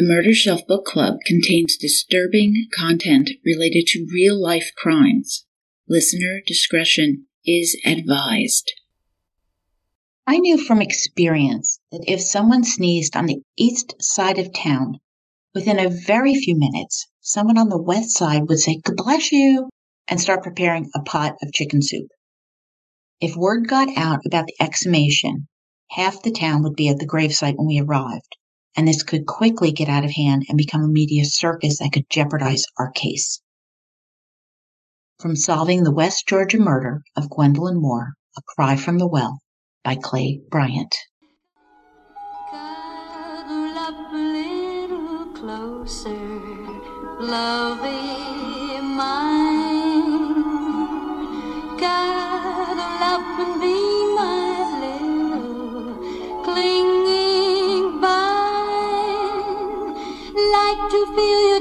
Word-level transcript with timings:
The 0.00 0.06
Murder 0.06 0.32
Shelf 0.32 0.66
Book 0.66 0.86
Club 0.86 1.18
contains 1.26 1.76
disturbing 1.76 2.68
content 2.74 3.32
related 3.44 3.84
to 3.88 4.08
real 4.10 4.42
life 4.42 4.72
crimes. 4.74 5.44
Listener 5.90 6.40
discretion 6.46 7.26
is 7.44 7.78
advised. 7.84 8.72
I 10.26 10.38
knew 10.38 10.56
from 10.56 10.80
experience 10.80 11.80
that 11.92 12.02
if 12.08 12.22
someone 12.22 12.64
sneezed 12.64 13.14
on 13.14 13.26
the 13.26 13.42
east 13.58 13.94
side 14.00 14.38
of 14.38 14.54
town, 14.54 15.00
within 15.54 15.78
a 15.78 15.90
very 15.90 16.34
few 16.34 16.56
minutes, 16.58 17.06
someone 17.20 17.58
on 17.58 17.68
the 17.68 17.76
west 17.76 18.16
side 18.16 18.48
would 18.48 18.58
say, 18.58 18.80
God 18.82 18.96
bless 18.96 19.30
you, 19.30 19.68
and 20.08 20.18
start 20.18 20.42
preparing 20.42 20.88
a 20.94 21.02
pot 21.02 21.34
of 21.42 21.52
chicken 21.52 21.82
soup. 21.82 22.08
If 23.20 23.36
word 23.36 23.68
got 23.68 23.94
out 23.98 24.20
about 24.24 24.46
the 24.46 24.64
exhumation, 24.64 25.46
half 25.90 26.22
the 26.22 26.30
town 26.30 26.62
would 26.62 26.74
be 26.74 26.88
at 26.88 26.98
the 26.98 27.06
gravesite 27.06 27.58
when 27.58 27.66
we 27.66 27.78
arrived, 27.78 28.38
and 28.80 28.88
this 28.88 29.02
could 29.02 29.26
quickly 29.26 29.72
get 29.72 29.90
out 29.90 30.06
of 30.06 30.10
hand 30.10 30.46
and 30.48 30.56
become 30.56 30.82
a 30.82 30.88
media 30.88 31.22
circus 31.26 31.80
that 31.80 31.92
could 31.92 32.08
jeopardize 32.08 32.64
our 32.78 32.90
case. 32.90 33.42
From 35.18 35.36
solving 35.36 35.84
the 35.84 35.92
West 35.92 36.26
Georgia 36.26 36.56
murder 36.56 37.02
of 37.14 37.28
Gwendolyn 37.28 37.78
Moore, 37.78 38.14
A 38.38 38.40
Cry 38.40 38.76
from 38.76 38.96
the 38.96 39.06
Well 39.06 39.42
by 39.84 39.96
Clay 39.96 40.40
Bryant. 40.48 40.96
Cuddle 42.50 43.66
mine. 48.96 50.24
Cuddle 51.78 53.02
up 53.12 53.40
and 53.40 53.60
be 53.60 53.89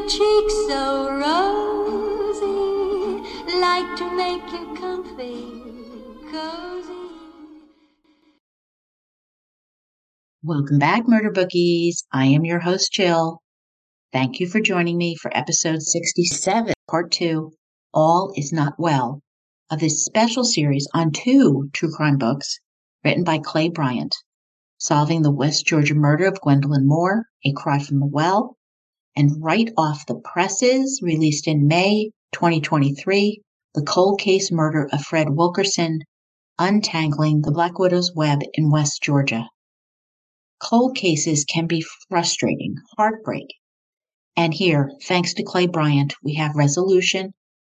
cheeks 0.10 0.56
so 0.68 1.12
rosy, 1.12 2.50
like 3.60 3.96
to 3.96 4.10
make 4.18 4.42
you 4.52 4.74
comfy, 4.74 5.46
cozy. 6.32 7.12
Welcome 10.42 10.80
back, 10.80 11.08
Murder 11.08 11.30
Bookies. 11.30 12.04
I 12.12 12.26
am 12.26 12.44
your 12.44 12.58
host, 12.58 12.92
Jill. 12.92 13.44
Thank 14.12 14.40
you 14.40 14.48
for 14.48 14.60
joining 14.60 14.98
me 14.98 15.16
for 15.16 15.30
episode 15.38 15.84
67, 15.84 16.74
part 16.90 17.12
two 17.12 17.52
All 17.94 18.34
Is 18.36 18.52
Not 18.52 18.80
Well 18.80 19.22
of 19.70 19.80
this 19.80 20.04
special 20.04 20.44
series 20.44 20.88
on 20.92 21.12
two 21.12 21.70
true 21.72 21.92
crime 21.92 22.18
books 22.18 22.58
written 23.06 23.24
by 23.24 23.38
Clay 23.38 23.70
Bryant 23.70 24.16
Solving 24.80 25.22
the 25.22 25.30
West 25.30 25.68
Georgia 25.68 25.94
Murder 25.94 26.26
of 26.26 26.42
Gwendolyn 26.42 26.88
Moore, 26.88 27.26
A 27.46 27.52
Cry 27.52 27.78
from 27.78 28.00
the 28.00 28.08
Well, 28.08 28.56
and 29.16 29.44
right 29.44 29.72
off 29.78 30.06
the 30.06 30.16
presses, 30.16 31.02
released 31.02 31.48
in 31.48 31.68
May 31.68 32.12
2023, 32.34 33.42
The 33.74 33.82
Cold 33.82 34.20
Case 34.20 34.52
Murder 34.52 34.90
of 34.92 35.02
Fred 35.02 35.30
Wilkerson 35.30 36.00
Untangling 36.62 37.42
the 37.42 37.52
Black 37.52 37.80
Widow's 37.80 38.14
Web 38.14 38.42
in 38.54 38.70
West 38.70 39.02
Georgia. 39.02 39.48
Cold 40.62 40.94
cases 40.94 41.46
can 41.46 41.68
be 41.68 41.86
frustrating, 42.10 42.76
heartbreaking. 42.98 43.56
And 44.36 44.54
here, 44.54 44.92
thanks 45.04 45.34
to 45.36 45.44
Clay 45.44 45.68
Bryant, 45.68 46.16
we 46.22 46.34
have 46.34 46.56
resolution, 46.56 47.34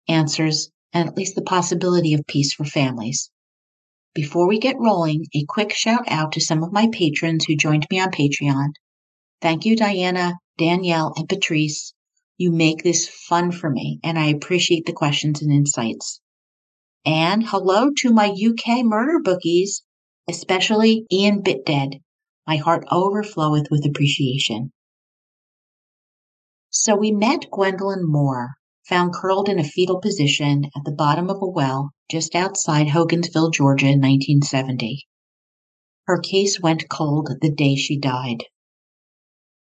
answers, 0.09 0.71
and 0.95 1.09
at 1.09 1.17
least 1.17 1.35
the 1.35 1.43
possibility 1.43 2.15
of 2.15 2.27
peace 2.27 2.55
for 2.55 2.65
families. 2.65 3.31
Before 4.15 4.49
we 4.49 4.59
get 4.59 4.81
rolling, 4.81 5.27
a 5.35 5.45
quick 5.47 5.75
shout 5.75 6.05
out 6.09 6.33
to 6.33 6.41
some 6.41 6.63
of 6.63 6.73
my 6.73 6.89
patrons 6.91 7.45
who 7.45 7.57
joined 7.57 7.87
me 7.91 8.01
on 8.01 8.11
Patreon. 8.11 8.71
Thank 9.43 9.67
you, 9.67 9.77
Diana, 9.77 10.35
Danielle, 10.61 11.15
and 11.17 11.27
Patrice. 11.27 11.95
You 12.37 12.53
make 12.53 12.83
this 12.83 13.09
fun 13.09 13.51
for 13.51 13.71
me, 13.71 13.99
and 14.05 14.19
I 14.19 14.27
appreciate 14.27 14.85
the 14.85 14.93
questions 14.93 15.41
and 15.41 15.51
insights. 15.51 16.21
And 17.07 17.43
hello 17.47 17.91
to 18.01 18.13
my 18.13 18.29
UK 18.29 18.85
murder 18.85 19.21
bookies, 19.25 19.83
especially 20.29 21.07
Ian 21.11 21.43
Bitdead. 21.43 22.03
My 22.47 22.57
heart 22.57 22.85
overfloweth 22.93 23.71
with 23.71 23.87
appreciation. 23.87 24.71
So 26.69 26.95
we 26.95 27.11
met 27.11 27.51
Gwendolyn 27.51 28.03
Moore, 28.05 28.51
found 28.85 29.15
curled 29.15 29.49
in 29.49 29.59
a 29.59 29.65
fetal 29.65 29.99
position 29.99 30.67
at 30.77 30.85
the 30.85 30.93
bottom 30.93 31.31
of 31.31 31.41
a 31.41 31.47
well 31.47 31.93
just 32.11 32.35
outside 32.35 32.89
Hogansville, 32.89 33.51
Georgia 33.51 33.87
in 33.87 34.01
1970. 34.01 35.07
Her 36.07 36.19
case 36.19 36.61
went 36.61 36.91
cold 36.91 37.31
the 37.41 37.51
day 37.51 37.77
she 37.77 37.99
died. 37.99 38.45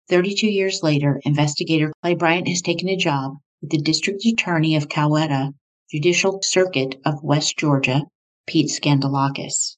32 0.09 0.47
years 0.47 0.81
later, 0.83 1.19
investigator 1.25 1.91
Clay 2.01 2.15
Bryant 2.15 2.47
has 2.47 2.61
taken 2.61 2.87
a 2.87 2.95
job 2.95 3.33
with 3.61 3.71
the 3.71 3.81
district 3.81 4.25
attorney 4.25 4.75
of 4.75 4.87
Coweta 4.87 5.51
Judicial 5.91 6.39
Circuit 6.41 6.95
of 7.05 7.23
West 7.23 7.57
Georgia, 7.57 8.03
Pete 8.45 8.69
Skandalakis. 8.69 9.75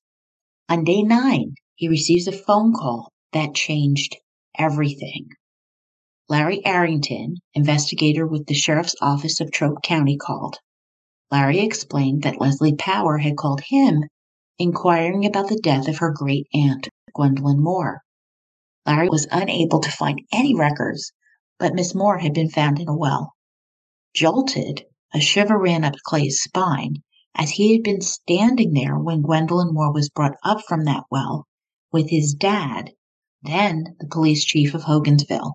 On 0.70 0.84
day 0.84 1.02
nine, 1.02 1.56
he 1.74 1.88
receives 1.88 2.28
a 2.28 2.32
phone 2.32 2.74
call 2.74 3.12
that 3.34 3.56
changed 3.56 4.18
everything. 4.58 5.30
Larry 6.28 6.64
Arrington, 6.64 7.38
investigator 7.56 8.28
with 8.28 8.46
the 8.46 8.54
Sheriff's 8.54 8.96
Office 9.02 9.40
of 9.40 9.52
Troup 9.52 9.82
County, 9.82 10.16
called. 10.16 10.58
Larry 11.32 11.60
explained 11.60 12.22
that 12.22 12.40
Leslie 12.40 12.76
Power 12.76 13.18
had 13.18 13.36
called 13.36 13.62
him 13.70 14.04
inquiring 14.60 15.26
about 15.26 15.50
the 15.50 15.60
death 15.64 15.88
of 15.88 15.98
her 15.98 16.12
great 16.12 16.46
aunt, 16.54 16.88
Gwendolyn 17.16 17.64
Moore. 17.64 18.04
Larry 18.90 19.10
was 19.10 19.28
unable 19.30 19.80
to 19.82 19.92
find 19.92 20.20
any 20.34 20.56
records, 20.56 21.14
but 21.60 21.76
Miss 21.76 21.94
Moore 21.94 22.18
had 22.18 22.34
been 22.34 22.50
found 22.50 22.80
in 22.80 22.88
a 22.88 22.98
well. 22.98 23.36
Jolted, 24.16 24.84
a 25.14 25.20
shiver 25.20 25.60
ran 25.60 25.84
up 25.84 25.94
Clay's 26.04 26.42
spine 26.42 27.04
as 27.36 27.52
he 27.52 27.74
had 27.74 27.84
been 27.84 28.02
standing 28.02 28.74
there 28.74 28.98
when 28.98 29.22
Gwendolyn 29.22 29.76
Moore 29.76 29.94
was 29.94 30.10
brought 30.10 30.34
up 30.44 30.62
from 30.68 30.86
that 30.86 31.04
well 31.12 31.46
with 31.92 32.10
his 32.10 32.34
dad, 32.34 32.90
then 33.44 33.96
the 34.00 34.08
police 34.08 34.44
chief 34.44 34.74
of 34.74 34.86
Hogansville. 34.86 35.54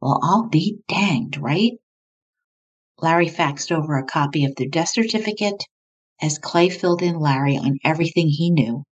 Well, 0.00 0.20
I'll 0.22 0.48
be 0.48 0.78
danged, 0.86 1.38
right? 1.38 1.72
Larry 3.02 3.28
faxed 3.28 3.72
over 3.72 3.96
a 3.96 4.06
copy 4.06 4.44
of 4.44 4.54
the 4.54 4.68
death 4.68 4.90
certificate 4.90 5.64
as 6.22 6.38
Clay 6.38 6.68
filled 6.68 7.02
in 7.02 7.18
Larry 7.18 7.56
on 7.56 7.80
everything 7.82 8.28
he 8.28 8.52
knew, 8.52 8.84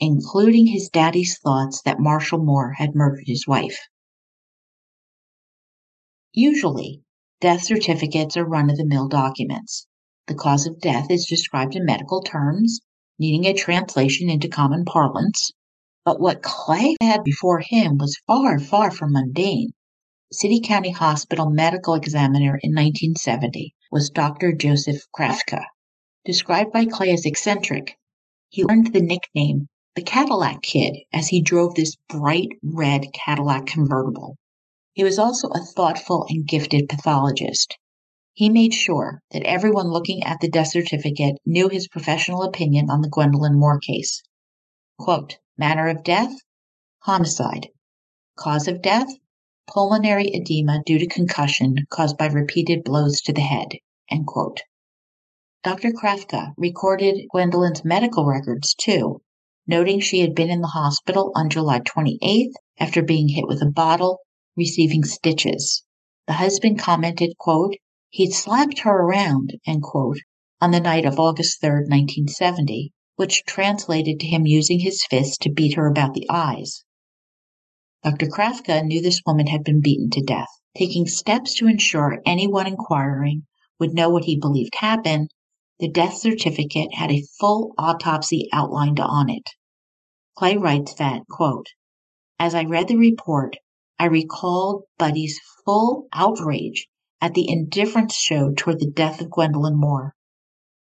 including 0.00 0.66
his 0.66 0.88
daddy's 0.88 1.38
thoughts 1.38 1.82
that 1.82 2.00
Marshall 2.00 2.42
Moore 2.42 2.72
had 2.78 2.94
murdered 2.94 3.26
his 3.26 3.46
wife. 3.46 3.78
Usually, 6.32 7.02
death 7.40 7.64
certificates 7.64 8.36
are 8.36 8.44
run 8.44 8.70
of 8.70 8.78
the 8.78 8.86
mill 8.86 9.08
documents. 9.08 9.86
The 10.26 10.34
cause 10.34 10.66
of 10.66 10.80
death 10.80 11.10
is 11.10 11.26
described 11.26 11.74
in 11.74 11.84
medical 11.84 12.22
terms, 12.22 12.80
needing 13.18 13.44
a 13.44 13.52
translation 13.52 14.30
into 14.30 14.48
common 14.48 14.84
parlance. 14.84 15.50
But 16.04 16.20
what 16.20 16.42
Clay 16.42 16.96
had 17.02 17.22
before 17.22 17.58
him 17.58 17.98
was 17.98 18.22
far, 18.26 18.58
far 18.58 18.90
from 18.90 19.12
mundane. 19.12 19.72
City 20.32 20.60
County 20.60 20.90
Hospital 20.90 21.50
medical 21.50 21.94
examiner 21.94 22.58
in 22.62 22.70
1970 22.70 23.74
was 23.90 24.08
Dr. 24.08 24.52
Joseph 24.52 25.02
Krafka. 25.12 25.64
Described 26.24 26.72
by 26.72 26.84
Clay 26.84 27.10
as 27.10 27.26
eccentric, 27.26 27.98
he 28.48 28.64
earned 28.70 28.92
the 28.92 29.02
nickname 29.02 29.68
the 29.96 30.02
Cadillac 30.02 30.62
Kid 30.62 30.98
as 31.12 31.28
he 31.28 31.42
drove 31.42 31.74
this 31.74 31.96
bright 32.08 32.48
red 32.62 33.12
Cadillac 33.12 33.66
convertible. 33.66 34.36
He 34.92 35.02
was 35.02 35.18
also 35.18 35.48
a 35.48 35.64
thoughtful 35.64 36.26
and 36.28 36.46
gifted 36.46 36.88
pathologist. 36.88 37.76
He 38.32 38.48
made 38.48 38.72
sure 38.72 39.20
that 39.32 39.42
everyone 39.42 39.88
looking 39.88 40.22
at 40.22 40.40
the 40.40 40.48
death 40.48 40.68
certificate 40.68 41.38
knew 41.44 41.68
his 41.68 41.88
professional 41.88 42.42
opinion 42.42 42.88
on 42.88 43.02
the 43.02 43.08
Gwendolyn 43.08 43.58
Moore 43.58 43.80
case. 43.80 44.22
Quote, 44.98 45.38
manner 45.58 45.88
of 45.88 46.04
death, 46.04 46.36
homicide. 47.00 47.68
Cause 48.36 48.68
of 48.68 48.82
death, 48.82 49.08
pulmonary 49.66 50.30
edema 50.34 50.82
due 50.86 50.98
to 50.98 51.06
concussion 51.06 51.74
caused 51.90 52.16
by 52.16 52.26
repeated 52.26 52.84
blows 52.84 53.20
to 53.22 53.32
the 53.32 53.40
head. 53.40 53.68
End 54.10 54.26
quote. 54.26 54.60
Dr. 55.64 55.90
Krafka 55.90 56.54
recorded 56.56 57.26
Gwendolyn's 57.30 57.84
medical 57.84 58.24
records 58.24 58.74
too, 58.74 59.20
noting 59.70 60.00
she 60.00 60.18
had 60.18 60.34
been 60.34 60.50
in 60.50 60.60
the 60.60 60.66
hospital 60.66 61.30
on 61.36 61.48
July 61.48 61.78
28th 61.78 62.50
after 62.80 63.02
being 63.02 63.28
hit 63.28 63.46
with 63.46 63.62
a 63.62 63.70
bottle, 63.70 64.18
receiving 64.56 65.04
stitches. 65.04 65.84
The 66.26 66.32
husband 66.32 66.80
commented, 66.80 67.38
quote, 67.38 67.76
he'd 68.08 68.32
slapped 68.32 68.80
her 68.80 68.90
around, 68.90 69.54
end 69.64 69.82
quote, 69.82 70.18
on 70.60 70.72
the 70.72 70.80
night 70.80 71.04
of 71.04 71.20
August 71.20 71.62
3rd, 71.62 71.88
1970, 71.88 72.92
which 73.14 73.44
translated 73.46 74.18
to 74.18 74.26
him 74.26 74.44
using 74.44 74.80
his 74.80 75.04
fist 75.08 75.40
to 75.42 75.52
beat 75.52 75.76
her 75.76 75.86
about 75.86 76.14
the 76.14 76.26
eyes. 76.28 76.82
Dr. 78.02 78.26
Krafka 78.26 78.82
knew 78.84 79.00
this 79.00 79.22
woman 79.24 79.46
had 79.46 79.62
been 79.62 79.80
beaten 79.80 80.10
to 80.10 80.20
death, 80.20 80.48
taking 80.76 81.06
steps 81.06 81.54
to 81.54 81.68
ensure 81.68 82.20
anyone 82.26 82.66
inquiring 82.66 83.46
would 83.78 83.94
know 83.94 84.10
what 84.10 84.24
he 84.24 84.36
believed 84.36 84.74
happened. 84.78 85.30
The 85.78 85.88
death 85.88 86.16
certificate 86.16 86.94
had 86.94 87.12
a 87.12 87.24
full 87.38 87.72
autopsy 87.78 88.48
outlined 88.52 88.98
on 88.98 89.30
it. 89.30 89.44
Clay 90.40 90.56
writes 90.56 90.94
that, 90.94 91.28
quote, 91.28 91.66
As 92.38 92.54
I 92.54 92.64
read 92.64 92.88
the 92.88 92.96
report, 92.96 93.58
I 93.98 94.06
recalled 94.06 94.84
Buddy's 94.96 95.38
full 95.66 96.08
outrage 96.14 96.88
at 97.20 97.34
the 97.34 97.46
indifference 97.46 98.16
showed 98.16 98.56
toward 98.56 98.80
the 98.80 98.90
death 98.90 99.20
of 99.20 99.28
Gwendolyn 99.28 99.78
Moore. 99.78 100.14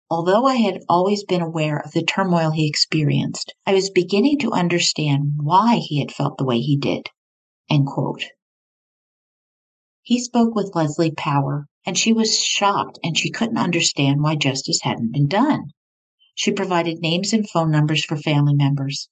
Although 0.09 0.45
I 0.45 0.55
had 0.55 0.79
always 0.87 1.25
been 1.25 1.41
aware 1.41 1.77
of 1.77 1.91
the 1.91 2.05
turmoil 2.05 2.51
he 2.51 2.69
experienced, 2.69 3.53
I 3.65 3.73
was 3.73 3.89
beginning 3.89 4.39
to 4.39 4.53
understand 4.53 5.33
why 5.35 5.75
he 5.75 5.99
had 5.99 6.13
felt 6.13 6.37
the 6.37 6.45
way 6.45 6.61
he 6.61 6.77
did. 6.77 7.09
He 10.01 10.19
spoke 10.21 10.55
with 10.55 10.73
Leslie 10.73 11.11
Power, 11.11 11.67
and 11.85 11.97
she 11.97 12.13
was 12.13 12.39
shocked 12.39 12.97
and 13.03 13.17
she 13.17 13.29
couldn't 13.29 13.57
understand 13.57 14.23
why 14.23 14.37
justice 14.37 14.79
hadn't 14.83 15.11
been 15.11 15.27
done. 15.27 15.71
She 16.33 16.53
provided 16.53 17.01
names 17.01 17.33
and 17.33 17.49
phone 17.49 17.71
numbers 17.71 18.05
for 18.05 18.15
family 18.15 18.55
members. 18.55 19.09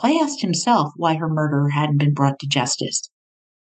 Clay 0.00 0.16
asked 0.20 0.42
himself 0.42 0.92
why 0.94 1.14
her 1.14 1.28
murderer 1.28 1.70
hadn't 1.70 1.98
been 1.98 2.14
brought 2.14 2.38
to 2.38 2.46
justice. 2.46 3.10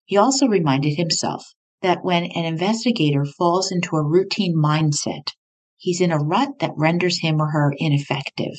He 0.06 0.16
also 0.16 0.46
reminded 0.46 0.96
himself 0.96 1.44
that 1.82 2.02
when 2.02 2.24
an 2.24 2.46
investigator 2.46 3.26
falls 3.26 3.70
into 3.70 3.96
a 3.96 4.02
routine 4.02 4.56
mindset, 4.56 5.32
he's 5.76 6.00
in 6.00 6.10
a 6.10 6.16
rut 6.16 6.58
that 6.60 6.72
renders 6.74 7.20
him 7.20 7.38
or 7.38 7.50
her 7.50 7.74
ineffective. 7.76 8.54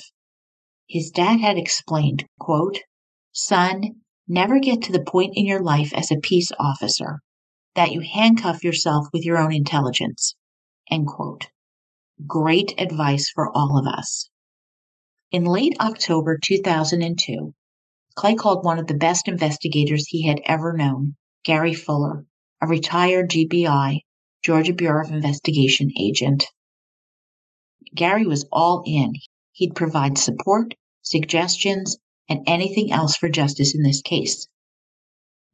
His 0.88 1.10
dad 1.10 1.40
had 1.40 1.58
explained, 1.58 2.26
quote, 2.40 2.78
Son, 3.32 4.04
never 4.28 4.60
get 4.60 4.84
to 4.84 4.92
the 4.92 5.04
point 5.04 5.34
in 5.36 5.48
your 5.48 5.64
life 5.64 5.92
as 5.96 6.12
a 6.12 6.20
peace 6.22 6.52
officer 6.60 7.22
that 7.74 7.92
you 7.92 8.02
handcuff 8.02 8.64
yourself 8.64 9.08
with 9.12 9.26
your 9.26 9.40
own 9.40 9.52
intelligence. 9.52 10.36
End 10.92 11.08
quote. 11.08 11.48
Great 12.28 12.76
advice 12.78 13.32
for 13.34 13.50
all 13.58 13.80
of 13.80 13.88
us. 13.88 14.30
In 15.32 15.44
late 15.44 15.76
October 15.80 16.38
2002, 16.38 17.56
Clay 18.16 18.36
called 18.36 18.64
one 18.64 18.78
of 18.78 18.88
the 18.88 18.94
best 18.94 19.28
investigators 19.28 20.08
he 20.08 20.28
had 20.28 20.42
ever 20.46 20.74
known, 20.74 21.16
Gary 21.44 21.74
Fuller, 21.74 22.26
a 22.62 22.68
retired 22.68 23.32
GBI, 23.32 24.02
Georgia 24.44 24.74
Bureau 24.74 25.06
of 25.06 25.12
Investigation 25.12 25.90
agent. 26.00 26.46
Gary 27.96 28.26
was 28.26 28.46
all 28.52 28.84
in. 28.86 29.14
He'd 29.52 29.76
provide 29.76 30.18
support, 30.18 30.76
suggestions, 31.02 31.98
and 32.30 32.44
anything 32.48 32.92
else 32.92 33.16
for 33.16 33.30
justice 33.30 33.76
in 33.76 33.84
this 33.84 34.02
case. 34.02 34.48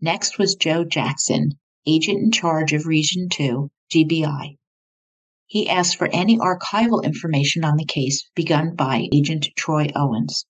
Next 0.02 0.38
was 0.38 0.56
Joe 0.56 0.84
Jackson, 0.84 1.60
agent 1.86 2.20
in 2.20 2.32
charge 2.32 2.74
of 2.74 2.86
Region 2.86 3.30
2, 3.30 3.70
GBI. 3.92 4.58
He 5.46 5.68
asked 5.68 5.98
for 5.98 6.08
any 6.14 6.38
archival 6.38 7.04
information 7.04 7.64
on 7.64 7.78
the 7.78 7.86
case 7.86 8.30
begun 8.36 8.76
by 8.76 9.08
Agent 9.12 9.48
Troy 9.56 9.90
Owens. 9.96 10.46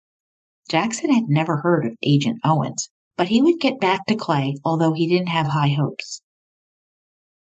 Jackson 0.69 1.11
had 1.11 1.27
never 1.27 1.57
heard 1.57 1.83
of 1.83 1.97
Agent 2.03 2.39
Owens, 2.43 2.89
but 3.17 3.29
he 3.29 3.41
would 3.41 3.59
get 3.59 3.79
back 3.79 4.05
to 4.05 4.15
Clay, 4.15 4.55
although 4.63 4.93
he 4.93 5.07
didn't 5.07 5.29
have 5.29 5.47
high 5.47 5.69
hopes. 5.69 6.21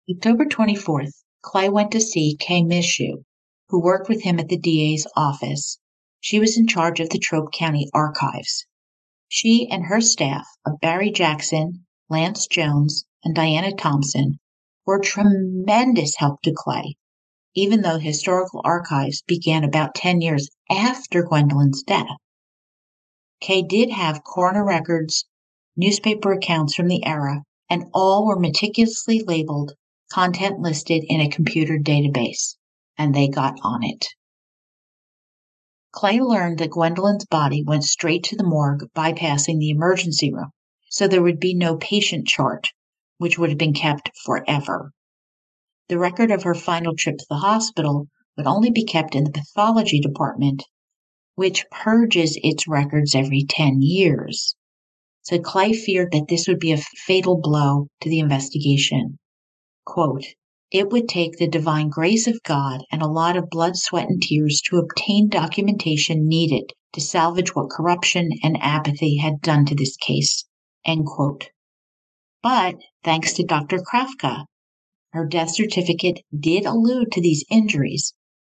October 0.08 0.44
24th, 0.44 1.24
Clay 1.42 1.68
went 1.68 1.90
to 1.90 2.00
see 2.00 2.36
Kay 2.38 2.62
Mishu, 2.62 3.24
who 3.68 3.82
worked 3.82 4.08
with 4.08 4.22
him 4.22 4.38
at 4.38 4.48
the 4.48 4.56
DA's 4.56 5.08
office. 5.16 5.80
She 6.20 6.38
was 6.38 6.56
in 6.56 6.68
charge 6.68 7.00
of 7.00 7.10
the 7.10 7.18
Troup 7.18 7.50
County 7.50 7.90
archives. 7.92 8.64
She 9.26 9.68
and 9.68 9.86
her 9.86 10.00
staff 10.00 10.46
of 10.64 10.78
Barry 10.80 11.10
Jackson, 11.10 11.86
Lance 12.08 12.46
Jones, 12.46 13.06
and 13.24 13.34
Diana 13.34 13.72
Thompson 13.72 14.38
were 14.86 15.00
tremendous 15.00 16.14
help 16.14 16.42
to 16.42 16.52
Clay, 16.54 16.94
even 17.56 17.82
though 17.82 17.98
historical 17.98 18.60
archives 18.64 19.22
began 19.26 19.64
about 19.64 19.96
10 19.96 20.20
years 20.20 20.48
after 20.70 21.24
Gwendolyn's 21.24 21.82
death. 21.82 22.06
Kay 23.40 23.62
did 23.62 23.90
have 23.90 24.24
coroner 24.24 24.64
records, 24.64 25.26
newspaper 25.76 26.32
accounts 26.32 26.74
from 26.74 26.88
the 26.88 27.04
era, 27.04 27.42
and 27.68 27.86
all 27.94 28.26
were 28.26 28.38
meticulously 28.38 29.22
labeled, 29.22 29.72
content 30.12 30.60
listed 30.60 31.04
in 31.08 31.20
a 31.20 31.28
computer 31.28 31.78
database 31.78 32.56
and 33.00 33.14
they 33.14 33.28
got 33.28 33.58
on 33.62 33.82
it. 33.82 34.08
Clay 35.90 36.20
learned 36.20 36.58
that 36.58 36.72
Gwendolyn's 36.72 37.24
body 37.24 37.64
went 37.64 37.84
straight 37.84 38.22
to 38.24 38.36
the 38.36 38.44
morgue, 38.44 38.90
bypassing 38.94 39.58
the 39.58 39.70
emergency 39.70 40.30
room, 40.30 40.50
so 40.90 41.08
there 41.08 41.22
would 41.22 41.40
be 41.40 41.54
no 41.54 41.76
patient 41.76 42.26
chart, 42.28 42.68
which 43.16 43.38
would 43.38 43.48
have 43.48 43.58
been 43.58 43.72
kept 43.72 44.10
forever. 44.22 44.92
The 45.88 45.98
record 45.98 46.30
of 46.30 46.42
her 46.42 46.54
final 46.54 46.94
trip 46.94 47.16
to 47.16 47.26
the 47.30 47.38
hospital 47.38 48.08
would 48.36 48.46
only 48.46 48.70
be 48.70 48.84
kept 48.84 49.14
in 49.14 49.24
the 49.24 49.32
pathology 49.32 49.98
department, 49.98 50.62
which 51.40 51.64
purges 51.70 52.38
its 52.42 52.68
records 52.68 53.14
every 53.14 53.42
10 53.48 53.80
years. 53.80 54.54
So 55.22 55.38
Clay 55.38 55.72
feared 55.72 56.12
that 56.12 56.28
this 56.28 56.46
would 56.46 56.58
be 56.58 56.72
a 56.72 56.76
fatal 56.76 57.40
blow 57.40 57.86
to 58.02 58.10
the 58.10 58.18
investigation. 58.18 59.18
Quote, 59.86 60.26
it 60.70 60.90
would 60.90 61.08
take 61.08 61.38
the 61.38 61.48
divine 61.48 61.88
grace 61.88 62.26
of 62.26 62.42
God 62.42 62.82
and 62.92 63.00
a 63.00 63.08
lot 63.08 63.38
of 63.38 63.48
blood, 63.48 63.78
sweat, 63.78 64.10
and 64.10 64.20
tears 64.20 64.60
to 64.68 64.76
obtain 64.76 65.30
documentation 65.30 66.28
needed 66.28 66.74
to 66.92 67.00
salvage 67.00 67.54
what 67.54 67.70
corruption 67.70 68.28
and 68.42 68.58
apathy 68.60 69.16
had 69.16 69.40
done 69.40 69.64
to 69.64 69.74
this 69.74 69.96
case. 69.96 70.44
End 70.84 71.06
quote. 71.06 71.48
But 72.42 72.74
thanks 73.02 73.32
to 73.32 73.44
Dr. 73.44 73.78
Krafka, 73.78 74.44
her 75.14 75.24
death 75.24 75.54
certificate 75.54 76.20
did 76.38 76.66
allude 76.66 77.12
to 77.12 77.22
these 77.22 77.46
injuries 77.50 78.12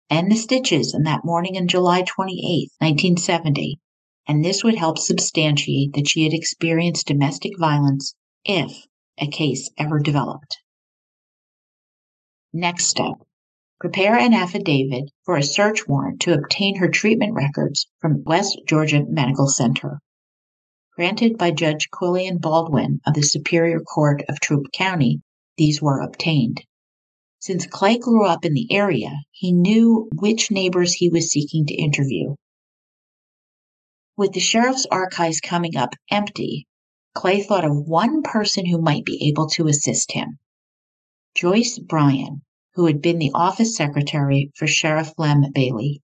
and 0.09 0.31
the 0.31 0.35
stitches 0.35 0.93
in 0.93 1.03
that 1.03 1.25
morning 1.25 1.57
on 1.57 1.67
July 1.67 2.01
28, 2.01 2.69
1970, 2.79 3.79
and 4.27 4.43
this 4.43 4.63
would 4.63 4.75
help 4.75 4.97
substantiate 4.97 5.93
that 5.93 6.07
she 6.07 6.23
had 6.23 6.33
experienced 6.33 7.07
domestic 7.07 7.57
violence 7.59 8.13
if 8.45 8.85
a 9.17 9.27
case 9.27 9.69
ever 9.77 9.99
developed. 9.99 10.57
Next 12.53 12.85
step 12.85 13.15
prepare 13.79 14.17
an 14.17 14.33
affidavit 14.33 15.11
for 15.23 15.37
a 15.37 15.43
search 15.43 15.87
warrant 15.87 16.19
to 16.19 16.33
obtain 16.33 16.77
her 16.77 16.89
treatment 16.89 17.33
records 17.33 17.85
from 18.01 18.23
West 18.23 18.59
Georgia 18.67 19.03
Medical 19.07 19.47
Center. 19.47 19.99
Granted 20.95 21.37
by 21.37 21.51
Judge 21.51 21.89
Quillian 21.91 22.41
Baldwin 22.41 23.01
of 23.05 23.13
the 23.13 23.21
Superior 23.21 23.79
Court 23.79 24.23
of 24.27 24.39
Troup 24.39 24.71
County, 24.73 25.21
these 25.57 25.79
were 25.79 25.99
obtained. 25.99 26.63
Since 27.47 27.65
Clay 27.65 27.97
grew 27.97 28.25
up 28.25 28.43
in 28.43 28.53
the 28.53 28.67
area, 28.69 29.21
he 29.31 29.53
knew 29.53 30.09
which 30.13 30.51
neighbors 30.51 30.95
he 30.95 31.07
was 31.07 31.31
seeking 31.31 31.65
to 31.67 31.73
interview. 31.73 32.35
With 34.17 34.33
the 34.33 34.41
sheriff's 34.41 34.85
archives 34.91 35.39
coming 35.39 35.77
up 35.77 35.93
empty, 36.11 36.67
Clay 37.15 37.41
thought 37.41 37.63
of 37.63 37.87
one 37.87 38.21
person 38.21 38.65
who 38.65 38.81
might 38.81 39.05
be 39.05 39.29
able 39.29 39.47
to 39.51 39.67
assist 39.67 40.11
him. 40.11 40.39
Joyce 41.35 41.79
Bryan, 41.79 42.41
who 42.73 42.85
had 42.85 43.01
been 43.01 43.17
the 43.17 43.31
office 43.33 43.77
secretary 43.77 44.51
for 44.57 44.67
Sheriff 44.67 45.13
Lem 45.17 45.45
Bailey. 45.53 46.01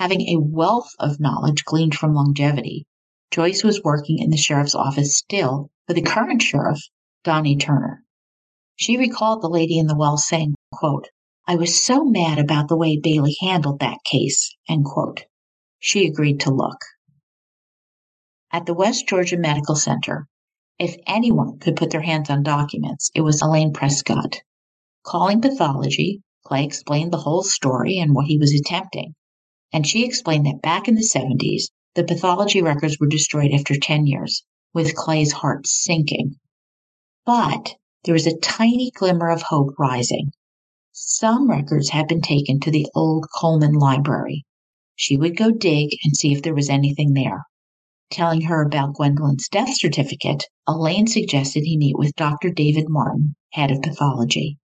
Having 0.00 0.22
a 0.22 0.40
wealth 0.40 0.90
of 0.98 1.20
knowledge 1.20 1.64
gleaned 1.64 1.94
from 1.94 2.14
longevity, 2.14 2.84
Joyce 3.30 3.62
was 3.62 3.84
working 3.84 4.18
in 4.18 4.30
the 4.30 4.36
sheriff's 4.36 4.74
office 4.74 5.16
still 5.16 5.70
for 5.86 5.94
the 5.94 6.02
current 6.02 6.42
sheriff, 6.42 6.80
Donnie 7.22 7.56
Turner. 7.56 8.02
She 8.76 8.96
recalled 8.96 9.42
the 9.42 9.48
lady 9.48 9.78
in 9.78 9.86
the 9.86 9.96
well 9.96 10.16
saying, 10.16 10.54
quote, 10.72 11.08
I 11.46 11.56
was 11.56 11.82
so 11.84 12.04
mad 12.04 12.38
about 12.38 12.68
the 12.68 12.76
way 12.76 12.96
Bailey 12.96 13.36
handled 13.40 13.80
that 13.80 13.98
case, 14.04 14.54
end 14.68 14.84
quote. 14.84 15.24
She 15.78 16.06
agreed 16.06 16.40
to 16.40 16.54
look. 16.54 16.78
At 18.52 18.66
the 18.66 18.74
West 18.74 19.08
Georgia 19.08 19.36
Medical 19.36 19.74
Center, 19.74 20.26
if 20.78 20.96
anyone 21.06 21.58
could 21.58 21.76
put 21.76 21.90
their 21.90 22.02
hands 22.02 22.30
on 22.30 22.42
documents, 22.42 23.10
it 23.14 23.20
was 23.20 23.42
Elaine 23.42 23.72
Prescott. 23.72 24.42
Calling 25.04 25.40
pathology, 25.40 26.22
Clay 26.44 26.64
explained 26.64 27.12
the 27.12 27.18
whole 27.18 27.42
story 27.42 27.98
and 27.98 28.14
what 28.14 28.26
he 28.26 28.38
was 28.38 28.52
attempting. 28.52 29.14
And 29.72 29.86
she 29.86 30.04
explained 30.04 30.46
that 30.46 30.62
back 30.62 30.88
in 30.88 30.94
the 30.94 31.02
70s, 31.02 31.70
the 31.94 32.04
pathology 32.04 32.62
records 32.62 32.98
were 32.98 33.06
destroyed 33.06 33.52
after 33.52 33.74
10 33.78 34.06
years, 34.06 34.44
with 34.72 34.94
Clay's 34.94 35.32
heart 35.32 35.66
sinking. 35.66 36.36
But 37.26 37.74
there 38.04 38.14
was 38.14 38.26
a 38.26 38.38
tiny 38.38 38.90
glimmer 38.90 39.30
of 39.30 39.42
hope 39.42 39.74
rising. 39.78 40.32
Some 40.92 41.48
records 41.48 41.90
had 41.90 42.08
been 42.08 42.20
taken 42.20 42.60
to 42.60 42.70
the 42.70 42.86
old 42.94 43.26
Coleman 43.38 43.74
Library. 43.74 44.44
She 44.96 45.16
would 45.16 45.36
go 45.36 45.50
dig 45.50 45.90
and 46.04 46.16
see 46.16 46.32
if 46.32 46.42
there 46.42 46.54
was 46.54 46.68
anything 46.68 47.14
there 47.14 47.44
telling 48.12 48.42
her 48.42 48.62
about 48.62 48.94
Gwendolyn's 48.94 49.48
death 49.48 49.74
certificate, 49.74 50.44
Elaine 50.68 51.06
suggested 51.06 51.62
he 51.64 51.78
meet 51.78 51.96
with 51.96 52.14
Dr. 52.14 52.50
David 52.50 52.88
Martin, 52.88 53.34
head 53.52 53.70
of 53.70 53.80
pathology. 53.80 54.58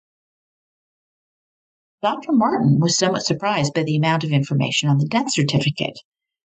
Dr. 2.01 2.31
Martin 2.31 2.79
was 2.79 2.97
somewhat 2.97 3.25
surprised 3.25 3.73
by 3.73 3.83
the 3.83 3.95
amount 3.95 4.23
of 4.23 4.31
information 4.31 4.89
on 4.89 4.97
the 4.97 5.07
death 5.07 5.31
certificate. 5.31 5.97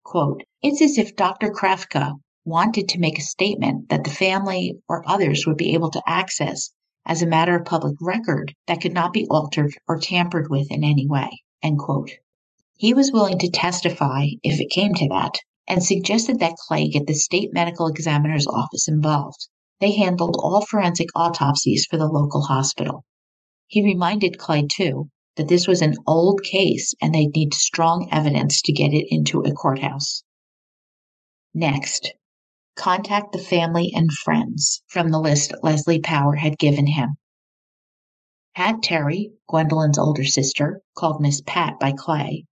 Quote, 0.04 0.44
it's 0.62 0.82
as 0.82 0.98
if 0.98 1.16
Dr. 1.16 1.50
Krafka 1.50 2.14
wanted 2.46 2.90
to 2.90 3.00
make 3.00 3.18
a 3.18 3.22
statement 3.22 3.90
that 3.90 4.04
the 4.04 4.10
family 4.10 4.76
or 4.90 5.04
others 5.10 5.46
would 5.48 5.58
be 5.58 5.74
able 5.74 5.92
to 5.92 6.04
access 6.06 6.72
as 7.06 7.22
a 7.22 7.28
matter 7.28 7.56
of 7.56 7.66
public 7.66 7.96
record 8.02 8.54
that 8.68 8.82
could 8.82 8.94
not 8.94 9.14
be 9.14 9.28
altered 9.30 9.74
or 9.88 9.98
tampered 9.98 10.50
with 10.50 10.72
in 10.72 10.84
any 10.84 11.08
way. 11.08 11.30
End 11.62 11.80
quote. 11.80 12.12
He 12.78 12.94
was 12.94 13.12
willing 13.12 13.40
to 13.40 13.50
testify 13.50 14.28
if 14.42 14.60
it 14.60 14.70
came 14.70 14.94
to 14.96 15.08
that, 15.10 15.36
and 15.68 15.84
suggested 15.84 16.40
that 16.40 16.58
Clay 16.68 16.90
get 16.90 17.08
the 17.08 17.14
state 17.14 17.54
medical 17.54 17.88
examiner's 17.88 18.48
office 18.48 18.88
involved. 18.88 19.48
They 19.80 19.92
handled 19.92 20.36
all 20.40 20.66
forensic 20.66 21.10
autopsies 21.16 21.86
for 21.90 21.98
the 21.98 22.08
local 22.08 22.42
hospital. 22.42 23.06
He 23.68 23.84
reminded 23.84 24.38
Clay, 24.38 24.68
too, 24.70 25.10
that 25.36 25.48
this 25.48 25.68
was 25.68 25.82
an 25.82 25.96
old 26.06 26.44
case 26.44 26.94
and 27.02 27.14
they'd 27.14 27.36
need 27.36 27.54
strong 27.54 28.08
evidence 28.12 28.62
to 28.64 28.74
get 28.74 28.94
it 28.94 29.08
into 29.10 29.42
a 29.42 29.52
courthouse. 29.52 30.24
Next, 31.54 32.14
contact 32.76 33.32
the 33.32 33.40
family 33.40 33.92
and 33.96 34.12
friends 34.12 34.82
from 34.88 35.10
the 35.10 35.20
list 35.20 35.54
Leslie 35.62 36.00
Power 36.00 36.36
had 36.36 36.58
given 36.58 36.88
him. 36.88 37.16
Pat 38.56 38.84
Terry, 38.84 39.32
Gwendolyn's 39.48 39.98
older 39.98 40.24
sister, 40.24 40.82
called 40.96 41.22
Miss 41.22 41.42
Pat 41.46 41.80
by 41.80 41.92
Clay, 41.92 42.46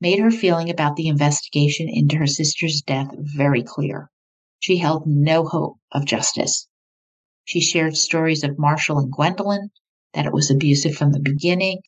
made 0.00 0.18
her 0.18 0.30
feeling 0.30 0.68
about 0.68 0.96
the 0.96 1.08
investigation 1.08 1.88
into 1.88 2.16
her 2.16 2.26
sister's 2.26 2.82
death 2.82 3.08
very 3.16 3.62
clear. 3.62 4.10
She 4.58 4.78
held 4.78 5.06
no 5.06 5.44
hope 5.44 5.78
of 5.92 6.04
justice. 6.04 6.68
She 7.44 7.60
shared 7.60 7.96
stories 7.96 8.42
of 8.42 8.58
Marshall 8.58 8.98
and 8.98 9.12
Gwendolyn, 9.12 9.70
that 10.14 10.26
it 10.26 10.32
was 10.32 10.50
abusive 10.50 10.96
from 10.96 11.12
the 11.12 11.20
beginning, 11.20 11.80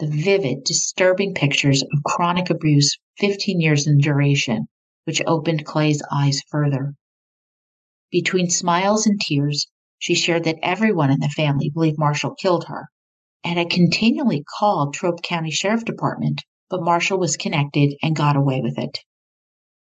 the 0.00 0.08
vivid, 0.08 0.64
disturbing 0.64 1.34
pictures 1.34 1.82
of 1.82 2.02
chronic 2.04 2.50
abuse 2.50 2.98
15 3.18 3.60
years 3.60 3.86
in 3.86 3.98
duration, 3.98 4.66
which 5.04 5.22
opened 5.26 5.64
Clay's 5.64 6.02
eyes 6.10 6.42
further. 6.50 6.94
Between 8.14 8.48
smiles 8.48 9.08
and 9.08 9.20
tears, 9.20 9.66
she 9.98 10.14
shared 10.14 10.44
that 10.44 10.60
everyone 10.62 11.10
in 11.10 11.18
the 11.18 11.28
family 11.28 11.68
believed 11.68 11.98
Marshall 11.98 12.36
killed 12.36 12.66
her 12.66 12.86
and 13.42 13.58
had 13.58 13.70
continually 13.70 14.44
called 14.56 14.94
Troup 14.94 15.20
County 15.20 15.50
Sheriff 15.50 15.84
Department, 15.84 16.42
but 16.70 16.84
Marshall 16.84 17.18
was 17.18 17.36
connected 17.36 17.96
and 18.04 18.14
got 18.14 18.36
away 18.36 18.60
with 18.60 18.78
it. 18.78 19.00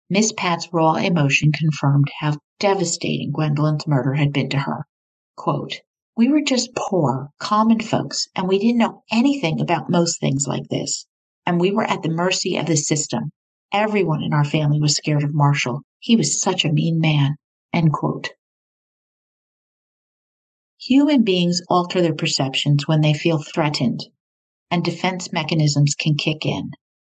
Miss 0.08 0.32
Pat's 0.32 0.66
raw 0.72 0.94
emotion 0.94 1.52
confirmed 1.52 2.10
how 2.20 2.38
devastating 2.58 3.32
Gwendolyn's 3.32 3.86
murder 3.86 4.14
had 4.14 4.32
been 4.32 4.48
to 4.48 4.60
her. 4.60 4.86
Quote, 5.36 5.82
we 6.16 6.28
were 6.28 6.40
just 6.40 6.74
poor, 6.74 7.28
common 7.38 7.80
folks, 7.80 8.28
and 8.34 8.48
we 8.48 8.58
didn't 8.58 8.78
know 8.78 9.02
anything 9.12 9.60
about 9.60 9.90
most 9.90 10.18
things 10.20 10.46
like 10.46 10.68
this. 10.70 11.04
And 11.44 11.60
we 11.60 11.70
were 11.70 11.84
at 11.84 12.00
the 12.00 12.08
mercy 12.08 12.56
of 12.56 12.64
the 12.64 12.78
system. 12.78 13.30
Everyone 13.74 14.22
in 14.22 14.32
our 14.32 14.46
family 14.46 14.80
was 14.80 14.96
scared 14.96 15.22
of 15.22 15.34
Marshall. 15.34 15.82
He 15.98 16.16
was 16.16 16.40
such 16.40 16.64
a 16.64 16.72
mean 16.72 16.98
man. 16.98 17.36
End 17.72 17.92
quote. 17.92 18.30
Human 20.78 21.22
beings 21.22 21.62
alter 21.68 22.02
their 22.02 22.14
perceptions 22.14 22.88
when 22.88 23.00
they 23.00 23.14
feel 23.14 23.42
threatened, 23.42 24.04
and 24.70 24.84
defense 24.84 25.32
mechanisms 25.32 25.94
can 25.94 26.16
kick 26.16 26.44
in. 26.44 26.72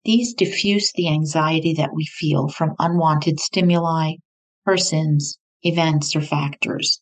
These 0.04 0.34
diffuse 0.34 0.92
the 0.92 1.08
anxiety 1.08 1.72
that 1.74 1.94
we 1.94 2.04
feel 2.04 2.48
from 2.48 2.76
unwanted 2.78 3.40
stimuli, 3.40 4.16
persons, 4.64 5.38
events, 5.62 6.14
or 6.14 6.20
factors. 6.20 7.00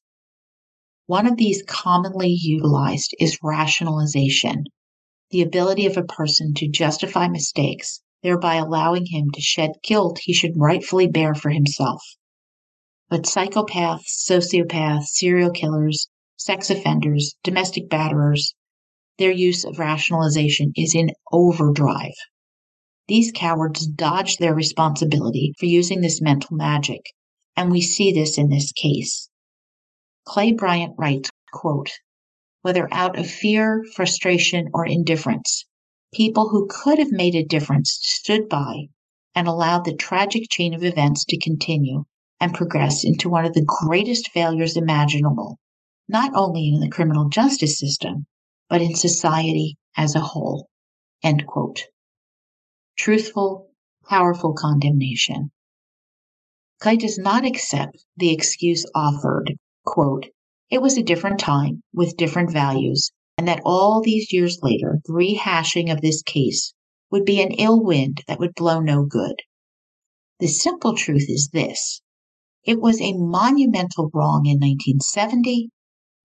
One 1.07 1.27
of 1.27 1.37
these 1.37 1.65
commonly 1.67 2.31
utilized 2.31 3.15
is 3.19 3.39
rationalization, 3.43 4.65
the 5.31 5.43
ability 5.43 5.85
of 5.85 5.97
a 5.97 6.05
person 6.05 6.55
to 6.55 6.69
justify 6.69 7.27
mistakes, 7.27 8.01
thereby 8.23 8.55
allowing 8.55 9.07
him 9.07 9.31
to 9.33 9.41
shed 9.41 9.73
guilt 9.83 10.21
he 10.23 10.33
should 10.33 10.57
rightfully 10.57 11.09
bear 11.09 11.35
for 11.35 11.51
himself. 11.51 12.03
But 13.13 13.25
psychopaths, 13.25 14.25
sociopaths, 14.27 15.09
serial 15.09 15.51
killers, 15.51 16.09
sex 16.39 16.71
offenders, 16.71 17.35
domestic 17.45 17.91
batterers, 17.91 18.55
their 19.19 19.31
use 19.31 19.67
of 19.67 19.79
rationalization 19.79 20.73
is 20.77 20.95
in 20.95 21.11
overdrive. 21.31 22.15
These 23.09 23.31
cowards 23.31 23.87
dodge 23.87 24.39
their 24.39 24.55
responsibility 24.55 25.53
for 25.59 25.67
using 25.67 26.01
this 26.01 26.23
mental 26.23 26.57
magic, 26.57 27.03
and 27.55 27.71
we 27.71 27.83
see 27.83 28.13
this 28.13 28.39
in 28.39 28.49
this 28.49 28.73
case. 28.73 29.29
Clay 30.25 30.53
Bryant 30.53 30.95
writes, 30.97 31.29
quote, 31.53 31.91
whether 32.63 32.89
out 32.95 33.19
of 33.19 33.31
fear, 33.31 33.85
frustration, 33.95 34.71
or 34.73 34.87
indifference, 34.87 35.67
people 36.15 36.49
who 36.49 36.67
could 36.67 36.99
have 36.99 37.13
made 37.13 37.35
a 37.35 37.45
difference 37.45 37.99
stood 38.01 38.49
by 38.49 38.87
and 39.35 39.47
allowed 39.47 39.85
the 39.85 39.95
tragic 39.95 40.49
chain 40.49 40.73
of 40.73 40.83
events 40.83 41.27
to 41.27 41.39
continue 41.39 42.07
and 42.43 42.55
progress 42.55 43.05
into 43.05 43.29
one 43.29 43.45
of 43.45 43.53
the 43.53 43.65
greatest 43.65 44.29
failures 44.33 44.77
imaginable, 44.77 45.61
not 46.09 46.33
only 46.35 46.73
in 46.75 46.81
the 46.81 46.89
criminal 46.89 47.29
justice 47.29 47.79
system, 47.79 48.27
but 48.69 48.83
in 48.83 48.97
society 48.97 49.77
as 49.97 50.17
a 50.17 50.21
whole. 50.21 50.69
End 51.23 51.47
quote. 51.47 51.85
Truthful, 52.99 53.69
powerful 54.09 54.55
condemnation. 54.55 55.53
Clay 56.81 56.97
does 56.97 57.17
not 57.17 57.47
accept 57.47 58.05
the 58.17 58.33
excuse 58.33 58.85
offered 58.93 59.57
quote, 59.85 60.27
it 60.69 60.83
was 60.83 60.99
a 60.99 61.03
different 61.05 61.39
time 61.39 61.85
with 61.95 62.17
different 62.17 62.51
values, 62.51 63.13
and 63.39 63.47
that 63.47 63.63
all 63.65 64.03
these 64.03 64.33
years 64.33 64.59
later, 64.63 64.99
the 65.05 65.13
rehashing 65.13 65.93
of 65.93 66.01
this 66.01 66.23
case 66.23 66.75
would 67.09 67.25
be 67.25 67.41
an 67.41 67.53
ill 67.53 67.81
wind 67.81 68.25
that 68.27 68.41
would 68.41 68.57
blow 68.57 68.81
no 68.81 69.05
good. 69.05 69.37
The 70.41 70.49
simple 70.49 70.97
truth 70.97 71.27
is 71.29 71.51
this 71.53 72.03
it 72.65 72.81
was 72.81 73.01
a 73.01 73.13
monumental 73.13 74.11
wrong 74.15 74.47
in 74.47 74.59
1970, 74.61 75.71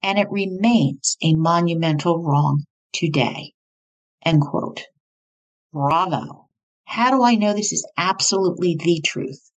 and 0.03 0.19
it 0.19 0.29
remains 0.29 1.17
a 1.21 1.33
monumental 1.33 2.23
wrong 2.23 2.63
today. 2.93 3.53
End 4.23 4.41
quote. 4.41 4.83
Bravo. 5.73 6.47
How 6.85 7.11
do 7.11 7.23
I 7.23 7.35
know 7.35 7.53
this 7.53 7.73
is 7.73 7.89
absolutely 7.97 8.75
the 8.75 9.01
truth? 9.05 9.51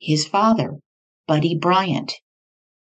His 0.00 0.26
father, 0.26 0.78
Buddy 1.26 1.56
Bryant, 1.56 2.12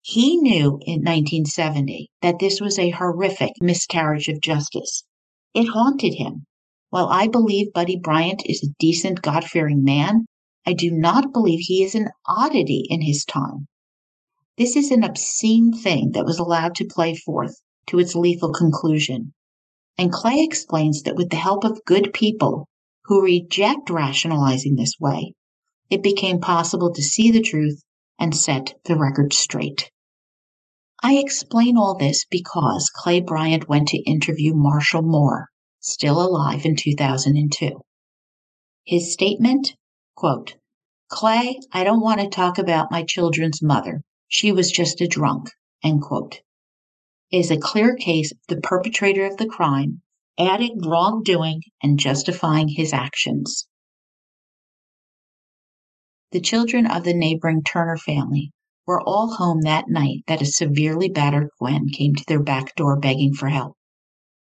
he 0.02 0.36
knew 0.38 0.78
in 0.86 1.02
1970 1.02 2.10
that 2.22 2.38
this 2.38 2.60
was 2.60 2.78
a 2.78 2.90
horrific 2.90 3.52
miscarriage 3.60 4.28
of 4.28 4.40
justice. 4.40 5.04
It 5.52 5.66
haunted 5.66 6.14
him. 6.14 6.46
While 6.88 7.08
I 7.08 7.26
believe 7.28 7.72
Buddy 7.72 7.96
Bryant 7.96 8.42
is 8.46 8.62
a 8.62 8.74
decent, 8.78 9.20
God 9.20 9.44
fearing 9.44 9.84
man, 9.84 10.26
I 10.66 10.72
do 10.74 10.90
not 10.90 11.32
believe 11.32 11.60
he 11.60 11.82
is 11.82 11.94
an 11.94 12.10
oddity 12.26 12.86
in 12.88 13.02
his 13.02 13.24
time. 13.24 13.66
This 14.58 14.76
is 14.76 14.90
an 14.90 15.02
obscene 15.02 15.72
thing 15.72 16.12
that 16.12 16.26
was 16.26 16.38
allowed 16.38 16.74
to 16.76 16.84
play 16.84 17.14
forth 17.14 17.60
to 17.86 17.98
its 17.98 18.14
lethal 18.14 18.52
conclusion. 18.52 19.32
And 19.96 20.12
Clay 20.12 20.44
explains 20.44 21.02
that 21.02 21.16
with 21.16 21.30
the 21.30 21.36
help 21.36 21.64
of 21.64 21.84
good 21.84 22.12
people 22.12 22.68
who 23.04 23.22
reject 23.22 23.90
rationalizing 23.90 24.76
this 24.76 24.94
way, 25.00 25.34
it 25.88 26.02
became 26.02 26.40
possible 26.40 26.92
to 26.92 27.02
see 27.02 27.30
the 27.30 27.40
truth 27.40 27.82
and 28.18 28.36
set 28.36 28.74
the 28.84 28.96
record 28.96 29.32
straight. 29.32 29.90
I 31.02 31.16
explain 31.16 31.78
all 31.78 31.96
this 31.96 32.26
because 32.30 32.90
Clay 32.94 33.20
Bryant 33.20 33.68
went 33.68 33.88
to 33.88 34.02
interview 34.02 34.52
Marshall 34.54 35.02
Moore, 35.02 35.48
still 35.80 36.20
alive 36.20 36.66
in 36.66 36.76
2002. 36.76 37.80
His 38.84 39.12
statement, 39.12 39.74
quote, 40.20 40.54
Clay, 41.08 41.58
I 41.72 41.82
don't 41.82 42.02
want 42.02 42.20
to 42.20 42.28
talk 42.28 42.58
about 42.58 42.90
my 42.90 43.04
children's 43.04 43.62
mother. 43.62 44.02
She 44.28 44.52
was 44.52 44.70
just 44.70 45.00
a 45.00 45.08
drunk, 45.08 45.48
end 45.82 46.02
quote, 46.02 46.42
is 47.32 47.50
a 47.50 47.56
clear 47.56 47.96
case 47.96 48.30
of 48.30 48.38
the 48.48 48.60
perpetrator 48.60 49.24
of 49.24 49.38
the 49.38 49.46
crime 49.46 50.02
adding 50.38 50.78
wrongdoing 50.86 51.62
and 51.82 51.98
justifying 51.98 52.68
his 52.68 52.92
actions. 52.92 53.66
The 56.32 56.40
children 56.40 56.86
of 56.86 57.04
the 57.04 57.14
neighboring 57.14 57.62
Turner 57.62 57.96
family 57.96 58.52
were 58.86 59.00
all 59.00 59.36
home 59.36 59.62
that 59.62 59.88
night 59.88 60.24
that 60.26 60.42
a 60.42 60.44
severely 60.44 61.08
battered 61.08 61.48
Gwen 61.58 61.88
came 61.88 62.14
to 62.14 62.24
their 62.28 62.42
back 62.42 62.74
door 62.76 63.00
begging 63.00 63.32
for 63.32 63.48
help. 63.48 63.74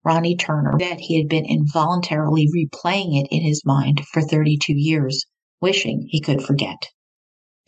Ronnie 0.05 0.37
Turner 0.37 0.77
said 0.79 1.01
he 1.01 1.17
had 1.19 1.31
been 1.31 1.47
involuntarily 1.47 2.47
replaying 2.55 3.19
it 3.19 3.29
in 3.31 3.43
his 3.43 3.65
mind 3.65 4.05
for 4.13 4.21
32 4.21 4.75
years, 4.75 5.25
wishing 5.63 6.09
he 6.11 6.21
could 6.21 6.43
forget. 6.43 6.89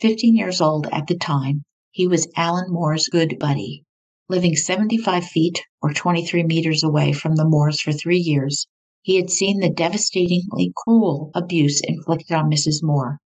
15 0.01 0.35
years 0.35 0.59
old 0.59 0.85
at 0.91 1.07
the 1.07 1.17
time, 1.17 1.63
he 1.91 2.05
was 2.05 2.27
Alan 2.35 2.69
Moore's 2.69 3.07
good 3.07 3.39
buddy. 3.39 3.85
Living 4.27 4.55
75 4.55 5.25
feet 5.25 5.63
or 5.81 5.93
23 5.93 6.43
meters 6.43 6.83
away 6.83 7.13
from 7.13 7.35
the 7.35 7.47
Moores 7.47 7.79
for 7.79 7.93
three 7.93 8.19
years, 8.19 8.67
he 9.01 9.15
had 9.15 9.29
seen 9.29 9.59
the 9.59 9.69
devastatingly 9.69 10.73
cruel 10.75 11.31
abuse 11.33 11.79
inflicted 11.79 12.35
on 12.35 12.51
Mrs. 12.51 12.83
Moore. 12.83 13.19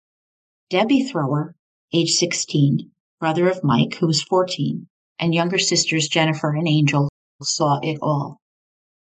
Debbie 0.69 1.05
Thrower, 1.05 1.55
age 1.93 2.15
16, 2.15 2.91
brother 3.21 3.49
of 3.49 3.63
Mike, 3.63 3.95
who 4.01 4.07
was 4.09 4.23
14, 4.25 4.89
and 5.21 5.33
younger 5.33 5.59
sisters 5.59 6.09
Jennifer 6.09 6.55
and 6.55 6.67
Angel 6.67 7.09
saw 7.41 7.79
it 7.85 7.99
all. 8.03 8.41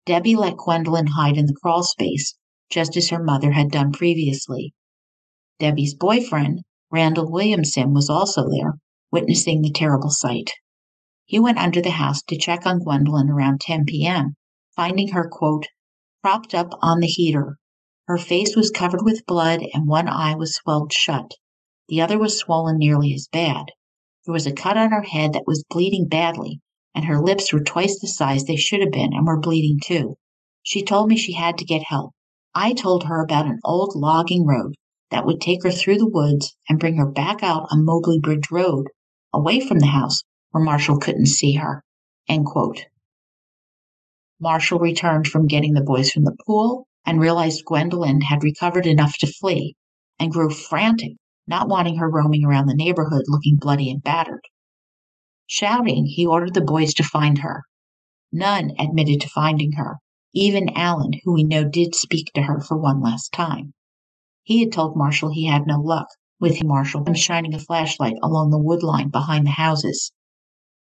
Debbie 0.06 0.36
let 0.36 0.56
Gwendolyn 0.56 1.08
hide 1.08 1.36
in 1.36 1.44
the 1.44 1.56
crawl 1.60 1.82
space, 1.82 2.36
just 2.70 2.96
as 2.96 3.10
her 3.10 3.22
mother 3.22 3.52
had 3.52 3.70
done 3.70 3.92
previously. 3.92 4.72
Debbie's 5.62 5.94
boyfriend, 5.94 6.62
Randall 6.90 7.30
Williamson, 7.30 7.94
was 7.94 8.10
also 8.10 8.48
there, 8.50 8.80
witnessing 9.12 9.62
the 9.62 9.70
terrible 9.70 10.10
sight. 10.10 10.50
He 11.24 11.38
went 11.38 11.58
under 11.58 11.80
the 11.80 11.92
house 11.92 12.20
to 12.22 12.36
check 12.36 12.66
on 12.66 12.80
Gwendolyn 12.80 13.30
around 13.30 13.60
10 13.60 13.84
p.m., 13.84 14.34
finding 14.74 15.12
her, 15.12 15.28
quote, 15.30 15.68
propped 16.20 16.52
up 16.52 16.72
on 16.82 16.98
the 16.98 17.06
heater. 17.06 17.58
Her 18.08 18.18
face 18.18 18.56
was 18.56 18.72
covered 18.72 19.04
with 19.04 19.24
blood 19.24 19.62
and 19.72 19.86
one 19.86 20.08
eye 20.08 20.34
was 20.34 20.52
swelled 20.52 20.92
shut. 20.92 21.30
The 21.86 22.00
other 22.00 22.18
was 22.18 22.40
swollen 22.40 22.78
nearly 22.78 23.14
as 23.14 23.28
bad. 23.30 23.66
There 24.26 24.32
was 24.32 24.48
a 24.48 24.52
cut 24.52 24.76
on 24.76 24.90
her 24.90 25.02
head 25.02 25.32
that 25.34 25.46
was 25.46 25.62
bleeding 25.70 26.08
badly, 26.08 26.58
and 26.92 27.04
her 27.04 27.22
lips 27.22 27.52
were 27.52 27.62
twice 27.62 28.00
the 28.00 28.08
size 28.08 28.46
they 28.46 28.56
should 28.56 28.80
have 28.80 28.90
been 28.90 29.12
and 29.12 29.24
were 29.24 29.38
bleeding 29.38 29.78
too. 29.80 30.16
She 30.64 30.82
told 30.82 31.08
me 31.08 31.16
she 31.16 31.34
had 31.34 31.56
to 31.58 31.64
get 31.64 31.84
help. 31.84 32.14
I 32.52 32.72
told 32.72 33.04
her 33.04 33.22
about 33.22 33.46
an 33.46 33.60
old 33.64 33.94
logging 33.94 34.44
road 34.44 34.74
that 35.12 35.26
would 35.26 35.40
take 35.40 35.62
her 35.62 35.70
through 35.70 35.98
the 35.98 36.08
woods 36.08 36.56
and 36.68 36.80
bring 36.80 36.96
her 36.96 37.06
back 37.06 37.42
out 37.42 37.68
on 37.70 37.84
Mobley 37.84 38.18
Bridge 38.18 38.50
Road, 38.50 38.86
away 39.32 39.60
from 39.60 39.78
the 39.78 39.86
house 39.86 40.22
where 40.50 40.64
Marshall 40.64 40.98
couldn't 40.98 41.26
see 41.26 41.52
her. 41.52 41.84
Marshall 44.40 44.78
returned 44.78 45.28
from 45.28 45.46
getting 45.46 45.74
the 45.74 45.82
boys 45.82 46.10
from 46.10 46.24
the 46.24 46.36
pool 46.46 46.86
and 47.04 47.20
realized 47.20 47.64
Gwendolyn 47.66 48.22
had 48.22 48.42
recovered 48.42 48.86
enough 48.86 49.16
to 49.18 49.26
flee 49.26 49.76
and 50.18 50.32
grew 50.32 50.48
frantic, 50.48 51.12
not 51.46 51.68
wanting 51.68 51.98
her 51.98 52.10
roaming 52.10 52.44
around 52.44 52.66
the 52.66 52.74
neighborhood 52.74 53.24
looking 53.28 53.56
bloody 53.60 53.90
and 53.90 54.02
battered. 54.02 54.44
Shouting, 55.46 56.06
he 56.06 56.24
ordered 56.24 56.54
the 56.54 56.62
boys 56.62 56.94
to 56.94 57.04
find 57.04 57.38
her. 57.38 57.64
None 58.32 58.72
admitted 58.78 59.20
to 59.20 59.28
finding 59.28 59.72
her, 59.72 59.98
even 60.32 60.70
Allen, 60.74 61.12
who 61.22 61.34
we 61.34 61.44
know 61.44 61.64
did 61.64 61.94
speak 61.94 62.32
to 62.34 62.42
her 62.42 62.60
for 62.60 62.78
one 62.78 63.02
last 63.02 63.32
time. 63.32 63.74
He 64.44 64.60
had 64.60 64.72
told 64.72 64.96
Marshall 64.96 65.32
he 65.32 65.46
had 65.46 65.66
no 65.66 65.80
luck, 65.80 66.08
with 66.40 66.56
him 66.56 66.66
Marshall 66.66 67.04
shining 67.14 67.54
a 67.54 67.60
flashlight 67.60 68.16
along 68.22 68.50
the 68.50 68.58
wood 68.58 68.82
line 68.82 69.08
behind 69.08 69.46
the 69.46 69.52
houses. 69.52 70.10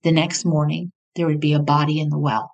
The 0.02 0.12
next 0.12 0.44
morning, 0.44 0.92
there 1.16 1.26
would 1.26 1.40
be 1.40 1.52
a 1.52 1.58
body 1.58 1.98
in 1.98 2.10
the 2.10 2.18
well. 2.18 2.52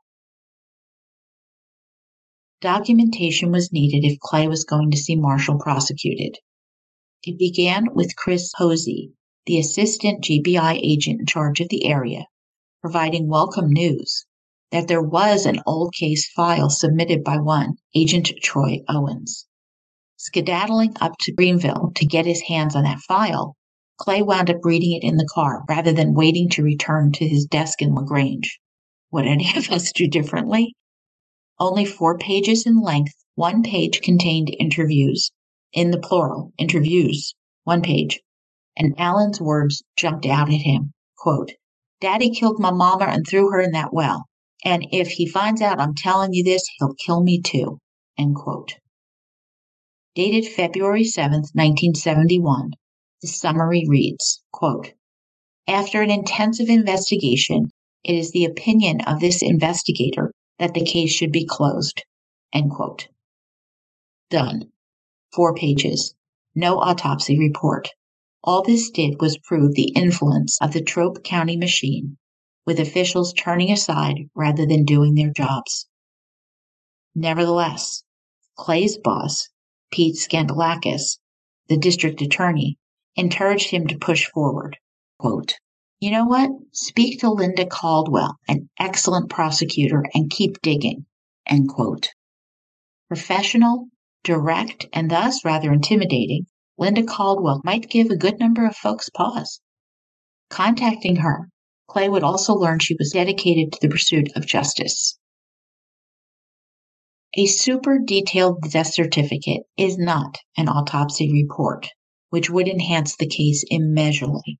Documentation 2.62 3.53
was 3.53 3.71
needed 3.71 4.05
if 4.05 4.19
Clay 4.19 4.49
was 4.49 4.65
going 4.65 4.91
to 4.91 4.97
see 4.97 5.15
Marshall 5.15 5.59
prosecuted. 5.59 6.38
It 7.23 7.38
began 7.38 7.95
with 7.95 8.17
Chris 8.17 8.50
Posey, 8.57 9.12
the 9.45 9.59
assistant 9.59 10.25
GBI 10.25 10.81
agent 10.83 11.21
in 11.21 11.26
charge 11.26 11.61
of 11.61 11.69
the 11.69 11.85
area, 11.85 12.25
providing 12.81 13.29
welcome 13.29 13.71
news 13.71 14.25
that 14.71 14.88
there 14.88 15.03
was 15.03 15.45
an 15.45 15.61
old 15.67 15.93
case 15.93 16.29
file 16.31 16.71
submitted 16.71 17.23
by 17.23 17.37
one 17.37 17.76
Agent 17.95 18.33
Troy 18.43 18.83
Owens. 18.88 19.47
Skedaddling 20.18 20.96
up 21.00 21.12
to 21.20 21.32
Greenville 21.32 21.92
to 21.94 22.06
get 22.06 22.25
his 22.25 22.42
hands 22.42 22.75
on 22.75 22.85
that 22.85 23.00
file, 23.00 23.54
Clay 23.99 24.23
wound 24.23 24.50
up 24.50 24.64
reading 24.64 24.92
it 24.92 25.02
in 25.02 25.16
the 25.16 25.28
car 25.32 25.62
rather 25.68 25.92
than 25.92 26.14
waiting 26.14 26.49
to 26.50 26.62
return 26.62 27.12
to 27.12 27.28
his 27.28 27.44
desk 27.44 27.82
in 27.82 27.94
LaGrange. 27.94 28.58
Would 29.11 29.26
any 29.26 29.54
of 29.56 29.70
us 29.70 29.92
do 29.92 30.08
differently? 30.08 30.75
Only 31.58 31.85
four 31.85 32.16
pages 32.18 32.66
in 32.66 32.80
length, 32.80 33.14
one 33.35 33.62
page 33.62 34.00
contained 34.00 34.54
interviews, 34.58 35.30
in 35.73 35.90
the 35.90 36.00
plural, 36.00 36.52
interviews, 36.56 37.35
one 37.64 37.82
page, 37.82 38.20
and 38.76 38.94
Alan's 38.99 39.40
words 39.40 39.82
jumped 39.96 40.25
out 40.25 40.49
at 40.49 40.62
him. 40.62 40.92
Quote, 41.18 41.52
Daddy 42.00 42.30
killed 42.30 42.58
my 42.58 42.70
mama 42.70 43.04
and 43.06 43.26
threw 43.26 43.50
her 43.50 43.61
in 43.61 43.73
that 43.73 43.92
well. 43.92 44.26
And 44.64 44.87
if 44.92 45.08
he 45.08 45.26
finds 45.26 45.61
out 45.61 45.80
I'm 45.80 45.94
telling 45.94 46.32
you 46.32 46.42
this, 46.42 46.66
he'll 46.78 46.94
kill 46.94 47.23
me 47.23 47.40
too. 47.40 47.78
End 48.18 48.35
quote. 48.35 48.76
Dated 50.16 50.50
February 50.50 51.04
7, 51.04 51.40
1971, 51.52 52.70
the 53.20 53.28
summary 53.28 53.85
reads, 53.87 54.42
quote, 54.50 54.94
After 55.68 56.00
an 56.00 56.11
intensive 56.11 56.70
investigation, 56.70 57.68
it 58.02 58.14
is 58.14 58.30
the 58.30 58.46
opinion 58.46 59.02
of 59.02 59.20
this 59.20 59.42
investigator 59.42 60.32
that 60.58 60.73
the 60.73 60.87
case 60.87 61.12
should 61.12 61.32
be 61.32 61.44
closed. 61.44 62.02
End 62.50 62.70
quote. 62.70 63.08
Done. 64.30 64.73
Four 65.35 65.54
pages. 65.54 66.14
No 66.54 66.78
autopsy 66.78 67.38
report. 67.38 67.90
All 68.42 68.62
this 68.62 68.88
did 68.88 69.20
was 69.20 69.37
prove 69.37 69.75
the 69.75 69.92
influence 69.94 70.56
of 70.62 70.73
the 70.73 70.80
Troup 70.80 71.25
County 71.25 71.58
machine, 71.58 72.16
with 72.64 72.80
officials 72.80 73.35
turning 73.35 73.70
aside 73.70 74.30
rather 74.35 74.64
than 74.64 74.87
doing 74.87 75.14
their 75.14 75.30
jobs. 75.30 75.87
Nevertheless, 77.14 78.02
Clay's 78.56 78.97
boss, 78.97 79.50
Pete 79.90 80.16
Skandalakis, 80.16 81.18
the 81.68 81.76
district 81.76 82.20
attorney, 82.22 82.78
encouraged 83.16 83.70
him 83.70 83.86
to 83.86 83.99
push 83.99 84.26
forward. 84.26 84.76
Quote, 85.18 85.54
you 85.99 86.10
know 86.10 86.26
what? 86.26 86.50
Speak 86.72 87.20
to 87.20 87.30
Linda 87.30 87.64
Caldwell, 87.64 88.36
an 88.46 88.68
excellent 88.78 89.30
prosecutor, 89.30 90.04
and 90.12 90.30
keep 90.30 90.60
digging. 90.60 91.06
End 91.46 91.68
quote. 91.68 92.10
Professional, 93.08 93.88
direct, 94.22 94.86
and 94.92 95.10
thus 95.10 95.44
rather 95.44 95.72
intimidating, 95.72 96.46
Linda 96.76 97.02
Caldwell 97.02 97.62
might 97.64 97.88
give 97.88 98.10
a 98.10 98.16
good 98.16 98.38
number 98.38 98.66
of 98.66 98.76
folks 98.76 99.08
pause. 99.08 99.60
Contacting 100.50 101.16
her, 101.16 101.49
Clay 101.88 102.08
would 102.08 102.22
also 102.22 102.52
learn 102.52 102.78
she 102.78 102.96
was 102.99 103.12
dedicated 103.12 103.72
to 103.72 103.78
the 103.80 103.88
pursuit 103.88 104.28
of 104.36 104.44
justice. 104.44 105.18
A 107.38 107.44
super 107.44 107.99
detailed 107.99 108.62
death 108.62 108.94
certificate 108.94 109.64
is 109.76 109.99
not 109.99 110.38
an 110.56 110.70
autopsy 110.70 111.30
report, 111.30 111.86
which 112.30 112.49
would 112.49 112.66
enhance 112.66 113.14
the 113.14 113.26
case 113.26 113.62
immeasurably. 113.68 114.58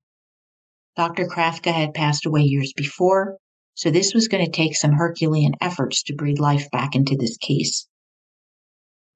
Dr. 0.95 1.25
Krafka 1.25 1.71
had 1.71 1.95
passed 1.95 2.27
away 2.27 2.43
years 2.43 2.73
before, 2.77 3.37
so 3.73 3.89
this 3.89 4.13
was 4.13 4.27
going 4.27 4.45
to 4.45 4.51
take 4.51 4.75
some 4.75 4.91
Herculean 4.91 5.55
efforts 5.59 6.03
to 6.03 6.13
breathe 6.13 6.37
life 6.37 6.69
back 6.69 6.95
into 6.95 7.17
this 7.17 7.35
case. 7.37 7.87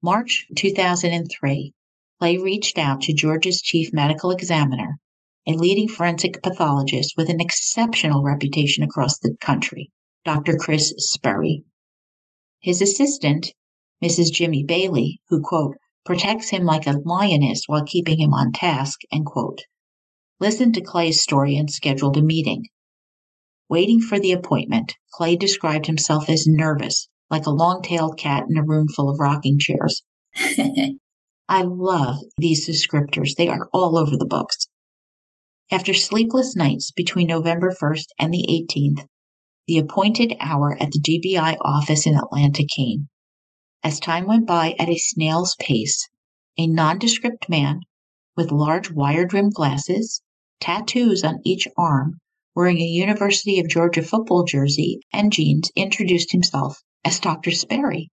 March 0.02 0.48
2003, 0.56 1.72
Clay 2.18 2.38
reached 2.38 2.78
out 2.78 3.02
to 3.02 3.12
Georgia's 3.12 3.62
chief 3.62 3.92
medical 3.92 4.32
examiner, 4.32 4.98
a 5.46 5.52
leading 5.52 5.86
forensic 5.86 6.42
pathologist 6.42 7.14
with 7.16 7.28
an 7.30 7.40
exceptional 7.40 8.24
reputation 8.24 8.82
across 8.82 9.20
the 9.20 9.36
country, 9.40 9.92
Dr. 10.24 10.56
Kris 10.56 10.92
Sperry. 10.98 11.64
His 12.62 12.80
assistant, 12.80 13.52
Mrs. 14.02 14.32
Jimmy 14.32 14.62
Bailey, 14.62 15.20
who, 15.28 15.42
quote, 15.42 15.76
protects 16.04 16.50
him 16.50 16.64
like 16.64 16.86
a 16.86 17.00
lioness 17.04 17.64
while 17.66 17.84
keeping 17.84 18.20
him 18.20 18.32
on 18.32 18.52
task, 18.52 19.00
end 19.12 19.26
quote, 19.26 19.62
listened 20.38 20.74
to 20.74 20.80
Clay's 20.80 21.20
story 21.20 21.56
and 21.56 21.68
scheduled 21.68 22.16
a 22.16 22.22
meeting. 22.22 22.66
Waiting 23.68 24.00
for 24.00 24.20
the 24.20 24.30
appointment, 24.30 24.94
Clay 25.12 25.34
described 25.34 25.86
himself 25.86 26.28
as 26.28 26.46
nervous, 26.46 27.08
like 27.30 27.46
a 27.46 27.50
long 27.50 27.82
tailed 27.82 28.16
cat 28.16 28.44
in 28.48 28.56
a 28.56 28.64
room 28.64 28.86
full 28.86 29.10
of 29.10 29.18
rocking 29.18 29.58
chairs. 29.58 30.02
I 31.48 31.62
love 31.62 32.18
these 32.38 32.68
descriptors, 32.68 33.34
they 33.34 33.48
are 33.48 33.68
all 33.72 33.98
over 33.98 34.16
the 34.16 34.24
books. 34.24 34.68
After 35.72 35.94
sleepless 35.94 36.54
nights 36.54 36.92
between 36.92 37.26
November 37.26 37.72
1st 37.72 38.06
and 38.20 38.32
the 38.32 38.46
18th, 38.48 39.06
the 39.66 39.78
appointed 39.78 40.34
hour 40.40 40.76
at 40.80 40.90
the 40.90 41.00
GBI 41.00 41.56
office 41.60 42.06
in 42.06 42.16
Atlanta 42.16 42.64
came. 42.64 43.08
As 43.84 44.00
time 44.00 44.26
went 44.26 44.46
by 44.46 44.74
at 44.78 44.88
a 44.88 44.98
snail's 44.98 45.54
pace, 45.60 46.08
a 46.58 46.66
nondescript 46.66 47.48
man 47.48 47.80
with 48.36 48.50
large 48.50 48.90
wire 48.90 49.28
rimmed 49.32 49.54
glasses, 49.54 50.20
tattoos 50.60 51.22
on 51.22 51.40
each 51.44 51.68
arm, 51.76 52.18
wearing 52.54 52.78
a 52.78 52.84
University 52.84 53.60
of 53.60 53.68
Georgia 53.68 54.02
football 54.02 54.44
jersey 54.44 55.00
and 55.12 55.32
jeans, 55.32 55.70
introduced 55.76 56.32
himself 56.32 56.82
as 57.04 57.20
Dr. 57.20 57.50
Sperry. 57.50 58.10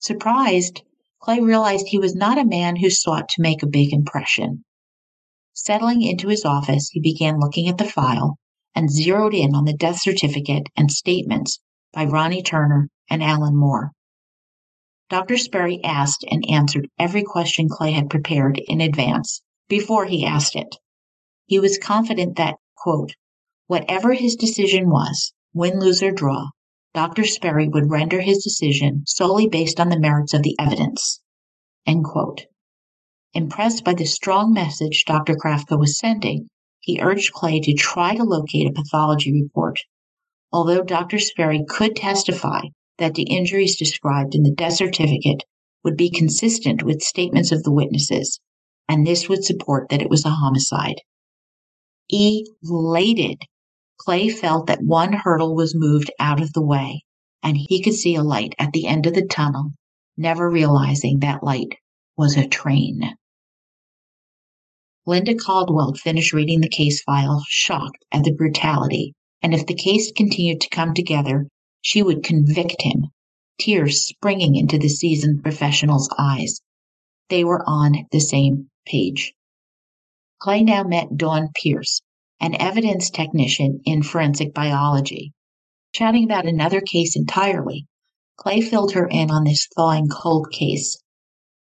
Surprised, 0.00 0.82
Clay 1.20 1.40
realized 1.40 1.88
he 1.88 1.98
was 1.98 2.14
not 2.14 2.38
a 2.38 2.44
man 2.44 2.76
who 2.76 2.90
sought 2.90 3.28
to 3.30 3.42
make 3.42 3.62
a 3.62 3.68
big 3.68 3.92
impression. 3.92 4.64
Settling 5.52 6.02
into 6.02 6.28
his 6.28 6.44
office, 6.44 6.90
he 6.90 7.00
began 7.00 7.40
looking 7.40 7.68
at 7.68 7.78
the 7.78 7.88
file 7.88 8.38
and 8.76 8.90
zeroed 8.90 9.34
in 9.34 9.54
on 9.54 9.64
the 9.64 9.72
death 9.72 10.00
certificate 10.00 10.68
and 10.76 10.92
statements 10.92 11.58
by 11.92 12.04
Ronnie 12.04 12.42
Turner 12.42 12.88
and 13.10 13.22
Alan 13.22 13.56
Moore. 13.56 13.90
Dr. 15.08 15.38
Sperry 15.38 15.82
asked 15.82 16.24
and 16.30 16.44
answered 16.48 16.88
every 16.98 17.22
question 17.22 17.68
Clay 17.68 17.92
had 17.92 18.10
prepared 18.10 18.60
in 18.68 18.80
advance 18.80 19.40
before 19.68 20.04
he 20.04 20.26
asked 20.26 20.54
it. 20.54 20.76
He 21.46 21.58
was 21.58 21.78
confident 21.78 22.36
that, 22.36 22.56
quote, 22.76 23.14
whatever 23.66 24.12
his 24.12 24.36
decision 24.36 24.90
was, 24.90 25.32
win, 25.54 25.80
lose, 25.80 26.02
or 26.02 26.10
draw, 26.10 26.48
Dr. 26.92 27.24
Sperry 27.24 27.68
would 27.68 27.90
render 27.90 28.20
his 28.20 28.42
decision 28.42 29.04
solely 29.06 29.48
based 29.48 29.80
on 29.80 29.88
the 29.88 29.98
merits 29.98 30.34
of 30.34 30.42
the 30.42 30.56
evidence. 30.58 31.20
End 31.86 32.04
quote. 32.04 32.46
Impressed 33.32 33.84
by 33.84 33.94
the 33.94 34.06
strong 34.06 34.52
message 34.52 35.04
Dr. 35.06 35.34
Krafka 35.34 35.78
was 35.78 35.98
sending, 35.98 36.48
he 36.86 37.00
urged 37.02 37.32
Clay 37.32 37.58
to 37.58 37.74
try 37.74 38.14
to 38.14 38.22
locate 38.22 38.68
a 38.68 38.72
pathology 38.72 39.32
report. 39.32 39.80
Although 40.52 40.84
Dr. 40.84 41.18
Sperry 41.18 41.64
could 41.68 41.96
testify 41.96 42.60
that 42.98 43.14
the 43.14 43.24
injuries 43.24 43.76
described 43.76 44.36
in 44.36 44.44
the 44.44 44.54
death 44.54 44.74
certificate 44.74 45.42
would 45.82 45.96
be 45.96 46.10
consistent 46.10 46.84
with 46.84 47.02
statements 47.02 47.50
of 47.50 47.64
the 47.64 47.72
witnesses, 47.72 48.38
and 48.88 49.04
this 49.04 49.28
would 49.28 49.44
support 49.44 49.88
that 49.88 50.00
it 50.00 50.08
was 50.08 50.24
a 50.24 50.30
homicide. 50.30 51.00
Elated, 52.08 53.42
Clay 53.98 54.28
felt 54.28 54.68
that 54.68 54.84
one 54.84 55.12
hurdle 55.12 55.56
was 55.56 55.74
moved 55.74 56.12
out 56.20 56.40
of 56.40 56.52
the 56.52 56.64
way, 56.64 57.02
and 57.42 57.56
he 57.56 57.82
could 57.82 57.94
see 57.94 58.14
a 58.14 58.22
light 58.22 58.54
at 58.60 58.72
the 58.72 58.86
end 58.86 59.06
of 59.06 59.14
the 59.14 59.26
tunnel, 59.26 59.72
never 60.16 60.48
realizing 60.48 61.18
that 61.18 61.42
light 61.42 61.74
was 62.16 62.36
a 62.36 62.46
train. 62.46 63.16
Linda 65.08 65.36
Caldwell 65.36 65.94
finished 65.94 66.32
reading 66.32 66.60
the 66.60 66.68
case 66.68 67.00
file, 67.02 67.44
shocked 67.46 68.04
at 68.10 68.24
the 68.24 68.32
brutality, 68.32 69.14
and 69.40 69.54
if 69.54 69.64
the 69.64 69.74
case 69.74 70.10
continued 70.10 70.60
to 70.62 70.68
come 70.68 70.94
together, 70.94 71.46
she 71.80 72.02
would 72.02 72.24
convict 72.24 72.82
him, 72.82 73.06
tears 73.56 74.04
springing 74.04 74.56
into 74.56 74.78
the 74.78 74.88
seasoned 74.88 75.44
professional's 75.44 76.12
eyes. 76.18 76.60
They 77.28 77.44
were 77.44 77.62
on 77.68 78.06
the 78.10 78.18
same 78.18 78.68
page. 78.84 79.32
Clay 80.40 80.64
now 80.64 80.82
met 80.82 81.16
Dawn 81.16 81.50
Pierce, 81.54 82.02
an 82.40 82.60
evidence 82.60 83.08
technician 83.08 83.82
in 83.84 84.02
forensic 84.02 84.52
biology. 84.52 85.32
Chatting 85.92 86.24
about 86.24 86.46
another 86.46 86.80
case 86.80 87.14
entirely, 87.14 87.86
Clay 88.36 88.60
filled 88.60 88.94
her 88.94 89.06
in 89.06 89.30
on 89.30 89.44
this 89.44 89.68
thawing 89.76 90.08
cold 90.08 90.50
case, 90.50 91.00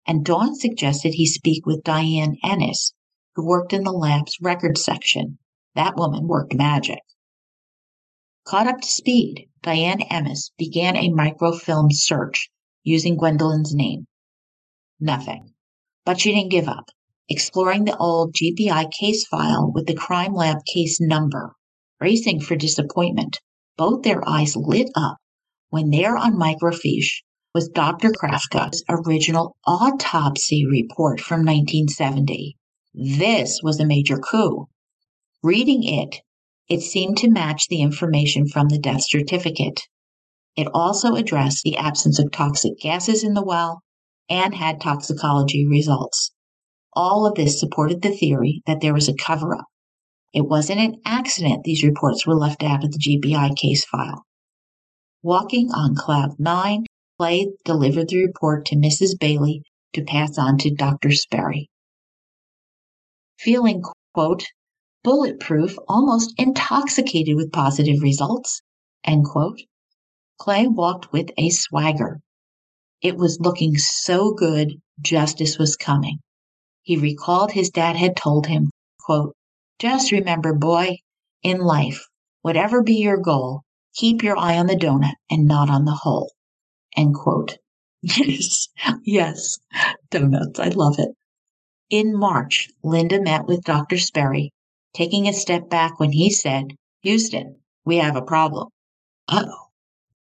and 0.07 0.25
Dawn 0.25 0.55
suggested 0.55 1.15
he 1.15 1.27
speak 1.27 1.67
with 1.67 1.83
Diane 1.83 2.37
Ennis, 2.45 2.93
who 3.35 3.47
worked 3.47 3.73
in 3.73 3.85
the 3.85 3.93
lab's 3.93 4.39
records 4.41 4.85
section. 4.85 5.39
That 5.75 5.97
woman 5.97 6.29
worked 6.29 6.55
magic. 6.55 7.01
Caught 8.45 8.67
up 8.67 8.81
to 8.81 8.89
speed, 8.89 9.49
Diane 9.63 10.03
Ennis 10.03 10.51
began 10.59 10.97
a 10.97 11.11
microfilm 11.11 11.89
search 11.91 12.51
using 12.83 13.17
Gwendolyn's 13.17 13.75
name. 13.75 14.07
Nothing. 14.99 15.55
But 16.05 16.21
she 16.21 16.35
didn't 16.35 16.51
give 16.51 16.69
up, 16.69 16.91
exploring 17.29 17.85
the 17.85 17.97
old 17.97 18.35
GBI 18.35 18.91
case 18.91 19.27
file 19.27 19.71
with 19.73 19.87
the 19.87 19.95
crime 19.95 20.35
lab 20.35 20.59
case 20.65 20.99
number. 21.01 21.55
Racing 22.01 22.41
for 22.41 22.57
disappointment, 22.57 23.39
both 23.77 24.03
their 24.03 24.29
eyes 24.29 24.57
lit 24.57 24.91
up 24.97 25.19
when 25.71 25.91
there 25.91 26.17
on 26.17 26.39
microfiche 26.39 27.23
was 27.55 27.69
Dr. 27.69 28.11
Krafka's 28.11 28.85
original 28.89 29.57
autopsy 29.67 30.67
report 30.67 31.21
from 31.21 31.41
1970. 31.41 32.57
This 32.95 33.61
was 33.63 33.81
a 33.81 33.87
major 33.87 34.19
coup. 34.19 34.69
Reading 35.43 35.83
it, 35.83 36.21
it 36.69 36.83
seemed 36.83 37.17
to 37.19 37.31
match 37.31 37.69
the 37.69 37.81
information 37.81 38.47
from 38.47 38.69
the 38.69 38.79
death 38.79 39.03
certificate. 39.09 39.81
It 40.57 40.69
also 40.75 41.15
addressed 41.15 41.63
the 41.63 41.79
absence 41.79 42.19
of 42.19 42.31
toxic 42.31 42.79
gases 42.79 43.25
in 43.25 43.33
the 43.33 43.45
well 43.45 43.81
and 44.29 44.55
had 44.55 44.81
toxicology 44.81 45.67
results. 45.67 46.33
All 46.93 47.25
of 47.25 47.35
this 47.35 47.59
supported 47.59 48.03
the 48.03 48.15
theory 48.15 48.63
that 48.67 48.83
there 48.83 48.93
was 48.93 49.09
a 49.09 49.15
cover 49.15 49.55
up. 49.55 49.65
It 50.35 50.47
wasn't 50.47 50.81
an 50.81 50.97
accident 51.07 51.65
these 51.65 51.83
reports 51.83 52.27
were 52.27 52.37
left 52.37 52.63
out 52.63 52.85
of 52.85 52.93
the 52.93 52.99
GBI 52.99 53.57
case 53.57 53.87
file. 53.87 54.25
Walking 55.23 55.71
on 55.73 55.95
cloud 55.95 56.39
nine, 56.39 56.85
Clay 57.19 57.53
delivered 57.65 58.09
the 58.09 58.23
report 58.23 58.67
to 58.67 58.77
Mrs. 58.77 59.19
Bailey 59.19 59.63
to 59.95 60.05
pass 60.05 60.37
on 60.37 60.59
to 60.59 60.71
Dr. 60.71 61.11
Sperry. 61.13 61.71
Feeling, 63.43 63.83
quote, 64.15 64.45
bulletproof, 65.03 65.77
almost 65.89 66.33
intoxicated 66.39 67.35
with 67.35 67.51
positive 67.51 68.01
results, 68.01 68.63
end 69.03 69.25
quote, 69.25 69.59
Clay 70.39 70.69
walked 70.69 71.13
with 71.13 71.31
a 71.37 71.51
swagger. 71.51 72.21
It 73.01 73.17
was 73.17 73.41
looking 73.41 73.77
so 73.79 74.33
good, 74.33 74.81
justice 75.01 75.59
was 75.59 75.75
coming. 75.75 76.21
He 76.83 76.97
recalled 76.97 77.51
his 77.51 77.71
dad 77.71 77.97
had 77.97 78.17
told 78.17 78.47
him, 78.47 78.71
quote, 79.01 79.35
just 79.81 80.13
remember, 80.13 80.55
boy, 80.55 80.99
in 81.43 81.59
life, 81.59 82.07
whatever 82.43 82.81
be 82.81 82.95
your 82.95 83.19
goal, 83.19 83.63
keep 83.97 84.23
your 84.23 84.39
eye 84.39 84.57
on 84.57 84.69
the 84.69 84.77
donut 84.77 85.15
and 85.29 85.47
not 85.47 85.69
on 85.69 85.85
the 85.85 85.99
hole. 86.03 86.31
End 86.97 87.17
quote. 87.17 87.59
Yes, 88.03 88.69
yes, 89.05 89.59
donuts. 90.11 90.61
I 90.61 90.69
love 90.69 91.01
it. 91.01 91.11
In 91.93 92.17
March, 92.17 92.71
Linda 92.83 93.21
met 93.21 93.47
with 93.47 93.65
Dr. 93.65 93.99
Sperry, 93.99 94.51
taking 94.95 95.29
a 95.29 95.33
step 95.35 95.69
back 95.69 96.01
when 96.01 96.13
he 96.13 96.31
said, 96.31 96.69
Houston, 97.03 97.57
we 97.85 97.99
have 97.99 98.17
a 98.17 98.23
problem. 98.23 98.69
oh. 99.29 99.67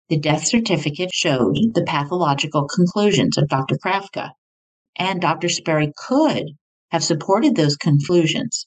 The 0.07 0.17
death 0.17 0.47
certificate 0.47 1.13
showed 1.13 1.57
the 1.73 1.83
pathological 1.85 2.69
conclusions 2.69 3.37
of 3.37 3.49
Dr. 3.49 3.77
Krafka, 3.77 4.31
and 4.95 5.19
Dr. 5.19 5.49
Sperry 5.49 5.91
could 5.93 6.51
have 6.91 7.03
supported 7.03 7.57
those 7.57 7.75
conclusions. 7.75 8.65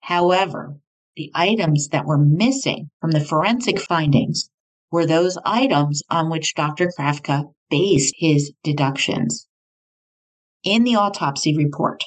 However, 0.00 0.76
the 1.16 1.30
items 1.34 1.88
that 1.88 2.04
were 2.04 2.18
missing 2.18 2.90
from 3.00 3.12
the 3.12 3.24
forensic 3.24 3.80
findings 3.80 4.50
were 4.90 5.06
those 5.06 5.38
items 5.46 6.02
on 6.10 6.28
which 6.28 6.54
Dr. 6.54 6.92
Krafka 6.98 7.44
based 7.70 8.12
his 8.18 8.52
deductions. 8.62 9.46
In 10.62 10.84
the 10.84 10.96
autopsy 10.96 11.56
report, 11.56 12.04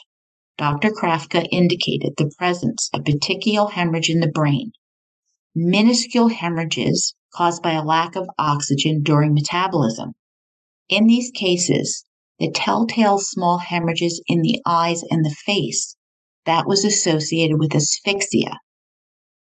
Dr. 0.57 0.89
Krafka 0.89 1.45
indicated 1.51 2.13
the 2.15 2.31
presence 2.37 2.89
of 2.93 3.03
petechial 3.03 3.71
hemorrhage 3.71 4.09
in 4.09 4.21
the 4.21 4.31
brain, 4.31 4.71
minuscule 5.53 6.29
hemorrhages 6.29 7.13
caused 7.33 7.61
by 7.61 7.73
a 7.73 7.83
lack 7.83 8.15
of 8.15 8.29
oxygen 8.37 9.03
during 9.03 9.33
metabolism. 9.33 10.13
In 10.87 11.07
these 11.07 11.31
cases, 11.31 12.05
the 12.39 12.51
telltale 12.51 13.17
small 13.17 13.57
hemorrhages 13.57 14.21
in 14.27 14.41
the 14.41 14.61
eyes 14.65 15.03
and 15.03 15.25
the 15.25 15.35
face 15.45 15.95
that 16.45 16.67
was 16.67 16.85
associated 16.85 17.59
with 17.59 17.75
asphyxia. 17.75 18.57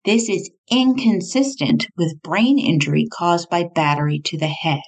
This 0.05 0.29
is 0.29 0.51
inconsistent 0.69 1.87
with 1.97 2.21
brain 2.21 2.57
injury 2.57 3.07
caused 3.11 3.49
by 3.49 3.63
battery 3.63 4.19
to 4.25 4.37
the 4.37 4.47
head. 4.47 4.81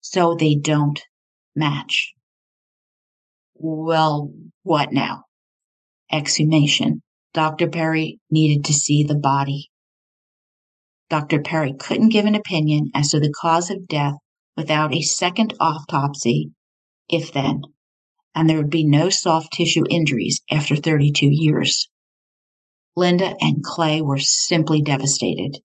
So 0.00 0.34
they 0.34 0.54
don't 0.54 1.00
match. 1.54 2.13
Well, 3.56 4.32
what 4.62 4.92
now? 4.92 5.24
Exhumation. 6.12 7.02
Dr. 7.32 7.66
Sperry 7.66 8.18
needed 8.30 8.64
to 8.66 8.72
see 8.72 9.02
the 9.02 9.18
body. 9.18 9.70
Dr. 11.10 11.42
Sperry 11.44 11.72
couldn't 11.72 12.10
give 12.10 12.24
an 12.26 12.34
opinion 12.34 12.90
as 12.94 13.10
to 13.10 13.20
the 13.20 13.32
cause 13.40 13.70
of 13.70 13.88
death 13.88 14.14
without 14.56 14.94
a 14.94 15.02
second 15.02 15.54
autopsy, 15.60 16.52
if 17.08 17.32
then, 17.32 17.62
and 18.34 18.48
there 18.48 18.56
would 18.56 18.70
be 18.70 18.84
no 18.84 19.10
soft 19.10 19.52
tissue 19.52 19.84
injuries 19.90 20.40
after 20.50 20.76
32 20.76 21.28
years. 21.30 21.88
Linda 22.96 23.34
and 23.40 23.62
Clay 23.62 24.00
were 24.00 24.18
simply 24.18 24.80
devastated. 24.80 25.58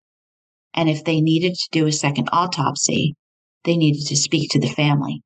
And 0.73 0.89
if 0.89 1.04
they 1.04 1.21
needed 1.21 1.56
to 1.56 1.69
do 1.71 1.86
a 1.86 1.91
second 1.91 2.30
autopsy, 2.32 3.15
they 3.63 3.78
needed 3.78 4.08
to 4.08 4.15
speak 4.15 4.49
to 4.52 4.60
the 4.60 4.67
family. 4.67 5.21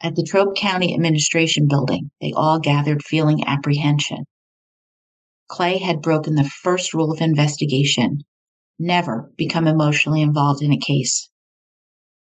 At 0.00 0.14
the 0.14 0.22
Troup 0.22 0.54
County 0.56 0.92
Administration 0.94 1.68
Building, 1.68 2.10
they 2.20 2.32
all 2.32 2.58
gathered 2.58 3.02
feeling 3.02 3.46
apprehension. 3.46 4.24
Clay 5.48 5.78
had 5.78 6.02
broken 6.02 6.34
the 6.34 6.44
first 6.44 6.92
rule 6.92 7.12
of 7.12 7.20
investigation 7.20 8.22
never 8.78 9.32
become 9.36 9.66
emotionally 9.66 10.20
involved 10.20 10.62
in 10.62 10.72
a 10.72 10.78
case. 10.78 11.30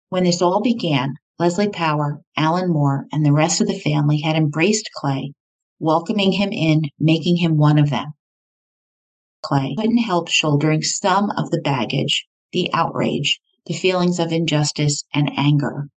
When 0.08 0.24
this 0.24 0.40
all 0.40 0.62
began, 0.62 1.14
Leslie 1.38 1.68
Power, 1.68 2.20
Alan 2.36 2.70
Moore, 2.72 3.06
and 3.12 3.24
the 3.24 3.32
rest 3.32 3.60
of 3.60 3.66
the 3.66 3.78
family 3.78 4.20
had 4.20 4.36
embraced 4.36 4.90
Clay, 4.94 5.32
welcoming 5.80 6.32
him 6.32 6.52
in, 6.52 6.82
making 6.98 7.36
him 7.36 7.56
one 7.56 7.78
of 7.78 7.90
them. 7.90 8.12
Clay 9.42 9.74
couldn't 9.76 9.98
help 9.98 10.28
shouldering 10.28 10.82
some 10.82 11.30
of 11.30 11.50
the 11.50 11.60
baggage, 11.60 12.26
the 12.52 12.70
outrage, 12.72 13.40
the 13.66 13.74
feelings 13.74 14.18
of 14.18 14.32
injustice 14.32 15.04
and 15.14 15.30
anger. 15.36 15.88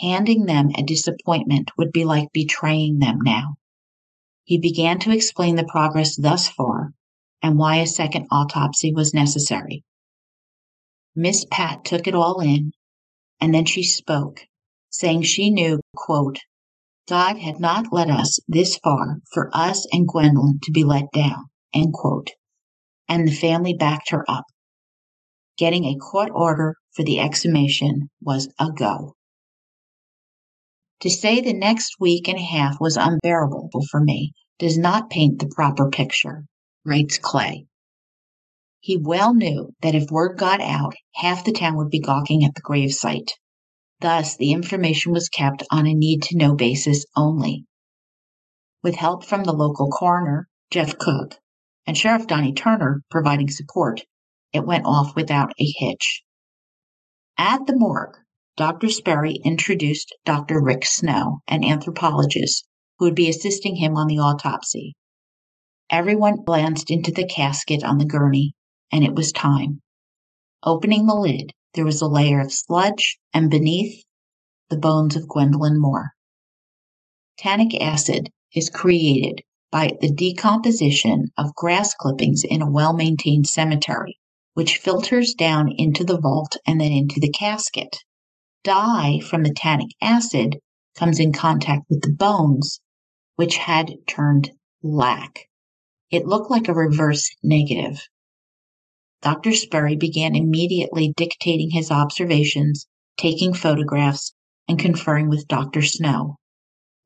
Handing 0.00 0.46
them 0.46 0.70
a 0.76 0.82
disappointment 0.82 1.70
would 1.76 1.92
be 1.92 2.04
like 2.04 2.32
betraying 2.32 2.98
them 2.98 3.18
now. 3.20 3.56
He 4.44 4.58
began 4.58 5.00
to 5.00 5.10
explain 5.10 5.56
the 5.56 5.64
progress 5.64 6.16
thus 6.16 6.48
far 6.48 6.92
and 7.42 7.58
why 7.58 7.76
a 7.76 7.86
second 7.86 8.28
autopsy 8.30 8.92
was 8.92 9.12
necessary. 9.12 9.84
Miss 11.16 11.44
Pat 11.50 11.84
took 11.84 12.06
it 12.06 12.14
all 12.14 12.40
in, 12.40 12.72
and 13.40 13.52
then 13.52 13.64
she 13.64 13.82
spoke, 13.82 14.46
saying 14.90 15.22
she 15.22 15.50
knew, 15.50 15.80
quote, 15.96 16.38
God 17.08 17.38
had 17.38 17.58
not 17.58 17.92
led 17.92 18.08
us 18.08 18.38
this 18.46 18.76
far 18.78 19.18
for 19.32 19.50
us 19.52 19.86
and 19.92 20.06
Gwendolyn 20.06 20.60
to 20.62 20.70
be 20.70 20.84
let 20.84 21.10
down, 21.12 21.46
end 21.74 21.92
quote. 21.92 22.30
And 23.08 23.26
the 23.26 23.32
family 23.32 23.74
backed 23.74 24.10
her 24.10 24.24
up. 24.30 24.44
Getting 25.56 25.84
a 25.84 25.96
court 25.96 26.30
order 26.32 26.76
for 26.94 27.02
the 27.02 27.18
exhumation 27.18 28.10
was 28.20 28.48
a 28.60 28.70
go. 28.70 29.16
To 31.02 31.10
say 31.10 31.40
the 31.40 31.52
next 31.52 31.94
week 32.00 32.26
and 32.26 32.38
a 32.38 32.42
half 32.42 32.80
was 32.80 32.96
unbearable 32.96 33.70
for 33.88 34.00
me 34.00 34.32
does 34.58 34.76
not 34.76 35.10
paint 35.10 35.38
the 35.38 35.46
proper 35.46 35.88
picture, 35.90 36.46
writes 36.84 37.18
Clay. 37.18 37.66
He 38.80 38.96
well 38.96 39.32
knew 39.32 39.74
that 39.82 39.94
if 39.94 40.10
word 40.10 40.38
got 40.38 40.60
out, 40.60 40.94
half 41.14 41.44
the 41.44 41.52
town 41.52 41.76
would 41.76 41.90
be 41.90 42.00
gawking 42.00 42.44
at 42.44 42.56
the 42.56 42.62
gravesite. 42.62 43.30
Thus, 44.00 44.36
the 44.36 44.50
information 44.50 45.12
was 45.12 45.28
kept 45.28 45.62
on 45.70 45.86
a 45.86 45.94
need 45.94 46.22
to 46.24 46.36
know 46.36 46.56
basis 46.56 47.06
only. 47.14 47.64
With 48.82 48.96
help 48.96 49.24
from 49.24 49.44
the 49.44 49.52
local 49.52 49.88
coroner, 49.90 50.48
Jeff 50.70 50.98
Cook, 50.98 51.36
and 51.86 51.96
Sheriff 51.96 52.26
Donnie 52.26 52.52
Turner 52.52 53.02
providing 53.08 53.50
support, 53.50 54.02
it 54.52 54.66
went 54.66 54.86
off 54.86 55.14
without 55.14 55.52
a 55.60 55.74
hitch. 55.76 56.22
At 57.36 57.66
the 57.66 57.76
morgue, 57.76 58.16
Dr. 58.58 58.88
Sperry 58.88 59.36
introduced 59.44 60.12
Dr. 60.24 60.60
Rick 60.60 60.84
Snow, 60.84 61.42
an 61.46 61.62
anthropologist 61.62 62.66
who 62.98 63.04
would 63.04 63.14
be 63.14 63.28
assisting 63.28 63.76
him 63.76 63.96
on 63.96 64.08
the 64.08 64.18
autopsy. 64.18 64.96
Everyone 65.90 66.42
glanced 66.42 66.90
into 66.90 67.12
the 67.12 67.24
casket 67.24 67.84
on 67.84 67.98
the 67.98 68.04
gurney, 68.04 68.54
and 68.90 69.04
it 69.04 69.14
was 69.14 69.30
time. 69.30 69.80
Opening 70.64 71.06
the 71.06 71.14
lid, 71.14 71.52
there 71.74 71.84
was 71.84 72.02
a 72.02 72.08
layer 72.08 72.40
of 72.40 72.52
sludge, 72.52 73.20
and 73.32 73.48
beneath, 73.48 74.02
the 74.70 74.76
bones 74.76 75.14
of 75.14 75.28
Gwendolyn 75.28 75.80
Moore. 75.80 76.14
Tannic 77.38 77.80
acid 77.80 78.28
is 78.56 78.70
created 78.70 79.40
by 79.70 79.92
the 80.00 80.10
decomposition 80.10 81.28
of 81.38 81.54
grass 81.54 81.94
clippings 81.94 82.42
in 82.42 82.60
a 82.60 82.68
well 82.68 82.92
maintained 82.92 83.46
cemetery, 83.46 84.18
which 84.54 84.78
filters 84.78 85.32
down 85.32 85.70
into 85.70 86.02
the 86.02 86.18
vault 86.18 86.56
and 86.66 86.80
then 86.80 86.90
into 86.90 87.20
the 87.20 87.30
casket. 87.30 87.98
Dye 88.64 89.20
from 89.20 89.44
the 89.44 89.54
tannic 89.54 89.90
acid 90.00 90.58
comes 90.96 91.20
in 91.20 91.32
contact 91.32 91.84
with 91.88 92.02
the 92.02 92.12
bones, 92.12 92.80
which 93.36 93.56
had 93.56 93.94
turned 94.06 94.50
black. 94.82 95.48
It 96.10 96.26
looked 96.26 96.50
like 96.50 96.68
a 96.68 96.74
reverse 96.74 97.30
negative. 97.42 98.00
Dr. 99.22 99.52
Sperry 99.52 99.96
began 99.96 100.34
immediately 100.34 101.12
dictating 101.16 101.70
his 101.70 101.90
observations, 101.90 102.86
taking 103.16 103.52
photographs, 103.52 104.34
and 104.66 104.78
conferring 104.78 105.28
with 105.28 105.48
Dr. 105.48 105.82
Snow. 105.82 106.36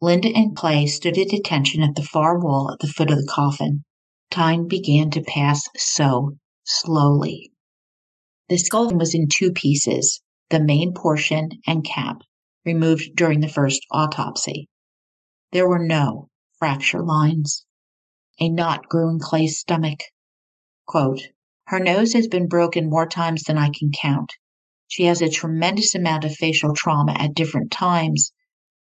Linda 0.01 0.29
and 0.35 0.57
Clay 0.57 0.87
stood 0.87 1.17
at 1.17 1.33
attention 1.33 1.83
at 1.83 1.95
the 1.95 2.03
far 2.03 2.39
wall 2.39 2.71
at 2.73 2.81
the 2.81 2.89
foot 2.89 3.11
of 3.11 3.19
the 3.19 3.31
coffin. 3.31 3.85
Time 4.31 4.67
began 4.67 5.11
to 5.11 5.23
pass 5.23 5.69
so 5.77 6.37
slowly. 6.65 7.53
The 8.49 8.59
skull 8.59 8.91
was 8.95 9.15
in 9.15 9.29
two 9.29 9.53
pieces, 9.53 10.21
the 10.53 10.61
main 10.61 10.93
portion 10.93 11.49
and 11.67 11.83
cap, 11.83 12.21
removed 12.67 13.17
during 13.17 13.41
the 13.41 13.49
first 13.49 13.85
autopsy. 13.91 14.69
There 15.51 15.67
were 15.67 15.85
no 15.85 16.29
fracture 16.59 17.03
lines. 17.03 17.65
A 18.39 18.51
knot 18.51 18.87
grew 18.89 19.09
in 19.09 19.19
Clay's 19.19 19.59
stomach. 19.59 20.01
Quote, 20.87 21.23
her 21.69 21.81
nose 21.81 22.13
has 22.13 22.29
been 22.29 22.49
broken 22.49 22.91
more 22.91 23.07
times 23.07 23.45
than 23.45 23.57
I 23.57 23.71
can 23.71 23.91
count. 23.93 24.31
She 24.89 25.05
has 25.05 25.23
a 25.23 25.31
tremendous 25.31 25.95
amount 25.95 26.27
of 26.27 26.35
facial 26.35 26.75
trauma 26.75 27.13
at 27.13 27.35
different 27.35 27.71
times. 27.71 28.31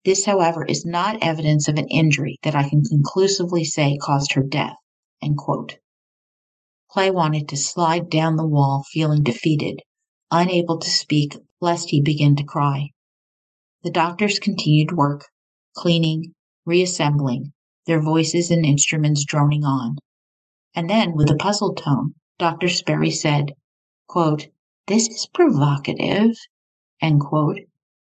This, 0.04 0.26
however, 0.26 0.66
is 0.66 0.84
not 0.84 1.22
evidence 1.22 1.66
of 1.66 1.78
an 1.78 1.88
injury 1.88 2.38
that 2.42 2.54
I 2.54 2.68
can 2.68 2.84
conclusively 2.84 3.64
say 3.64 3.96
caused 3.96 4.34
her 4.34 4.42
death. 4.42 4.76
End 5.22 5.38
quote. 5.38 5.78
Clay 6.90 7.10
wanted 7.10 7.48
to 7.48 7.56
slide 7.56 8.10
down 8.10 8.36
the 8.36 8.46
wall, 8.46 8.84
feeling 8.92 9.22
defeated, 9.22 9.80
unable 10.34 10.78
to 10.78 10.90
speak 10.90 11.36
lest 11.60 11.90
he 11.90 12.02
begin 12.02 12.34
to 12.34 12.42
cry. 12.42 12.90
The 13.84 13.90
doctors 13.90 14.40
continued 14.40 14.90
work, 14.90 15.26
cleaning, 15.76 16.34
reassembling, 16.66 17.52
their 17.86 18.02
voices 18.02 18.50
and 18.50 18.66
instruments 18.66 19.24
droning 19.24 19.64
on. 19.64 19.96
And 20.74 20.90
then, 20.90 21.14
with 21.14 21.30
a 21.30 21.36
puzzled 21.36 21.76
tone, 21.76 22.14
Dr. 22.38 22.68
Sperry 22.68 23.12
said, 23.12 23.52
quote, 24.08 24.48
This 24.88 25.06
is 25.08 25.28
provocative, 25.32 26.34
end 27.00 27.20
quote, 27.20 27.60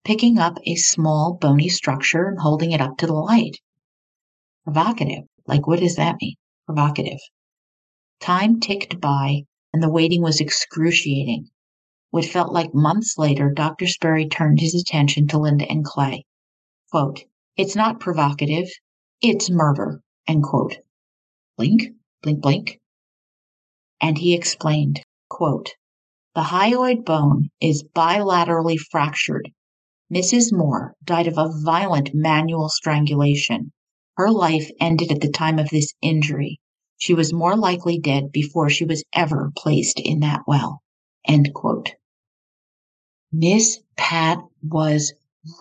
picking 0.04 0.38
up 0.38 0.58
a 0.66 0.74
small 0.74 1.38
bony 1.40 1.68
structure 1.68 2.26
and 2.26 2.40
holding 2.40 2.72
it 2.72 2.80
up 2.80 2.96
to 2.98 3.06
the 3.06 3.12
light. 3.12 3.58
Provocative. 4.64 5.24
Like, 5.46 5.68
what 5.68 5.78
does 5.78 5.94
that 5.96 6.16
mean? 6.20 6.34
Provocative. 6.66 7.20
Time 8.20 8.58
ticked 8.58 9.00
by, 9.00 9.44
and 9.72 9.80
the 9.80 9.90
waiting 9.90 10.20
was 10.20 10.40
excruciating. 10.40 11.48
What 12.10 12.24
felt 12.24 12.52
like 12.52 12.74
months 12.74 13.18
later, 13.18 13.50
Dr. 13.50 13.86
Sperry 13.86 14.26
turned 14.26 14.60
his 14.60 14.74
attention 14.74 15.26
to 15.28 15.38
Linda 15.38 15.70
and 15.70 15.84
Clay. 15.84 16.24
Quote, 16.90 17.24
It's 17.56 17.76
not 17.76 18.00
provocative, 18.00 18.68
it's 19.20 19.50
murder. 19.50 20.00
End 20.26 20.42
quote. 20.42 20.78
Blink, 21.56 21.82
blink, 22.22 22.40
blink. 22.40 22.80
And 24.00 24.16
he 24.16 24.32
explained, 24.32 25.02
quote, 25.28 25.72
The 26.34 26.44
hyoid 26.44 27.04
bone 27.04 27.50
is 27.60 27.84
bilaterally 27.84 28.78
fractured. 28.78 29.50
Mrs. 30.10 30.50
Moore 30.50 30.94
died 31.04 31.26
of 31.26 31.36
a 31.36 31.52
violent 31.62 32.14
manual 32.14 32.70
strangulation. 32.70 33.72
Her 34.16 34.30
life 34.30 34.70
ended 34.80 35.12
at 35.12 35.20
the 35.20 35.30
time 35.30 35.58
of 35.58 35.68
this 35.68 35.92
injury. 36.00 36.58
She 36.96 37.12
was 37.12 37.32
more 37.32 37.56
likely 37.56 37.98
dead 37.98 38.32
before 38.32 38.70
she 38.70 38.86
was 38.86 39.04
ever 39.12 39.52
placed 39.56 40.00
in 40.00 40.20
that 40.20 40.44
well. 40.46 40.80
End 41.26 41.52
quote. 41.52 41.92
Miss 43.30 43.80
Pat 43.96 44.38
was 44.62 45.12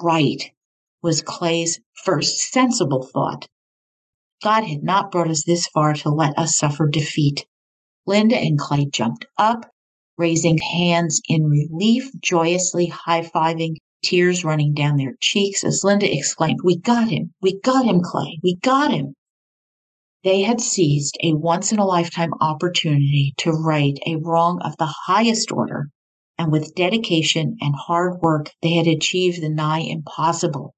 right, 0.02 0.52
was 1.04 1.22
Clay's 1.22 1.82
first 2.06 2.38
sensible 2.38 3.04
thought. 3.04 3.46
God 4.42 4.64
had 4.64 4.84
not 4.84 5.12
brought 5.12 5.30
us 5.30 5.44
this 5.44 5.68
far 5.68 5.94
to 5.96 6.10
let 6.10 6.40
us 6.40 6.58
suffer 6.58 6.88
defeat. 6.88 7.46
Linda 8.06 8.38
and 8.38 8.58
Clay 8.58 8.86
jumped 8.86 9.26
up, 9.38 9.70
raising 10.18 10.60
hands 10.60 11.22
in 11.28 11.44
relief, 11.44 12.10
joyously 12.22 12.86
high 12.86 13.24
fiving, 13.24 13.76
tears 14.02 14.46
running 14.46 14.74
down 14.74 14.96
their 14.96 15.18
cheeks 15.20 15.66
as 15.66 15.84
Linda 15.84 16.10
exclaimed, 16.10 16.62
We 16.64 16.78
got 16.78 17.10
him! 17.10 17.34
We 17.42 17.60
got 17.60 17.84
him, 17.84 18.00
Clay! 18.02 18.40
We 18.42 18.56
got 18.56 18.92
him! 18.92 19.14
They 20.24 20.44
had 20.44 20.62
seized 20.62 21.18
a 21.22 21.34
once 21.34 21.74
in 21.74 21.80
a 21.80 21.86
lifetime 21.86 22.32
opportunity 22.40 23.34
to 23.40 23.52
right 23.52 23.98
a 24.06 24.16
wrong 24.16 24.62
of 24.64 24.78
the 24.78 24.94
highest 25.08 25.52
order, 25.52 25.90
and 26.38 26.52
with 26.52 26.76
dedication 26.76 27.58
and 27.62 27.76
hard 27.76 28.22
work, 28.22 28.52
they 28.62 28.74
had 28.74 28.88
achieved 28.88 29.42
the 29.42 29.50
nigh 29.50 29.80
impossible. 29.80 30.76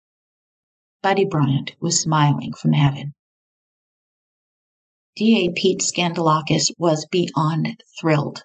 Buddy 1.01 1.25
Bryant 1.25 1.75
was 1.79 2.01
smiling 2.01 2.53
from 2.53 2.73
heaven. 2.73 3.13
DA 5.15 5.51
Pete 5.55 5.81
Skandalakis 5.81 6.71
was 6.77 7.05
beyond 7.11 7.83
thrilled. 7.99 8.43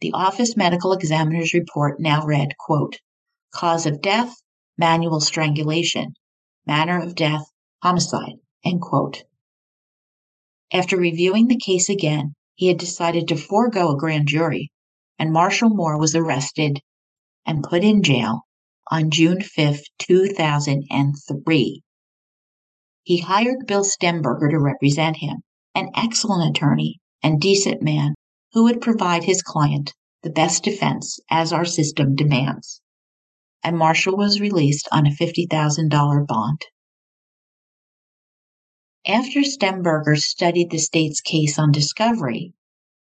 The 0.00 0.12
office 0.12 0.56
medical 0.56 0.92
examiner's 0.92 1.54
report 1.54 2.00
now 2.00 2.24
read, 2.24 2.56
quote, 2.58 2.98
cause 3.52 3.84
of 3.84 4.00
death, 4.00 4.34
manual 4.78 5.20
strangulation, 5.20 6.14
manner 6.66 7.00
of 7.00 7.14
death, 7.14 7.44
homicide, 7.82 8.36
end 8.64 8.80
quote. 8.80 9.24
After 10.72 10.96
reviewing 10.96 11.48
the 11.48 11.60
case 11.62 11.88
again, 11.88 12.34
he 12.54 12.68
had 12.68 12.78
decided 12.78 13.28
to 13.28 13.36
forego 13.36 13.90
a 13.90 13.96
grand 13.96 14.28
jury, 14.28 14.72
and 15.22 15.32
Marshall 15.32 15.70
Moore 15.70 16.00
was 16.00 16.16
arrested 16.16 16.80
and 17.46 17.62
put 17.62 17.84
in 17.84 18.02
jail 18.02 18.40
on 18.90 19.08
June 19.08 19.40
5, 19.40 19.78
2003. 20.00 21.82
He 23.04 23.18
hired 23.18 23.68
Bill 23.68 23.84
Stemberger 23.84 24.50
to 24.50 24.58
represent 24.58 25.18
him 25.18 25.42
an 25.76 25.90
excellent 25.94 26.56
attorney 26.56 26.98
and 27.22 27.40
decent 27.40 27.82
man 27.82 28.14
who 28.52 28.64
would 28.64 28.80
provide 28.80 29.22
his 29.22 29.42
client 29.42 29.94
the 30.24 30.30
best 30.30 30.64
defense 30.64 31.20
as 31.30 31.52
our 31.52 31.64
system 31.64 32.16
demands. 32.16 32.80
And 33.62 33.78
Marshall 33.78 34.16
was 34.16 34.40
released 34.40 34.88
on 34.90 35.06
a 35.06 35.10
$50,000 35.10 36.26
bond. 36.26 36.66
After 39.06 39.42
Stemberger 39.42 40.18
studied 40.18 40.72
the 40.72 40.78
state's 40.78 41.20
case 41.20 41.60
on 41.60 41.70
discovery, 41.70 42.54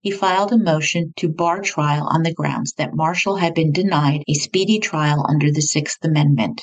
he 0.06 0.12
filed 0.12 0.52
a 0.52 0.58
motion 0.60 1.12
to 1.18 1.28
bar 1.28 1.60
trial 1.62 2.08
on 2.12 2.22
the 2.22 2.32
grounds 2.32 2.74
that 2.74 2.94
Marshall 2.94 3.38
had 3.38 3.56
been 3.56 3.72
denied 3.72 4.22
a 4.28 4.36
speedy 4.36 4.78
trial 4.78 5.26
under 5.28 5.52
the 5.52 5.64
Sixth 5.64 5.98
Amendment. 6.06 6.62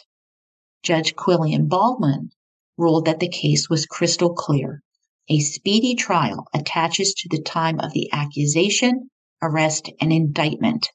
Judge 0.85 1.17
Quillian 1.17 1.69
Baldwin 1.69 2.31
ruled 2.79 3.05
that 3.07 3.19
the 3.19 3.29
case 3.29 3.69
was 3.69 3.85
crystal 3.85 4.33
clear 4.33 4.81
a 5.29 5.41
speedy 5.41 5.97
trial 5.97 6.47
attaches 6.55 7.15
to 7.15 7.29
the 7.29 7.43
time 7.43 7.81
of 7.81 7.93
the 7.93 8.09
accusation, 8.13 9.11
arrest, 9.43 9.91
and 10.01 10.13
indictment, 10.13 10.91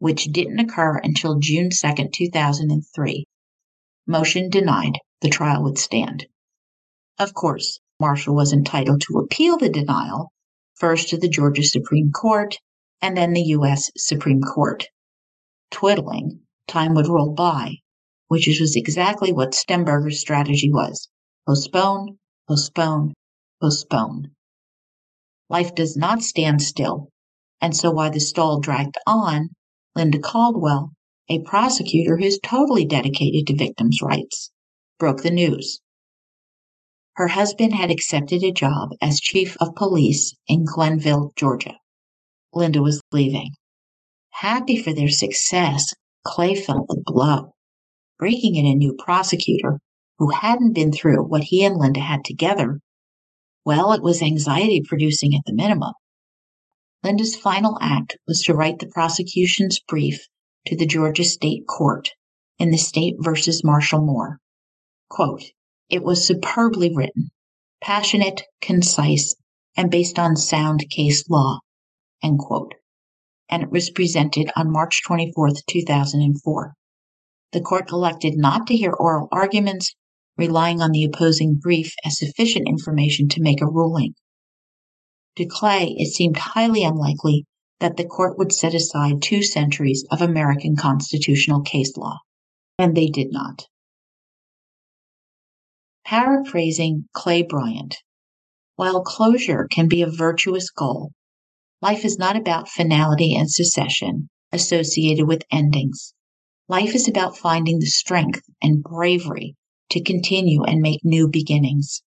which 0.00 0.24
didn't 0.32 0.58
occur 0.58 0.96
until 0.98 1.38
June 1.38 1.70
2, 1.70 2.08
2003. 2.12 3.24
Motion 4.08 4.50
denied. 4.50 4.98
The 5.20 5.30
trial 5.30 5.62
would 5.62 5.78
stand. 5.78 6.26
Of 7.20 7.34
course, 7.34 7.78
Marshall 8.00 8.34
was 8.34 8.52
entitled 8.52 9.02
to 9.02 9.18
appeal 9.18 9.58
the 9.58 9.68
denial, 9.68 10.32
first 10.76 11.08
to 11.08 11.16
the 11.16 11.28
Georgia 11.28 11.62
Supreme 11.62 12.10
Court 12.10 12.56
and 13.00 13.16
then 13.16 13.32
the 13.32 13.42
U.S. 13.42 13.90
Supreme 13.96 14.40
Court. 14.40 14.86
Twiddling, 15.70 16.40
time 16.66 16.94
would 16.94 17.08
roll 17.08 17.32
by, 17.32 17.76
which 18.28 18.46
was 18.60 18.76
exactly 18.76 19.32
what 19.32 19.54
Stemberger's 19.54 20.20
strategy 20.20 20.70
was 20.70 21.08
postpone, 21.46 22.18
postpone, 22.48 23.12
postpone. 23.60 24.30
Life 25.50 25.74
does 25.74 25.96
not 25.96 26.22
stand 26.22 26.62
still, 26.62 27.10
and 27.60 27.76
so 27.76 27.90
while 27.90 28.10
the 28.10 28.20
stall 28.20 28.60
dragged 28.60 28.96
on, 29.06 29.50
Linda 29.94 30.18
Caldwell, 30.18 30.92
a 31.28 31.40
prosecutor 31.40 32.16
who 32.16 32.24
is 32.24 32.40
totally 32.42 32.84
dedicated 32.84 33.46
to 33.46 33.56
victims' 33.56 34.00
rights, 34.02 34.50
broke 34.98 35.22
the 35.22 35.30
news. 35.30 35.80
Her 37.16 37.28
husband 37.28 37.74
had 37.74 37.92
accepted 37.92 38.42
a 38.42 38.50
job 38.50 38.90
as 39.00 39.20
chief 39.20 39.56
of 39.60 39.76
police 39.76 40.34
in 40.48 40.64
Glennville, 40.64 41.34
Georgia. 41.36 41.78
Linda 42.52 42.82
was 42.82 43.00
leaving. 43.12 43.52
Happy 44.30 44.76
for 44.76 44.92
their 44.92 45.08
success, 45.08 45.94
Clay 46.24 46.56
felt 46.56 46.88
the 46.88 47.00
blow. 47.04 47.54
Breaking 48.18 48.56
in 48.56 48.66
a 48.66 48.74
new 48.74 48.94
prosecutor, 48.94 49.78
who 50.18 50.30
hadn't 50.30 50.72
been 50.72 50.92
through 50.92 51.22
what 51.22 51.44
he 51.44 51.64
and 51.64 51.76
Linda 51.76 52.00
had 52.00 52.24
together, 52.24 52.80
well, 53.64 53.92
it 53.92 54.02
was 54.02 54.20
anxiety 54.20 54.82
producing 54.84 55.34
at 55.34 55.42
the 55.46 55.54
minimum. 55.54 55.94
Linda's 57.04 57.36
final 57.36 57.78
act 57.80 58.16
was 58.26 58.42
to 58.42 58.54
write 58.54 58.80
the 58.80 58.88
prosecution's 58.88 59.78
brief 59.78 60.26
to 60.66 60.76
the 60.76 60.86
Georgia 60.86 61.24
State 61.24 61.66
Court 61.68 62.10
in 62.58 62.70
the 62.70 62.78
State 62.78 63.14
versus 63.20 63.62
Marshall 63.62 64.00
Moore. 64.00 64.38
Quote, 65.08 65.44
it 65.90 66.02
was 66.02 66.26
superbly 66.26 66.90
written, 66.94 67.30
passionate, 67.80 68.42
concise, 68.60 69.34
and 69.76 69.90
based 69.90 70.18
on 70.18 70.36
sound 70.36 70.88
case 70.88 71.28
law. 71.28 71.58
End 72.22 72.38
quote. 72.38 72.74
And 73.50 73.62
it 73.62 73.70
was 73.70 73.90
presented 73.90 74.50
on 74.56 74.72
March 74.72 75.02
24, 75.06 75.50
2004. 75.68 76.74
The 77.52 77.60
court 77.60 77.90
elected 77.92 78.34
not 78.36 78.66
to 78.68 78.76
hear 78.76 78.92
oral 78.92 79.28
arguments, 79.30 79.94
relying 80.36 80.80
on 80.80 80.92
the 80.92 81.04
opposing 81.04 81.54
brief 81.54 81.94
as 82.04 82.18
sufficient 82.18 82.66
information 82.66 83.28
to 83.28 83.42
make 83.42 83.60
a 83.60 83.66
ruling. 83.66 84.14
To 85.36 85.44
Clay, 85.44 85.94
it 85.98 86.12
seemed 86.12 86.36
highly 86.36 86.82
unlikely 86.84 87.44
that 87.80 87.96
the 87.96 88.06
court 88.06 88.38
would 88.38 88.52
set 88.52 88.74
aside 88.74 89.20
two 89.20 89.42
centuries 89.42 90.04
of 90.10 90.22
American 90.22 90.76
constitutional 90.76 91.60
case 91.60 91.96
law, 91.96 92.18
and 92.78 92.96
they 92.96 93.08
did 93.08 93.30
not. 93.30 93.66
Paraphrasing 96.04 97.08
Clay 97.14 97.42
Bryant, 97.42 97.96
while 98.76 99.02
closure 99.02 99.66
can 99.70 99.88
be 99.88 100.02
a 100.02 100.06
virtuous 100.06 100.68
goal, 100.68 101.12
life 101.80 102.04
is 102.04 102.18
not 102.18 102.36
about 102.36 102.68
finality 102.68 103.34
and 103.34 103.50
secession 103.50 104.28
associated 104.52 105.26
with 105.26 105.46
endings. 105.50 106.12
Life 106.68 106.94
is 106.94 107.08
about 107.08 107.38
finding 107.38 107.78
the 107.78 107.86
strength 107.86 108.42
and 108.62 108.82
bravery 108.82 109.56
to 109.90 110.02
continue 110.02 110.62
and 110.62 110.82
make 110.82 111.00
new 111.04 111.26
beginnings. 111.26 112.02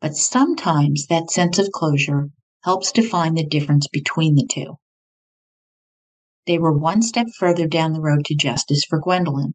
But 0.00 0.14
sometimes 0.14 1.06
that 1.08 1.30
sense 1.30 1.58
of 1.58 1.72
closure 1.72 2.30
helps 2.62 2.92
define 2.92 3.34
the 3.34 3.46
difference 3.46 3.88
between 3.88 4.36
the 4.36 4.46
two. 4.46 4.78
They 6.46 6.58
were 6.58 6.78
one 6.78 7.02
step 7.02 7.26
further 7.36 7.66
down 7.66 7.92
the 7.92 8.00
road 8.00 8.24
to 8.26 8.36
justice 8.36 8.84
for 8.88 9.00
Gwendolyn, 9.00 9.54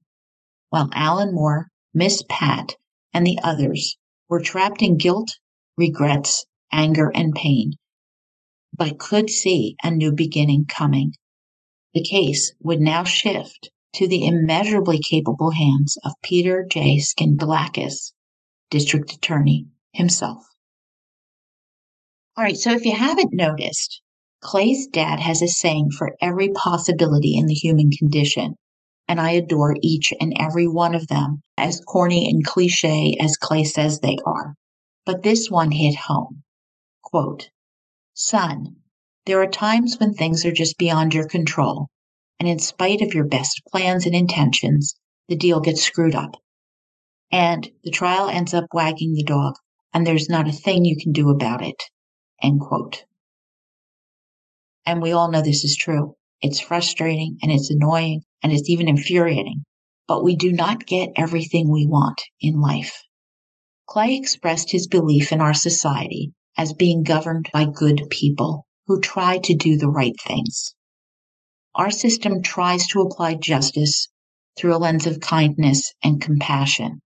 while 0.72 0.90
Alan 0.92 1.34
Moore, 1.34 1.70
Miss 1.94 2.22
Pat, 2.28 2.76
and 3.14 3.26
the 3.26 3.40
others 3.44 3.98
were 4.30 4.40
trapped 4.40 4.82
in 4.82 4.98
guilt, 4.98 5.38
regrets, 5.78 6.46
anger, 6.72 7.12
and 7.14 7.34
pain, 7.36 7.74
but 8.74 8.98
could 8.98 9.30
see 9.30 9.76
a 9.84 9.92
new 9.92 10.12
beginning 10.12 10.66
coming. 10.66 11.14
The 11.94 12.04
case 12.04 12.54
would 12.62 12.80
now 12.80 13.04
shift 13.04 13.70
to 13.94 14.08
the 14.08 14.26
immeasurably 14.26 15.00
capable 15.00 15.52
hands 15.52 15.98
of 16.04 16.14
Peter 16.24 16.66
J. 16.70 16.98
Skandalakis, 17.00 18.14
District 18.70 19.12
Attorney 19.12 19.68
himself. 19.92 20.46
All 22.38 22.46
right, 22.46 22.58
so 22.58 22.72
if 22.72 22.86
you 22.86 22.96
haven't 22.96 23.34
noticed, 23.34 24.02
Clay's 24.40 24.88
dad 24.88 25.20
has 25.20 25.42
a 25.42 25.48
saying 25.48 25.92
for 25.92 26.16
every 26.22 26.50
possibility 26.50 27.36
in 27.36 27.46
the 27.46 27.54
human 27.54 27.92
condition 27.92 28.56
and 29.12 29.20
I 29.20 29.32
adore 29.32 29.76
each 29.82 30.14
and 30.22 30.34
every 30.40 30.70
one 30.70 30.96
of 30.96 31.08
them, 31.08 31.42
as 31.58 31.82
corny 31.82 32.30
and 32.30 32.46
cliche 32.46 33.18
as 33.20 33.36
Clay 33.36 33.66
says 33.66 34.00
they 34.00 34.16
are. 34.26 34.56
But 35.06 35.22
this 35.22 35.52
one 35.52 35.72
hit 35.72 35.96
home. 35.96 36.44
Quote, 37.04 37.50
Son, 38.14 38.78
there 39.26 39.42
are 39.42 39.50
times 39.50 39.98
when 40.00 40.14
things 40.14 40.46
are 40.46 40.54
just 40.54 40.78
beyond 40.78 41.14
your 41.14 41.28
control, 41.28 41.90
and 42.40 42.48
in 42.48 42.58
spite 42.58 43.02
of 43.02 43.14
your 43.14 43.26
best 43.26 43.62
plans 43.70 44.06
and 44.06 44.16
intentions, 44.16 44.96
the 45.28 45.36
deal 45.36 45.60
gets 45.60 45.84
screwed 45.84 46.16
up. 46.16 46.38
And 47.34 47.70
the 47.84 47.92
trial 47.92 48.30
ends 48.30 48.54
up 48.54 48.68
wagging 48.74 49.12
the 49.12 49.24
dog, 49.24 49.56
and 49.94 50.08
there's 50.08 50.30
not 50.30 50.48
a 50.48 50.54
thing 50.54 50.86
you 50.86 50.96
can 50.96 51.12
do 51.12 51.30
about 51.30 51.62
it. 51.62 51.84
End 52.42 52.62
quote. 52.62 53.04
And 54.86 55.02
we 55.02 55.12
all 55.12 55.30
know 55.30 55.42
this 55.42 55.66
is 55.66 55.76
true. 55.76 56.16
It's 56.42 56.62
frustrating 56.62 57.40
and 57.44 57.52
it's 57.52 57.70
annoying 57.70 58.24
and 58.42 58.52
it's 58.52 58.70
even 58.70 58.88
infuriating. 58.88 59.64
But 60.08 60.24
we 60.24 60.36
do 60.36 60.52
not 60.52 60.86
get 60.86 61.12
everything 61.16 61.70
we 61.70 61.86
want 61.86 62.22
in 62.40 62.60
life. 62.60 63.04
Clay 63.88 64.16
expressed 64.16 64.72
his 64.72 64.88
belief 64.88 65.32
in 65.32 65.42
our 65.42 65.54
society 65.54 66.34
as 66.58 66.74
being 66.74 67.04
governed 67.04 67.50
by 67.54 67.66
good 67.66 68.02
people 68.10 68.66
who 68.88 69.00
try 69.00 69.38
to 69.38 69.54
do 69.54 69.78
the 69.78 69.90
right 69.90 70.16
things. 70.20 70.74
Our 71.76 71.92
system 71.92 72.42
tries 72.42 72.88
to 72.88 73.02
apply 73.02 73.36
justice 73.36 74.10
through 74.58 74.76
a 74.76 74.80
lens 74.80 75.08
of 75.08 75.20
kindness 75.20 75.94
and 76.04 76.22
compassion. 76.22 77.02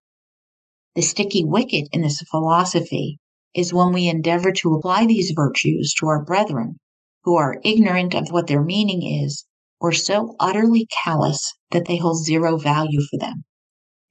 The 0.95 1.01
sticky 1.01 1.43
wicket 1.43 1.87
in 1.91 2.01
this 2.01 2.21
philosophy 2.31 3.19
is 3.53 3.73
when 3.73 3.93
we 3.93 4.07
endeavor 4.07 4.51
to 4.51 4.73
apply 4.73 5.05
these 5.05 5.33
virtues 5.35 5.93
to 5.99 6.07
our 6.07 6.23
brethren 6.23 6.79
who 7.23 7.35
are 7.35 7.61
ignorant 7.63 8.13
of 8.15 8.29
what 8.31 8.47
their 8.47 8.63
meaning 8.63 9.03
is 9.03 9.45
or 9.85 9.91
so 9.91 10.35
utterly 10.39 10.87
callous 11.03 11.53
that 11.69 11.85
they 11.85 11.97
hold 11.97 12.17
zero 12.25 12.57
value 12.57 13.01
for 13.01 13.19
them. 13.19 13.43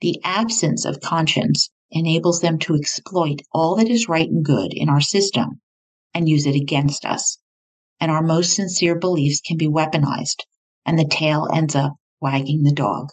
The 0.03 0.21
absence 0.23 0.85
of 0.85 1.01
conscience 1.01 1.69
enables 1.91 2.41
them 2.41 2.61
to 2.61 2.77
exploit 2.77 3.41
all 3.53 3.75
that 3.75 3.89
is 3.89 4.09
right 4.09 4.29
and 4.29 4.45
good 4.45 4.73
in 4.73 4.89
our 4.89 5.01
system 5.01 5.61
and 6.15 6.29
use 6.29 6.47
it 6.47 6.55
against 6.55 7.05
us. 7.05 7.39
And 7.99 8.13
our 8.13 8.23
most 8.23 8.55
sincere 8.55 8.97
beliefs 8.97 9.41
can 9.41 9.57
be 9.57 9.67
weaponized, 9.67 10.45
and 10.87 10.97
the 10.97 11.09
tail 11.09 11.49
ends 11.53 11.75
up 11.75 11.97
wagging 12.21 12.63
the 12.63 12.73
dog. 12.73 13.09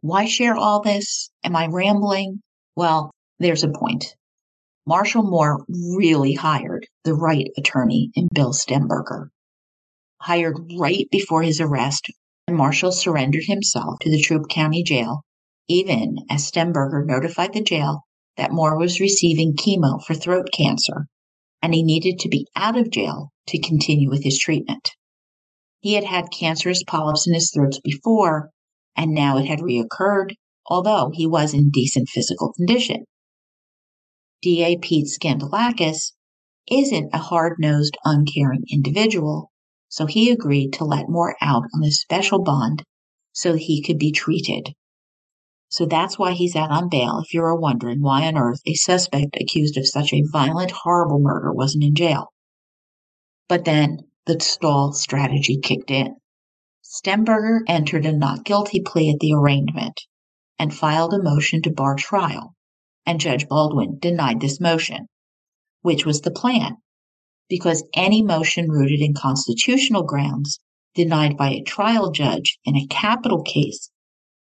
Why 0.00 0.24
share 0.24 0.56
all 0.56 0.82
this? 0.82 1.30
Am 1.44 1.54
I 1.54 1.68
rambling? 1.68 2.42
Well, 2.74 3.12
there's 3.38 3.62
a 3.62 3.70
point. 3.70 4.16
Marshall 4.84 5.22
Moore 5.22 5.64
really 5.68 6.34
hired 6.34 6.88
the 7.04 7.14
right 7.14 7.46
attorney 7.56 8.10
in 8.16 8.26
Bill 8.34 8.52
Stemberger. 8.52 9.28
Hired 10.20 10.72
right 10.78 11.08
before 11.10 11.42
his 11.42 11.60
arrest, 11.60 12.10
Marshall 12.48 12.92
surrendered 12.92 13.44
himself 13.46 13.98
to 14.00 14.10
the 14.10 14.20
Troup 14.20 14.48
County 14.48 14.82
Jail, 14.82 15.22
even 15.68 16.16
as 16.28 16.50
Stemberger 16.50 17.04
notified 17.04 17.52
the 17.52 17.62
jail 17.62 18.02
that 18.36 18.52
Moore 18.52 18.78
was 18.78 19.00
receiving 19.00 19.54
chemo 19.54 20.02
for 20.04 20.14
throat 20.14 20.48
cancer 20.52 21.06
and 21.62 21.74
he 21.74 21.82
needed 21.82 22.18
to 22.18 22.28
be 22.28 22.46
out 22.56 22.76
of 22.76 22.90
jail 22.90 23.30
to 23.46 23.58
continue 23.60 24.08
with 24.08 24.24
his 24.24 24.38
treatment. 24.38 24.90
He 25.80 25.94
had 25.94 26.04
had 26.04 26.30
cancerous 26.30 26.82
polyps 26.84 27.26
in 27.26 27.34
his 27.34 27.50
throat 27.52 27.78
before, 27.84 28.50
and 28.96 29.12
now 29.12 29.38
it 29.38 29.46
had 29.46 29.60
reoccurred, 29.60 30.34
although 30.66 31.10
he 31.12 31.26
was 31.26 31.54
in 31.54 31.70
decent 31.70 32.08
physical 32.08 32.52
condition. 32.52 33.04
DA 34.42 34.78
Pete 34.78 35.06
Skandalakis 35.06 36.12
isn't 36.70 37.10
a 37.12 37.18
hard 37.18 37.56
nosed, 37.58 37.96
uncaring 38.04 38.64
individual, 38.70 39.50
so 39.90 40.06
he 40.06 40.30
agreed 40.30 40.72
to 40.72 40.84
let 40.84 41.10
Moore 41.10 41.36
out 41.42 41.64
on 41.74 41.84
a 41.84 41.90
special 41.90 42.42
bond 42.42 42.82
so 43.32 43.56
he 43.56 43.82
could 43.82 43.98
be 43.98 44.10
treated. 44.10 44.70
So 45.68 45.84
that's 45.84 46.18
why 46.18 46.32
he's 46.32 46.56
out 46.56 46.70
on 46.70 46.88
bail 46.88 47.20
if 47.22 47.34
you're 47.34 47.54
wondering 47.54 48.00
why 48.00 48.26
on 48.26 48.38
earth 48.38 48.60
a 48.66 48.72
suspect 48.72 49.36
accused 49.38 49.76
of 49.76 49.86
such 49.86 50.14
a 50.14 50.24
violent, 50.32 50.70
horrible 50.70 51.20
murder 51.20 51.52
wasn't 51.52 51.84
in 51.84 51.94
jail. 51.94 52.28
But 53.48 53.66
then 53.66 53.98
the 54.24 54.40
stall 54.40 54.92
strategy 54.92 55.58
kicked 55.62 55.90
in. 55.90 56.16
Stemberger 56.82 57.60
entered 57.68 58.06
a 58.06 58.12
not 58.12 58.46
guilty 58.46 58.80
plea 58.80 59.10
at 59.10 59.20
the 59.20 59.34
arraignment 59.34 60.00
and 60.58 60.74
filed 60.74 61.12
a 61.12 61.22
motion 61.22 61.60
to 61.62 61.70
bar 61.70 61.96
trial 61.96 62.54
and 63.06 63.20
Judge 63.20 63.48
Baldwin 63.48 63.98
denied 63.98 64.40
this 64.40 64.60
motion, 64.60 65.08
which 65.82 66.06
was 66.06 66.20
the 66.20 66.30
plan, 66.30 66.76
because 67.50 67.84
any 67.92 68.22
motion 68.22 68.70
rooted 68.70 69.00
in 69.00 69.12
constitutional 69.12 70.04
grounds 70.04 70.60
denied 70.94 71.36
by 71.36 71.50
a 71.50 71.62
trial 71.62 72.12
judge 72.12 72.58
in 72.64 72.76
a 72.76 72.86
capital 72.86 73.42
case 73.42 73.90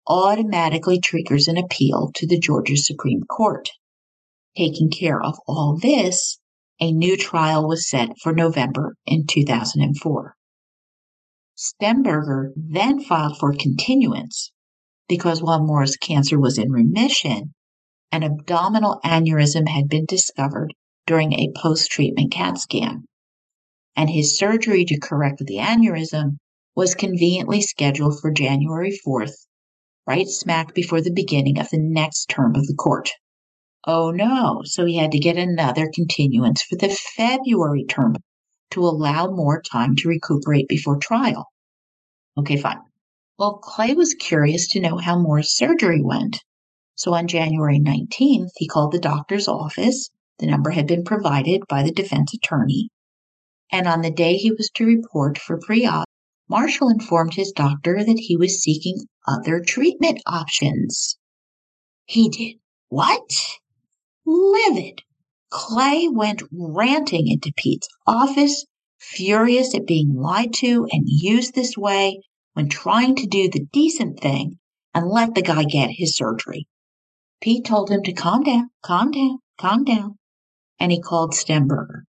automatically 0.08 1.00
triggers 1.00 1.48
an 1.48 1.58
appeal 1.58 2.12
to 2.16 2.28
the 2.28 2.40
Georgia 2.40 2.76
Supreme 2.76 3.24
Court. 3.24 3.70
Taking 4.58 4.90
care 4.90 5.22
of 5.22 5.38
all 5.48 5.78
this, 5.82 6.40
a 6.80 6.92
new 6.92 7.16
trial 7.16 7.68
was 7.68 7.90
set 7.90 8.10
for 8.22 8.34
November 8.34 8.96
in 9.06 9.26
2004. 9.28 10.36
Stemberger 11.56 12.52
then 12.56 13.02
filed 13.02 13.38
for 13.38 13.54
continuance 13.54 14.52
because 15.08 15.42
while 15.42 15.64
Moore's 15.64 15.96
cancer 15.96 16.40
was 16.40 16.58
in 16.58 16.72
remission, 16.72 17.54
an 18.12 18.24
abdominal 18.24 19.00
aneurysm 19.06 19.68
had 19.68 19.88
been 19.88 20.06
discovered 20.06 20.74
during 21.08 21.34
a 21.34 21.52
post 21.56 21.92
treatment 21.92 22.32
CAT 22.32 22.58
scan, 22.58 23.06
and 23.96 24.10
his 24.10 24.38
surgery 24.38 24.86
to 24.86 25.00
correct 25.00 25.40
the 25.46 25.58
aneurysm 25.58 26.38
was 26.76 26.96
conveniently 26.96 27.62
scheduled 27.62 28.20
for 28.20 28.32
January 28.32 28.98
4th, 29.06 29.48
right 30.08 30.28
smack 30.28 30.74
before 30.74 31.02
the 31.02 31.14
beginning 31.14 31.60
of 31.60 31.70
the 31.70 31.80
next 31.80 32.26
term 32.28 32.56
of 32.56 32.68
the 32.68 32.76
court. 32.76 33.12
Oh 33.88 34.12
no, 34.12 34.62
so 34.64 34.86
he 34.86 34.98
had 34.98 35.12
to 35.12 35.20
get 35.20 35.38
another 35.38 35.90
continuance 35.94 36.64
for 36.64 36.76
the 36.76 36.90
February 36.90 37.86
term 37.86 38.16
to 38.72 38.82
allow 38.82 39.28
more 39.28 39.62
time 39.62 39.96
to 39.98 40.10
recuperate 40.10 40.68
before 40.68 40.98
trial. 40.98 41.48
Okay, 42.38 42.58
fine. 42.58 42.82
Well, 43.38 43.60
Clay 43.62 43.94
was 43.94 44.14
curious 44.14 44.68
to 44.70 44.80
know 44.80 44.98
how 44.98 45.20
Moore's 45.20 45.56
surgery 45.56 46.02
went 46.02 46.44
So 46.96 47.14
on 47.14 47.28
January 47.28 47.80
19th, 47.80 48.52
he 48.56 48.68
called 48.68 48.94
the 48.94 49.00
doctor's 49.00 49.48
office. 49.48 50.10
The 50.40 50.48
number 50.48 50.72
had 50.72 50.86
been 50.86 51.06
provided 51.06 51.62
by 51.70 51.84
the 51.84 51.94
defense 51.94 52.34
attorney. 52.34 52.90
And 53.72 53.88
on 53.88 54.02
the 54.02 54.12
day 54.12 54.36
he 54.36 54.52
was 54.52 54.70
to 54.76 54.86
report 54.86 55.38
for 55.38 55.58
pre 55.58 55.86
op, 55.86 56.06
Marshall 56.50 56.90
informed 56.90 57.36
his 57.36 57.54
doctor 57.54 58.04
that 58.04 58.20
he 58.20 58.36
was 58.36 58.62
seeking 58.62 59.06
other 59.26 59.62
treatment 59.62 60.22
options. 60.26 61.18
He 62.04 62.30
did 62.30 62.60
what? 62.90 63.30
Livid. 64.26 65.02
Clay 65.50 66.10
went 66.10 66.44
ranting 66.52 67.28
into 67.28 67.54
Pete's 67.56 67.88
office, 68.06 68.66
furious 69.00 69.74
at 69.74 69.88
being 69.88 70.14
lied 70.14 70.54
to 70.56 70.86
and 70.92 71.06
used 71.08 71.56
this 71.56 71.78
way 71.78 72.22
when 72.54 72.68
trying 72.68 73.16
to 73.16 73.26
do 73.26 73.50
the 73.50 73.66
decent 73.72 74.20
thing 74.20 74.60
and 74.94 75.08
let 75.08 75.34
the 75.34 75.42
guy 75.42 75.64
get 75.64 75.92
his 75.92 76.16
surgery. 76.16 76.68
Pete 77.42 77.66
told 77.66 77.90
him 77.90 78.04
to 78.04 78.14
calm 78.14 78.44
down, 78.44 78.70
calm 78.82 79.12
down, 79.12 79.40
calm 79.58 79.84
down, 79.84 80.18
and 80.80 80.92
he 80.92 81.02
called 81.02 81.34
Stemberger. 81.34 82.04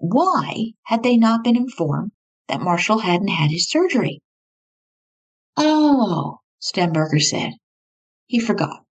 Why 0.00 0.72
had 0.84 1.02
they 1.02 1.16
not 1.16 1.42
been 1.42 1.56
informed 1.56 2.12
that 2.48 2.60
Marshall 2.60 2.98
hadn't 2.98 3.28
had 3.28 3.50
his 3.50 3.68
surgery? 3.68 4.20
Oh, 5.56 6.38
Stemberger 6.60 7.20
said. 7.20 7.54
He 8.26 8.38
forgot. 8.38 8.84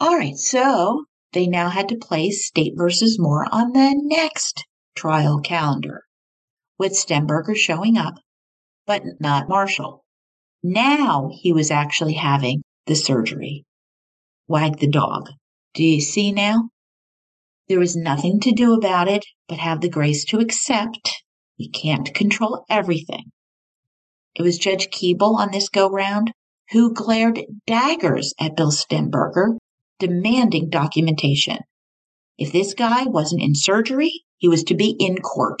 All 0.00 0.16
right, 0.16 0.36
so 0.36 1.04
they 1.32 1.46
now 1.46 1.68
had 1.68 1.88
to 1.88 1.96
place 1.96 2.46
State 2.46 2.74
versus 2.76 3.18
Moore 3.18 3.46
on 3.52 3.72
the 3.72 3.94
next 4.02 4.64
trial 4.94 5.40
calendar, 5.40 6.04
with 6.78 6.92
Stemberger 6.92 7.56
showing 7.56 7.98
up, 7.98 8.14
but 8.86 9.02
not 9.20 9.48
Marshall. 9.48 10.04
Now 10.62 11.30
he 11.32 11.52
was 11.52 11.70
actually 11.70 12.14
having 12.14 12.62
the 12.86 12.94
surgery. 12.94 13.64
Wag 14.46 14.78
the 14.78 14.88
dog. 14.88 15.30
Do 15.74 15.84
you 15.84 16.00
see 16.00 16.32
now? 16.32 16.70
There 17.68 17.78
was 17.78 17.94
nothing 17.94 18.40
to 18.40 18.52
do 18.52 18.72
about 18.72 19.08
it 19.08 19.26
but 19.46 19.58
have 19.58 19.82
the 19.82 19.90
grace 19.90 20.24
to 20.26 20.38
accept. 20.38 21.22
You 21.58 21.68
can't 21.70 22.14
control 22.14 22.64
everything. 22.70 23.30
It 24.34 24.40
was 24.40 24.56
Judge 24.56 24.88
Keeble 24.88 25.36
on 25.36 25.50
this 25.50 25.68
go 25.68 25.90
round 25.90 26.32
who 26.70 26.94
glared 26.94 27.40
daggers 27.66 28.32
at 28.40 28.56
Bill 28.56 28.70
Stemberger, 28.70 29.58
demanding 29.98 30.70
documentation. 30.70 31.58
If 32.38 32.52
this 32.52 32.72
guy 32.72 33.04
wasn't 33.04 33.42
in 33.42 33.54
surgery, 33.54 34.22
he 34.38 34.48
was 34.48 34.64
to 34.64 34.74
be 34.74 34.96
in 34.98 35.18
court. 35.18 35.60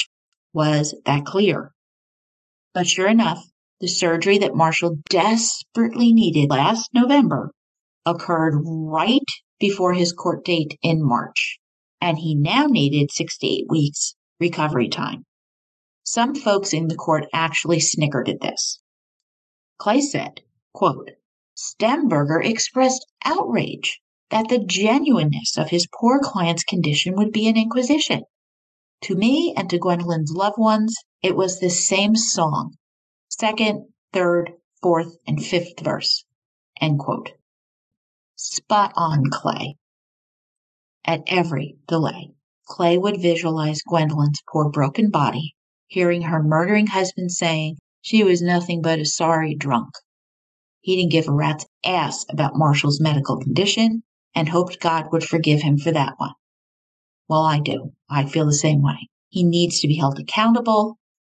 Was 0.54 0.94
that 1.04 1.26
clear? 1.26 1.72
But 2.72 2.86
sure 2.86 3.08
enough, 3.08 3.44
the 3.80 3.88
surgery 3.88 4.38
that 4.38 4.54
Marshall 4.54 4.96
desperately 5.10 6.14
needed 6.14 6.48
last 6.48 6.88
November 6.94 7.52
occurred 8.06 8.62
right 8.64 9.20
before 9.60 9.92
his 9.92 10.14
court 10.14 10.42
date 10.44 10.78
in 10.82 11.06
March 11.06 11.58
and 12.00 12.18
he 12.18 12.34
now 12.34 12.66
needed 12.66 13.10
six 13.10 13.38
to 13.38 13.46
eight 13.46 13.66
weeks 13.68 14.14
recovery 14.40 14.88
time. 14.88 15.24
Some 16.04 16.34
folks 16.34 16.72
in 16.72 16.88
the 16.88 16.96
court 16.96 17.26
actually 17.32 17.80
snickered 17.80 18.28
at 18.28 18.40
this. 18.40 18.80
Clay 19.78 20.00
said, 20.00 20.40
quote, 20.72 21.10
Stemberger 21.56 22.44
expressed 22.44 23.06
outrage 23.24 24.00
that 24.30 24.48
the 24.48 24.64
genuineness 24.64 25.56
of 25.56 25.70
his 25.70 25.88
poor 26.00 26.20
client's 26.20 26.64
condition 26.64 27.14
would 27.16 27.32
be 27.32 27.48
an 27.48 27.56
inquisition. 27.56 28.22
To 29.02 29.14
me 29.14 29.54
and 29.56 29.70
to 29.70 29.78
Gwendolyn's 29.78 30.32
loved 30.32 30.58
ones, 30.58 30.94
it 31.22 31.36
was 31.36 31.58
the 31.58 31.70
same 31.70 32.14
song. 32.14 32.76
Second, 33.28 33.86
third, 34.12 34.52
fourth, 34.82 35.16
and 35.26 35.44
fifth 35.44 35.80
verse. 35.80 36.24
End 36.80 36.98
quote. 36.98 37.32
Spot 38.36 38.92
on, 38.94 39.30
Clay. 39.30 39.77
At 41.08 41.22
every 41.26 41.78
delay, 41.86 42.34
Clay 42.66 42.98
would 42.98 43.22
visualize 43.22 43.80
Gwendolyn's 43.80 44.42
poor 44.52 44.68
broken 44.68 45.08
body, 45.08 45.54
hearing 45.86 46.20
her 46.20 46.42
murdering 46.42 46.88
husband 46.88 47.32
saying 47.32 47.78
she 48.02 48.22
was 48.22 48.42
nothing 48.42 48.82
but 48.82 48.98
a 48.98 49.06
sorry 49.06 49.54
drunk. 49.54 49.88
He 50.82 50.96
didn't 50.96 51.12
give 51.12 51.26
a 51.26 51.32
rat's 51.32 51.64
ass 51.82 52.26
about 52.28 52.56
Marshall's 52.56 53.00
medical 53.00 53.38
condition 53.38 54.02
and 54.34 54.50
hoped 54.50 54.80
God 54.80 55.10
would 55.10 55.24
forgive 55.24 55.62
him 55.62 55.78
for 55.78 55.90
that 55.92 56.12
one. 56.18 56.34
Well, 57.26 57.44
I 57.44 57.60
do. 57.60 57.94
I 58.10 58.26
feel 58.26 58.44
the 58.44 58.52
same 58.52 58.82
way. 58.82 59.08
He 59.30 59.44
needs 59.44 59.80
to 59.80 59.88
be 59.88 59.96
held 59.96 60.18
accountable, 60.18 60.98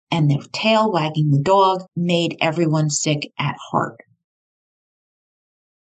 and 0.10 0.32
the 0.32 0.44
tail 0.52 0.92
wagging 0.92 1.30
the 1.30 1.44
dog 1.44 1.84
made 1.96 2.38
everyone 2.42 2.90
sick 2.90 3.32
at 3.38 3.56
heart. 3.70 4.00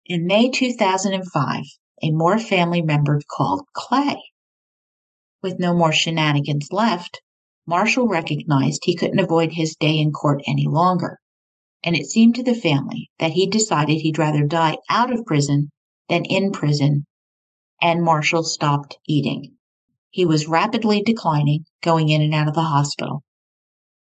In 0.07 0.27
May 0.27 0.51
2005, 0.51 1.65
a 2.05 2.11
Moore 2.11 2.39
family 2.39 2.83
member 2.83 3.19
called 3.35 3.63
Clay. 3.73 4.21
With 5.43 5.59
no 5.59 5.73
more 5.73 5.91
shenanigans 5.91 6.69
left, 6.71 7.23
Marshall 7.67 8.07
recognized 8.07 8.83
he 8.85 8.95
couldn't 8.95 9.21
avoid 9.21 9.53
his 9.53 9.75
day 9.75 9.99
in 9.99 10.13
court 10.13 10.43
any 10.47 10.67
longer, 10.67 11.19
and 11.83 11.97
it 11.97 12.05
seemed 12.05 12.35
to 12.35 12.43
the 12.43 12.55
family 12.55 13.09
that 13.21 13.33
he 13.33 13.47
decided 13.47 14.03
he'd 14.03 14.19
rather 14.19 14.45
die 14.47 14.77
out 14.91 15.11
of 15.11 15.25
prison 15.25 15.71
than 16.11 16.27
in 16.27 16.53
prison, 16.53 17.07
and 17.81 18.05
Marshall 18.05 18.45
stopped 18.45 18.99
eating. 19.09 19.57
He 20.11 20.27
was 20.27 20.47
rapidly 20.47 21.01
declining, 21.01 21.65
going 21.83 22.11
in 22.11 22.21
and 22.21 22.35
out 22.35 22.49
of 22.49 22.55
the 22.55 22.65
hospital. 22.65 23.23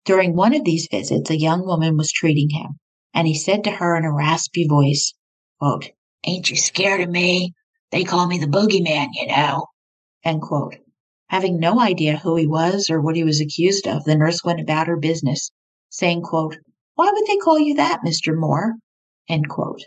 During 0.05 0.35
one 0.35 0.55
of 0.55 0.65
these 0.65 0.89
visits, 0.91 1.31
a 1.31 1.39
young 1.39 1.65
woman 1.65 1.97
was 1.97 2.11
treating 2.11 2.51
him, 2.51 2.81
and 3.15 3.29
he 3.29 3.35
said 3.35 3.63
to 3.63 3.71
her 3.71 3.97
in 3.97 4.05
a 4.05 4.13
raspy 4.13 4.67
voice, 4.67 5.15
quote, 5.61 5.91
Ain't 6.25 6.51
you 6.51 6.57
scared 6.57 7.01
of 7.01 7.11
me? 7.11 7.55
They 7.93 8.05
call 8.05 8.27
me 8.27 8.39
the 8.39 8.47
boogeyman, 8.47 9.09
you 9.15 9.29
know. 9.29 9.67
End 10.25 10.43
quote. 10.43 10.77
Having 11.29 11.59
no 11.59 11.81
idea 11.81 12.19
who 12.19 12.37
he 12.37 12.47
was 12.47 12.91
or 12.91 13.01
what 13.01 13.17
he 13.17 13.25
was 13.25 13.41
accused 13.41 13.87
of, 13.87 14.05
the 14.05 14.17
nurse 14.17 14.45
went 14.45 14.61
about 14.61 14.87
her 14.87 14.97
business, 14.97 15.51
saying, 15.89 16.23
quote, 16.23 16.57
Why 16.95 17.11
would 17.13 17.27
they 17.27 17.37
call 17.37 17.59
you 17.59 17.75
that, 17.75 18.01
Mr. 18.05 18.37
Moore? 18.37 18.75
End 19.29 19.49
quote. 19.49 19.83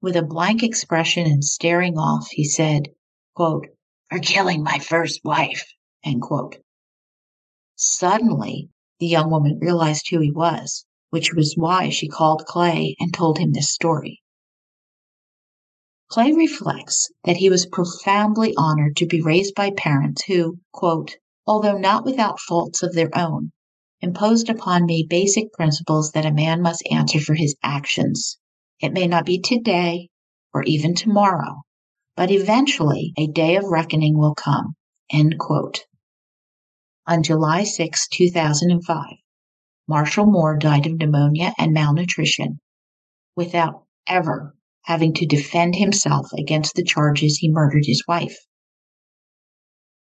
With 0.00 0.16
a 0.16 0.22
blank 0.22 0.62
expression 0.62 1.26
and 1.26 1.44
staring 1.44 1.98
off, 1.98 2.28
he 2.30 2.44
said, 2.44 2.88
quote, 3.34 3.66
For 4.10 4.18
killing 4.18 4.62
my 4.62 4.78
first 4.78 5.20
wife. 5.24 5.66
End 6.04 6.22
quote. 6.22 6.58
Suddenly, 7.76 8.70
the 8.98 9.06
young 9.06 9.30
woman 9.30 9.58
realized 9.60 10.08
who 10.08 10.20
he 10.20 10.30
was, 10.30 10.84
which 11.10 11.34
was 11.34 11.54
why 11.56 11.88
she 11.88 12.08
called 12.08 12.46
Clay 12.46 12.96
and 13.00 13.12
told 13.12 13.38
him 13.38 13.52
this 13.52 13.70
story. 13.70 14.22
Clay 16.14 16.32
reflects 16.32 17.10
that 17.24 17.38
he 17.38 17.50
was 17.50 17.66
profoundly 17.66 18.54
honored 18.56 18.94
to 18.98 19.04
be 19.04 19.20
raised 19.20 19.52
by 19.56 19.72
parents 19.76 20.22
who, 20.26 20.60
quote, 20.70 21.16
although 21.44 21.76
not 21.76 22.04
without 22.04 22.38
faults 22.38 22.84
of 22.84 22.94
their 22.94 23.10
own, 23.18 23.50
imposed 24.00 24.48
upon 24.48 24.86
me 24.86 25.04
basic 25.10 25.52
principles 25.52 26.12
that 26.12 26.24
a 26.24 26.32
man 26.32 26.62
must 26.62 26.86
answer 26.88 27.18
for 27.18 27.34
his 27.34 27.56
actions. 27.64 28.38
It 28.78 28.92
may 28.92 29.08
not 29.08 29.26
be 29.26 29.40
today 29.40 30.08
or 30.52 30.62
even 30.62 30.94
tomorrow, 30.94 31.62
but 32.14 32.30
eventually 32.30 33.12
a 33.18 33.26
day 33.26 33.56
of 33.56 33.64
reckoning 33.64 34.16
will 34.16 34.36
come. 34.36 34.76
End 35.10 35.36
quote. 35.40 35.80
On 37.08 37.24
July 37.24 37.64
6, 37.64 38.06
2005, 38.06 39.04
Marshall 39.88 40.26
Moore 40.26 40.56
died 40.56 40.86
of 40.86 40.92
pneumonia 40.92 41.54
and 41.58 41.72
malnutrition 41.72 42.60
without 43.34 43.82
ever 44.06 44.54
having 44.84 45.12
to 45.14 45.26
defend 45.26 45.76
himself 45.76 46.26
against 46.38 46.74
the 46.74 46.84
charges 46.84 47.38
he 47.38 47.50
murdered 47.50 47.84
his 47.86 48.04
wife. 48.06 48.36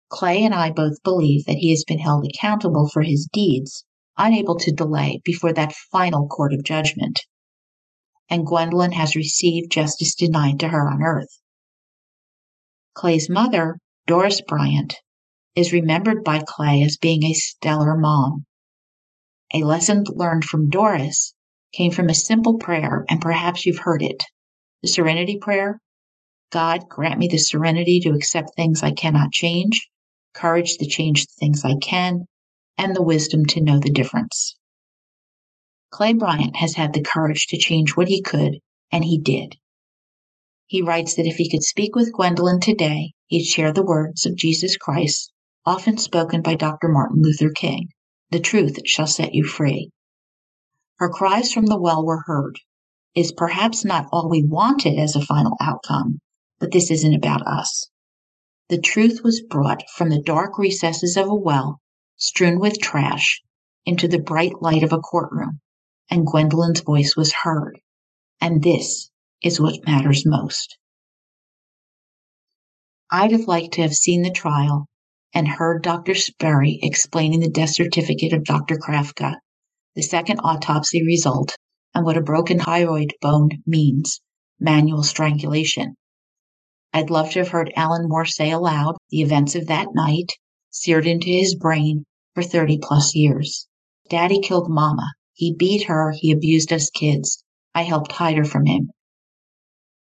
Clay 0.09 0.45
and 0.45 0.55
I 0.55 0.70
both 0.70 1.03
believe 1.03 1.45
that 1.47 1.57
he 1.57 1.70
has 1.70 1.85
been 1.85 1.99
held 1.99 2.27
accountable 2.27 2.89
for 2.89 3.03
his 3.03 3.29
deeds, 3.33 3.85
unable 4.16 4.57
to 4.59 4.72
delay 4.72 5.20
before 5.25 5.53
that 5.53 5.75
final 5.93 6.29
court 6.29 6.53
of 6.53 6.64
judgment. 6.64 7.20
And 8.29 8.47
Gwendolyn 8.47 8.93
has 8.93 9.16
received 9.16 9.72
justice 9.72 10.14
denied 10.14 10.61
to 10.61 10.68
her 10.68 10.89
on 10.89 11.03
earth. 11.03 11.41
Clay's 12.95 13.29
mother, 13.29 13.79
Doris 14.07 14.41
Bryant, 14.41 14.97
is 15.55 15.72
remembered 15.72 16.25
by 16.25 16.43
Clay 16.47 16.83
as 16.83 16.97
being 16.97 17.25
a 17.25 17.33
stellar 17.33 17.97
mom. 17.97 18.45
A 19.53 19.62
lesson 19.62 20.05
learned 20.09 20.45
from 20.45 20.68
Doris 20.68 21.35
came 21.72 21.91
from 21.91 22.09
a 22.09 22.14
simple 22.14 22.59
prayer, 22.59 23.05
and 23.09 23.20
perhaps 23.20 23.66
you've 23.66 23.79
heard 23.79 24.03
it. 24.03 24.22
The 24.85 24.89
serenity 24.89 25.39
prayer 25.39 25.80
God, 26.51 26.91
grant 26.91 27.18
me 27.18 27.26
the 27.26 27.39
serenity 27.39 28.01
to 28.01 28.12
accept 28.12 28.51
things 28.55 28.82
I 28.82 28.91
cannot 28.91 29.32
change, 29.32 29.89
courage 30.35 30.76
to 30.76 30.85
change 30.85 31.24
the 31.24 31.32
things 31.41 31.64
I 31.64 31.76
can, 31.76 32.26
and 32.76 32.95
the 32.95 33.01
wisdom 33.01 33.47
to 33.47 33.62
know 33.62 33.78
the 33.78 33.89
difference. 33.89 34.59
Clay 35.89 36.12
Bryant 36.12 36.57
has 36.57 36.74
had 36.74 36.93
the 36.93 37.01
courage 37.01 37.47
to 37.47 37.57
change 37.57 37.97
what 37.97 38.09
he 38.09 38.20
could, 38.20 38.59
and 38.93 39.07
he 39.07 39.16
did. 39.18 39.57
He 40.66 40.82
writes 40.82 41.14
that 41.14 41.26
if 41.26 41.37
he 41.37 41.49
could 41.49 41.62
speak 41.62 41.97
with 41.97 42.12
Gwendolyn 42.12 42.61
today, 42.61 43.14
he'd 43.28 43.47
share 43.47 43.72
the 43.72 43.82
words 43.82 44.26
of 44.26 44.37
Jesus 44.37 44.76
Christ, 44.76 45.32
often 45.64 45.97
spoken 45.97 46.43
by 46.43 46.57
Dr. 46.57 46.89
Martin 46.89 47.22
Luther 47.22 47.49
King 47.49 47.89
The 48.30 48.39
truth 48.39 48.80
shall 48.85 49.07
set 49.07 49.35
you 49.35 49.45
free. 49.45 49.93
Her 50.99 51.09
cries 51.09 51.55
from 51.55 51.64
the 51.64 51.80
well 51.80 52.05
were 52.05 52.24
heard, 52.26 52.59
is 53.15 53.33
perhaps 53.33 53.85
not 53.85 54.09
all 54.12 54.29
we 54.29 54.43
wanted 54.43 54.99
as 54.99 55.15
a 55.15 55.25
final 55.25 55.57
outcome, 55.61 56.21
but 56.59 56.73
this 56.73 56.91
isn't 56.91 57.15
about 57.15 57.47
us. 57.47 57.89
The 58.69 58.81
truth 58.81 59.21
was 59.23 59.43
brought 59.43 59.83
from 59.95 60.09
the 60.09 60.23
dark 60.23 60.59
recesses 60.59 61.17
of 61.17 61.29
a 61.29 61.35
well, 61.35 61.81
strewn 62.17 62.59
with 62.59 62.81
trash, 62.81 63.43
into 63.87 64.09
the 64.09 64.19
bright 64.19 64.62
light 64.62 64.83
of 64.83 64.93
a 64.93 64.99
courtroom, 64.99 65.61
and 66.11 66.27
Gwendolyn's 66.27 66.81
voice 66.81 67.15
was 67.17 67.33
heard. 67.43 67.79
And 68.41 68.62
this 68.62 69.11
is 69.43 69.61
what 69.61 69.87
matters 69.87 70.25
most. 70.25 70.79
I'd 73.11 73.33
have 73.33 73.47
liked 73.47 73.75
to 73.75 73.83
have 73.83 73.95
seen 73.95 74.23
the 74.23 74.31
trial 74.31 74.87
and 75.35 75.47
heard 75.47 75.83
Dr. 75.83 76.15
Sperry 76.15 76.79
explaining 76.83 77.41
the 77.41 77.51
death 77.51 77.71
certificate 77.71 78.33
of 78.33 78.45
Dr. 78.45 78.77
Krafka, 78.77 79.37
the 79.95 80.03
second 80.03 80.41
autopsy 80.43 81.05
result, 81.05 81.57
and 81.95 82.05
what 82.05 82.17
a 82.17 82.23
broken 82.23 82.59
hyoid 82.59 83.13
bone 83.21 83.51
means 83.67 84.21
manual 84.59 85.03
strangulation. 85.03 85.95
I'd 86.93 87.11
love 87.11 87.31
to 87.31 87.41
have 87.41 87.49
heard 87.49 87.73
Alan 87.77 88.09
Moore 88.09 88.25
say 88.25 88.51
aloud 88.51 88.97
the 89.11 89.21
events 89.21 89.55
of 89.55 89.67
that 89.67 89.89
night, 89.95 90.33
seared 90.71 91.07
into 91.07 91.29
his 91.29 91.55
brain 91.55 92.05
for 92.35 92.43
30 92.43 92.79
plus 92.83 93.15
years. 93.15 93.69
Daddy 94.09 94.41
killed 94.41 94.69
Mama. 94.69 95.13
He 95.33 95.55
beat 95.55 95.85
her. 95.85 96.15
He 96.17 96.31
abused 96.31 96.73
us 96.73 96.91
kids. 96.91 97.43
I 97.75 97.83
helped 97.83 98.13
hide 98.13 98.37
her 98.37 98.45
from 98.45 98.67
him. 98.67 98.91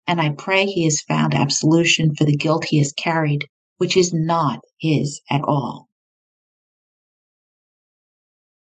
And 0.05 0.21
I 0.21 0.29
pray 0.29 0.65
he 0.65 0.83
has 0.83 1.01
found 1.01 1.33
absolution 1.33 2.13
for 2.15 2.25
the 2.25 2.37
guilt 2.37 2.65
he 2.65 2.77
has 2.77 2.93
carried, 2.93 3.47
which 3.77 3.97
is 3.97 4.13
not 4.13 4.59
his 4.79 5.21
at 5.29 5.41
all. 5.41 5.87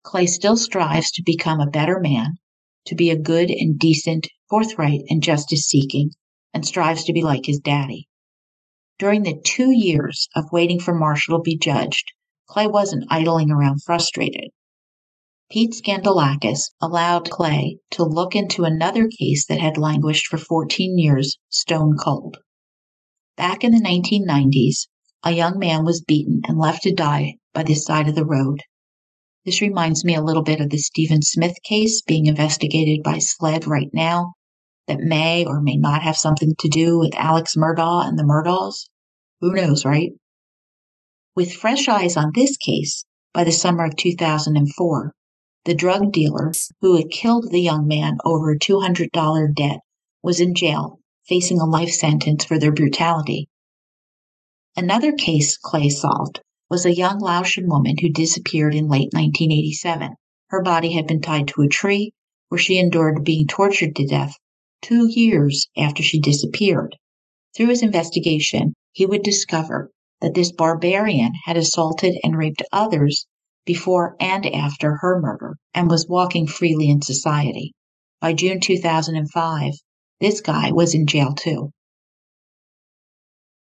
Clay 0.03 0.27
still 0.27 0.57
strives 0.57 1.11
to 1.11 1.23
become 1.23 1.59
a 1.59 1.69
better 1.69 1.99
man, 1.99 2.37
to 2.85 2.95
be 2.95 3.09
a 3.09 3.17
good 3.17 3.49
and 3.49 3.77
decent, 3.77 4.27
forthright 4.49 5.01
and 5.09 5.23
justice 5.23 5.65
seeking, 5.65 6.11
and 6.53 6.65
strives 6.65 7.03
to 7.03 7.13
be 7.13 7.21
like 7.21 7.45
his 7.45 7.59
daddy. 7.59 8.07
During 8.99 9.23
the 9.23 9.41
two 9.43 9.71
years 9.71 10.27
of 10.35 10.51
waiting 10.51 10.79
for 10.79 10.93
Marshall 10.93 11.39
to 11.39 11.41
be 11.41 11.57
judged, 11.57 12.11
Clay 12.47 12.67
wasn't 12.67 13.07
idling 13.09 13.49
around 13.49 13.83
frustrated. 13.83 14.49
Pete 15.49 15.73
Skandalakis 15.73 16.71
allowed 16.81 17.29
Clay 17.29 17.79
to 17.89 18.03
look 18.03 18.35
into 18.35 18.63
another 18.63 19.07
case 19.07 19.45
that 19.47 19.59
had 19.59 19.77
languished 19.77 20.27
for 20.27 20.37
14 20.37 20.97
years 20.97 21.37
stone 21.49 21.97
cold. 21.97 22.37
Back 23.35 23.63
in 23.63 23.71
the 23.71 23.81
1990s, 23.81 24.87
a 25.23 25.31
young 25.31 25.59
man 25.59 25.83
was 25.83 26.01
beaten 26.01 26.41
and 26.47 26.57
left 26.57 26.83
to 26.83 26.93
die 26.93 27.35
by 27.53 27.63
the 27.63 27.75
side 27.75 28.07
of 28.07 28.15
the 28.15 28.25
road. 28.25 28.61
This 29.43 29.59
reminds 29.59 30.05
me 30.05 30.13
a 30.13 30.21
little 30.21 30.43
bit 30.43 30.61
of 30.61 30.69
the 30.69 30.77
Stephen 30.77 31.23
Smith 31.23 31.55
case 31.63 32.03
being 32.03 32.27
investigated 32.27 33.01
by 33.01 33.17
SLED 33.17 33.65
right 33.65 33.89
now 33.91 34.33
that 34.87 34.99
may 34.99 35.45
or 35.45 35.61
may 35.61 35.77
not 35.77 36.03
have 36.03 36.15
something 36.15 36.53
to 36.59 36.69
do 36.69 36.99
with 36.99 37.15
Alex 37.15 37.55
Murdaugh 37.55 38.07
and 38.07 38.19
the 38.19 38.23
Murdaughs. 38.23 38.87
Who 39.39 39.53
knows, 39.53 39.83
right? 39.83 40.11
With 41.35 41.53
fresh 41.53 41.87
eyes 41.87 42.17
on 42.17 42.33
this 42.35 42.55
case, 42.55 43.03
by 43.33 43.43
the 43.43 43.51
summer 43.51 43.85
of 43.85 43.95
2004, 43.95 45.15
the 45.65 45.73
drug 45.73 46.11
dealer 46.11 46.51
who 46.81 46.97
had 46.97 47.09
killed 47.09 47.49
the 47.49 47.61
young 47.61 47.87
man 47.87 48.17
over 48.23 48.51
a 48.51 48.59
$200 48.59 49.55
debt 49.55 49.79
was 50.21 50.39
in 50.39 50.53
jail, 50.53 50.99
facing 51.27 51.59
a 51.59 51.65
life 51.65 51.91
sentence 51.91 52.45
for 52.45 52.59
their 52.59 52.71
brutality. 52.71 53.49
Another 54.75 55.13
case 55.13 55.57
Clay 55.57 55.89
solved 55.89 56.41
was 56.71 56.85
a 56.85 56.95
young 56.95 57.19
Laotian 57.19 57.67
woman 57.67 57.97
who 57.99 58.07
disappeared 58.07 58.73
in 58.73 58.87
late 58.87 59.09
1987. 59.11 60.15
Her 60.47 60.61
body 60.61 60.93
had 60.93 61.05
been 61.05 61.19
tied 61.19 61.49
to 61.49 61.63
a 61.63 61.67
tree 61.67 62.13
where 62.47 62.57
she 62.57 62.79
endured 62.79 63.25
being 63.25 63.45
tortured 63.45 63.93
to 63.97 64.07
death 64.07 64.37
two 64.81 65.05
years 65.09 65.67
after 65.77 66.01
she 66.01 66.17
disappeared. 66.17 66.95
Through 67.53 67.67
his 67.67 67.83
investigation, 67.83 68.73
he 68.93 69.05
would 69.05 69.21
discover 69.21 69.91
that 70.21 70.33
this 70.33 70.53
barbarian 70.53 71.33
had 71.43 71.57
assaulted 71.57 72.17
and 72.23 72.37
raped 72.37 72.63
others 72.71 73.25
before 73.65 74.15
and 74.21 74.45
after 74.45 74.95
her 75.01 75.19
murder 75.19 75.57
and 75.73 75.89
was 75.89 76.07
walking 76.07 76.47
freely 76.47 76.89
in 76.89 77.01
society. 77.01 77.73
By 78.21 78.31
June 78.31 78.61
2005, 78.61 79.73
this 80.21 80.39
guy 80.39 80.71
was 80.71 80.95
in 80.95 81.05
jail 81.05 81.33
too. 81.33 81.71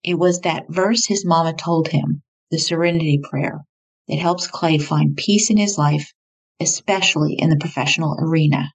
It 0.03 0.17
was 0.17 0.39
that 0.39 0.65
verse 0.67 1.05
his 1.05 1.23
mama 1.23 1.53
told 1.53 1.89
him, 1.89 2.23
the 2.51 2.59
Serenity 2.59 3.19
Prayer, 3.21 3.65
that 4.07 4.19
helps 4.19 4.47
Clay 4.47 4.77
find 4.77 5.17
peace 5.17 5.49
in 5.49 5.57
his 5.57 5.77
life, 5.77 6.13
especially 6.59 7.33
in 7.33 7.49
the 7.49 7.57
professional 7.57 8.15
arena. 8.19 8.71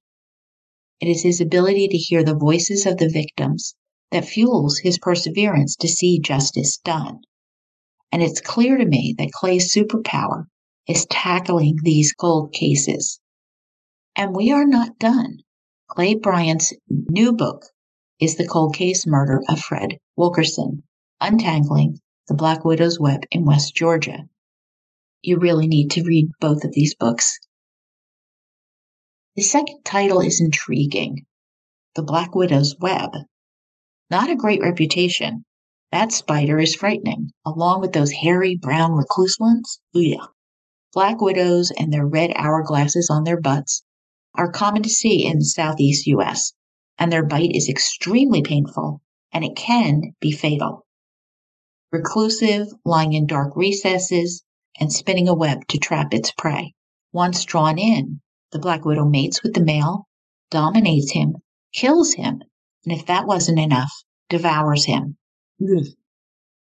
It 1.01 1.09
is 1.09 1.23
his 1.23 1.41
ability 1.41 1.89
to 1.89 1.97
hear 1.97 2.23
the 2.23 2.37
voices 2.37 2.87
of 2.87 2.99
the 2.99 3.09
victims 3.09 3.75
that 4.11 4.27
fuels 4.27 4.79
his 4.79 4.99
perseverance 4.99 5.75
to 5.77 5.89
see 5.89 6.21
justice 6.21 6.79
done. 6.85 7.21
And 8.13 8.23
it's 8.23 8.43
clear 8.43 8.77
to 8.77 8.85
me 8.85 9.15
that 9.17 9.33
Clay's 9.33 9.73
superpower 9.73 10.45
is 10.87 11.07
tackling 11.07 11.79
these 11.83 12.13
cold 12.13 12.53
cases. 12.53 13.19
And 14.15 14.37
we 14.37 14.53
are 14.53 14.67
not 14.67 14.99
done. 14.99 15.39
Clay 15.89 16.15
Bryant's 16.15 16.75
new 16.89 17.33
book 17.33 17.65
is 18.21 18.37
The 18.37 18.47
Cold 18.47 18.77
Case 18.77 19.07
Murder 19.07 19.41
of 19.49 19.61
Fred 19.61 19.97
Wilkerson, 20.17 20.83
Untangling 21.21 21.99
the 22.29 22.35
Black 22.35 22.65
Widow's 22.65 23.01
Web 23.01 23.23
in 23.33 23.45
West 23.45 23.75
Georgia. 23.75 24.29
You 25.23 25.39
really 25.39 25.67
need 25.67 25.91
to 25.93 26.05
read 26.05 26.31
both 26.41 26.63
of 26.63 26.73
these 26.73 26.95
books. 26.95 27.39
The 29.35 29.43
second 29.43 29.83
title 29.85 30.21
is 30.21 30.41
intriguing 30.41 31.27
The 31.97 32.03
Black 32.03 32.35
Widow's 32.35 32.77
Web. 32.79 33.11
Not 34.09 34.31
a 34.31 34.37
great 34.37 34.61
reputation. 34.61 35.45
That 35.91 36.13
spider 36.13 36.61
is 36.61 36.77
frightening, 36.77 37.33
along 37.45 37.81
with 37.81 37.93
those 37.93 38.13
hairy 38.13 38.57
brown 38.57 38.93
recluse 38.93 39.39
ones. 39.41 39.81
Yeah. 39.93 40.27
Black 40.93 41.21
widows 41.21 41.73
and 41.77 41.93
their 41.93 42.07
red 42.07 42.31
hourglasses 42.31 43.11
on 43.11 43.25
their 43.25 43.41
butts 43.41 43.83
are 44.35 44.51
common 44.53 44.83
to 44.85 44.89
see 44.89 45.27
in 45.27 45.39
the 45.39 45.45
southeast 45.45 46.07
US, 46.07 46.53
and 46.99 47.11
their 47.11 47.27
bite 47.27 47.55
is 47.55 47.69
extremely 47.69 48.43
painful 48.43 49.03
and 49.33 49.45
it 49.45 49.57
can 49.57 50.15
be 50.21 50.31
fatal. 50.31 50.87
Reclusive, 51.93 52.69
lying 52.87 53.13
in 53.13 53.27
dark 53.27 53.55
recesses, 53.55 54.43
and 54.81 54.91
spinning 54.91 55.29
a 55.29 55.35
web 55.35 55.69
to 55.69 55.77
trap 55.77 56.15
its 56.15 56.33
prey. 56.33 56.73
Once 57.13 57.45
drawn 57.45 57.79
in, 57.79 58.23
the 58.51 58.59
black 58.59 58.87
widow 58.87 59.05
mates 59.05 59.43
with 59.43 59.53
the 59.53 59.63
male, 59.63 60.09
dominates 60.51 61.13
him, 61.13 61.37
kills 61.75 62.15
him, 62.15 62.43
and 62.85 62.99
if 62.99 63.05
that 63.05 63.27
wasn't 63.27 63.59
enough, 63.59 63.93
devours 64.31 64.87
him. 64.87 65.19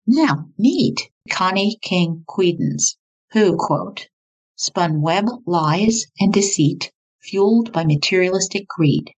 Now, 0.05 0.49
meet 0.57 1.09
Connie 1.29 1.77
King 1.81 2.25
Quedens, 2.27 2.97
who, 3.31 3.55
quote, 3.57 4.09
spun 4.57 5.01
web 5.01 5.29
lies 5.45 6.05
and 6.19 6.33
deceit 6.33 6.91
fueled 7.21 7.71
by 7.71 7.85
materialistic 7.85 8.67
greed. 8.67 9.13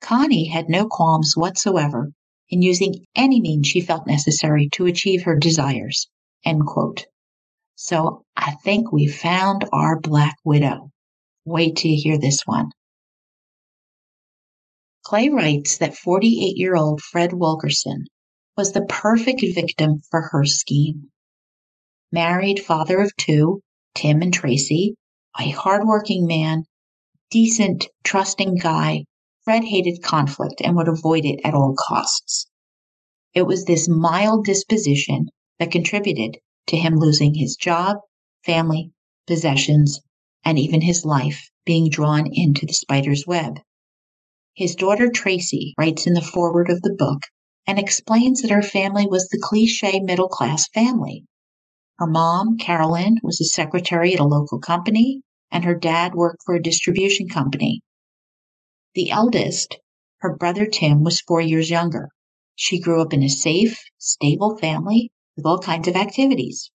Connie 0.00 0.48
had 0.48 0.68
no 0.68 0.88
qualms 0.88 1.34
whatsoever 1.36 2.12
in 2.50 2.62
using 2.62 3.04
any 3.16 3.40
means 3.40 3.66
she 3.66 3.80
felt 3.80 4.06
necessary 4.06 4.68
to 4.72 4.86
achieve 4.86 5.22
her 5.22 5.36
desires. 5.36 6.08
End 6.44 6.66
quote. 6.66 7.06
So 7.76 8.24
I 8.36 8.52
think 8.64 8.92
we 8.92 9.06
found 9.06 9.64
our 9.72 9.98
Black 9.98 10.36
Widow. 10.44 10.90
Wait 11.44 11.76
till 11.76 11.90
you 11.90 12.00
hear 12.02 12.18
this 12.18 12.42
one. 12.46 12.70
Clay 15.04 15.28
writes 15.28 15.78
that 15.78 15.96
48 15.96 16.56
year 16.56 16.76
old 16.76 17.02
Fred 17.02 17.32
Wilkerson 17.32 18.06
was 18.56 18.72
the 18.72 18.86
perfect 18.86 19.42
victim 19.54 20.00
for 20.10 20.28
her 20.32 20.44
scheme. 20.44 21.10
Married 22.12 22.60
father 22.60 23.00
of 23.00 23.14
two, 23.16 23.60
Tim 23.94 24.22
and 24.22 24.32
Tracy, 24.32 24.94
a 25.38 25.50
hardworking 25.50 26.26
man, 26.26 26.64
decent, 27.30 27.86
trusting 28.04 28.54
guy, 28.54 29.04
Fred 29.44 29.64
hated 29.64 30.02
conflict 30.02 30.60
and 30.62 30.74
would 30.76 30.88
avoid 30.88 31.24
it 31.24 31.40
at 31.44 31.54
all 31.54 31.74
costs. 31.78 32.46
It 33.34 33.42
was 33.42 33.64
this 33.64 33.88
mild 33.88 34.44
disposition 34.44 35.28
that 35.58 35.70
contributed 35.70 36.38
to 36.68 36.76
him 36.76 36.96
losing 36.96 37.34
his 37.34 37.56
job, 37.56 37.98
family, 38.44 38.92
possessions, 39.26 40.00
and 40.44 40.58
even 40.58 40.80
his 40.80 41.04
life 41.04 41.50
being 41.64 41.88
drawn 41.88 42.26
into 42.32 42.66
the 42.66 42.72
spider's 42.72 43.26
web. 43.26 43.60
His 44.54 44.74
daughter 44.74 45.10
Tracy 45.10 45.74
writes 45.78 46.06
in 46.06 46.14
the 46.14 46.22
foreword 46.22 46.70
of 46.70 46.82
the 46.82 46.94
book 46.98 47.22
and 47.66 47.78
explains 47.78 48.42
that 48.42 48.50
her 48.50 48.62
family 48.62 49.06
was 49.06 49.28
the 49.28 49.40
cliche 49.42 50.00
middle 50.00 50.28
class 50.28 50.68
family 50.68 51.24
her 52.00 52.08
mom, 52.08 52.58
Carolyn, 52.58 53.18
was 53.22 53.40
a 53.40 53.44
secretary 53.44 54.14
at 54.14 54.18
a 54.18 54.24
local 54.24 54.58
company, 54.58 55.22
and 55.52 55.64
her 55.64 55.76
dad 55.76 56.12
worked 56.16 56.42
for 56.44 56.56
a 56.56 56.62
distribution 56.62 57.28
company. 57.28 57.82
The 58.94 59.10
eldest, 59.10 59.78
her 60.18 60.36
brother 60.36 60.66
Tim, 60.66 61.02
was 61.02 61.20
four 61.20 61.40
years 61.40 61.68
younger. 61.68 62.10
She 62.54 62.78
grew 62.78 63.02
up 63.02 63.12
in 63.12 63.24
a 63.24 63.28
safe, 63.28 63.82
stable 63.98 64.56
family 64.56 65.10
with 65.36 65.44
all 65.44 65.58
kinds 65.58 65.88
of 65.88 65.96
activities. 65.96 66.70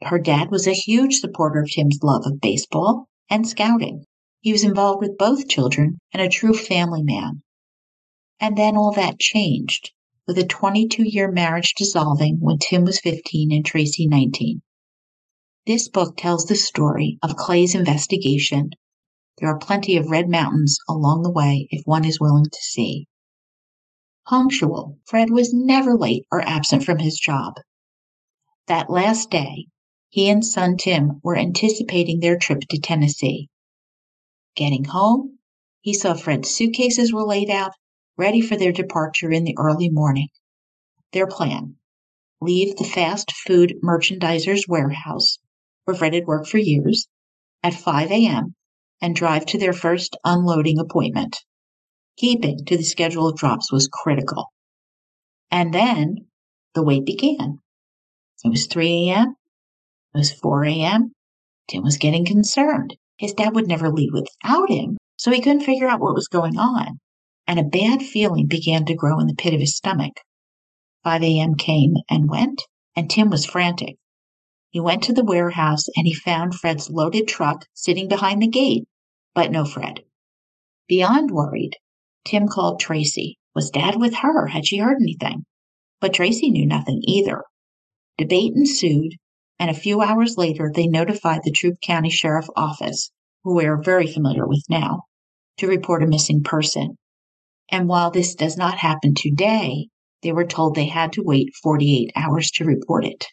Her 0.00 0.18
dad 0.18 0.50
was 0.50 0.66
a 0.66 0.72
huge 0.72 1.16
supporter 1.16 1.60
of 1.60 1.70
Tim's 1.70 1.98
love 2.02 2.24
of 2.24 2.40
baseball 2.40 3.08
and 3.28 3.46
scouting. 3.46 4.06
He 4.40 4.50
was 4.50 4.64
involved 4.64 5.02
with 5.02 5.18
both 5.18 5.48
children 5.48 5.98
and 6.10 6.22
a 6.22 6.30
true 6.30 6.54
family 6.54 7.02
man. 7.02 7.42
And 8.40 8.56
then 8.56 8.74
all 8.74 8.92
that 8.92 9.18
changed, 9.18 9.90
with 10.26 10.38
a 10.38 10.46
22 10.46 11.02
year 11.02 11.30
marriage 11.30 11.74
dissolving 11.74 12.38
when 12.40 12.56
Tim 12.56 12.84
was 12.84 13.00
15 13.00 13.52
and 13.52 13.66
Tracy 13.66 14.06
19. 14.06 14.62
This 15.66 15.88
book 15.88 16.16
tells 16.16 16.46
the 16.46 16.56
story 16.56 17.18
of 17.22 17.36
Clay's 17.36 17.74
investigation. 17.74 18.70
There 19.40 19.48
are 19.48 19.58
plenty 19.58 19.96
of 19.96 20.10
red 20.10 20.28
mountains 20.28 20.78
along 20.88 21.22
the 21.22 21.30
way 21.30 21.68
if 21.70 21.86
one 21.86 22.04
is 22.04 22.18
willing 22.18 22.46
to 22.46 22.60
see. 22.60 23.06
Punctual, 24.26 24.98
Fred 25.04 25.30
was 25.30 25.54
never 25.54 25.96
late 25.96 26.24
or 26.32 26.40
absent 26.40 26.82
from 26.84 26.98
his 26.98 27.18
job. 27.18 27.54
That 28.66 28.90
last 28.90 29.30
day, 29.30 29.68
he 30.08 30.28
and 30.28 30.44
son 30.44 30.76
Tim 30.76 31.20
were 31.22 31.36
anticipating 31.36 32.18
their 32.18 32.36
trip 32.36 32.62
to 32.68 32.78
Tennessee. 32.78 33.48
Getting 34.56 34.86
home, 34.86 35.38
he 35.80 35.94
saw 35.94 36.14
Fred's 36.14 36.50
suitcases 36.50 37.12
were 37.12 37.24
laid 37.24 37.48
out, 37.48 37.72
ready 38.16 38.40
for 38.40 38.56
their 38.56 38.72
departure 38.72 39.30
in 39.30 39.44
the 39.44 39.56
early 39.56 39.88
morning. 39.88 40.28
Their 41.12 41.28
plan 41.28 41.76
leave 42.40 42.76
the 42.76 42.84
fast 42.84 43.30
food 43.32 43.76
merchandiser's 43.82 44.66
warehouse, 44.66 45.38
where 45.84 45.96
Fred 45.96 46.14
had 46.14 46.26
worked 46.26 46.48
for 46.48 46.58
years, 46.58 47.06
at 47.62 47.72
5 47.72 48.10
a.m. 48.10 48.56
and 49.00 49.14
drive 49.14 49.46
to 49.46 49.58
their 49.58 49.72
first 49.72 50.16
unloading 50.24 50.78
appointment. 50.78 51.36
Keeping 52.16 52.64
to 52.64 52.76
the 52.76 52.82
schedule 52.82 53.28
of 53.28 53.36
drops 53.36 53.70
was 53.70 53.88
critical. 53.92 54.52
And 55.50 55.72
then 55.72 56.26
the 56.74 56.82
wait 56.82 57.04
began. 57.04 57.60
It 58.44 58.48
was 58.48 58.66
3 58.66 59.10
a.m. 59.10 59.36
It 60.14 60.18
was 60.18 60.32
4 60.32 60.64
a.m. 60.64 61.12
Tim 61.68 61.82
was 61.82 61.96
getting 61.96 62.24
concerned. 62.24 62.96
His 63.18 63.34
dad 63.34 63.54
would 63.54 63.68
never 63.68 63.90
leave 63.90 64.12
without 64.12 64.70
him, 64.70 64.96
so 65.16 65.30
he 65.30 65.40
couldn't 65.40 65.62
figure 65.62 65.88
out 65.88 66.00
what 66.00 66.14
was 66.14 66.28
going 66.28 66.56
on. 66.58 66.98
And 67.46 67.58
a 67.58 67.64
bad 67.64 68.02
feeling 68.02 68.46
began 68.46 68.84
to 68.86 68.94
grow 68.94 69.18
in 69.20 69.26
the 69.26 69.34
pit 69.34 69.54
of 69.54 69.60
his 69.60 69.76
stomach. 69.76 70.20
5 71.04 71.22
a.m. 71.22 71.54
came 71.54 71.94
and 72.10 72.28
went, 72.28 72.62
and 72.94 73.08
Tim 73.08 73.30
was 73.30 73.46
frantic. 73.46 73.96
He 74.70 74.80
went 74.80 75.02
to 75.04 75.12
the 75.12 75.24
warehouse 75.24 75.88
and 75.96 76.06
he 76.06 76.12
found 76.12 76.54
Fred's 76.54 76.90
loaded 76.90 77.26
truck 77.26 77.64
sitting 77.72 78.06
behind 78.06 78.42
the 78.42 78.48
gate, 78.48 78.84
but 79.34 79.50
no 79.50 79.64
Fred. 79.64 80.04
Beyond 80.88 81.30
worried, 81.30 81.76
Tim 82.24 82.48
called 82.48 82.78
Tracy. 82.78 83.38
Was 83.54 83.70
Dad 83.70 83.96
with 83.96 84.16
her? 84.16 84.48
Had 84.48 84.66
she 84.66 84.76
heard 84.76 84.98
anything? 85.00 85.46
But 86.00 86.12
Tracy 86.12 86.50
knew 86.50 86.66
nothing 86.66 87.00
either. 87.04 87.44
Debate 88.18 88.52
ensued, 88.54 89.14
and 89.58 89.70
a 89.70 89.74
few 89.74 90.02
hours 90.02 90.36
later 90.36 90.70
they 90.72 90.86
notified 90.86 91.40
the 91.44 91.50
Troup 91.50 91.76
County 91.82 92.10
Sheriff 92.10 92.46
Office, 92.54 93.10
who 93.44 93.54
we 93.54 93.64
are 93.64 93.80
very 93.82 94.06
familiar 94.06 94.46
with 94.46 94.64
now, 94.68 95.04
to 95.56 95.66
report 95.66 96.02
a 96.02 96.06
missing 96.06 96.42
person. 96.42 96.98
And 97.70 97.88
while 97.88 98.10
this 98.10 98.34
does 98.34 98.56
not 98.56 98.78
happen 98.78 99.14
today, 99.14 99.88
they 100.22 100.32
were 100.32 100.46
told 100.46 100.74
they 100.74 100.88
had 100.88 101.12
to 101.14 101.22
wait 101.24 101.54
48 101.62 102.12
hours 102.14 102.50
to 102.52 102.64
report 102.64 103.04
it. 103.04 103.26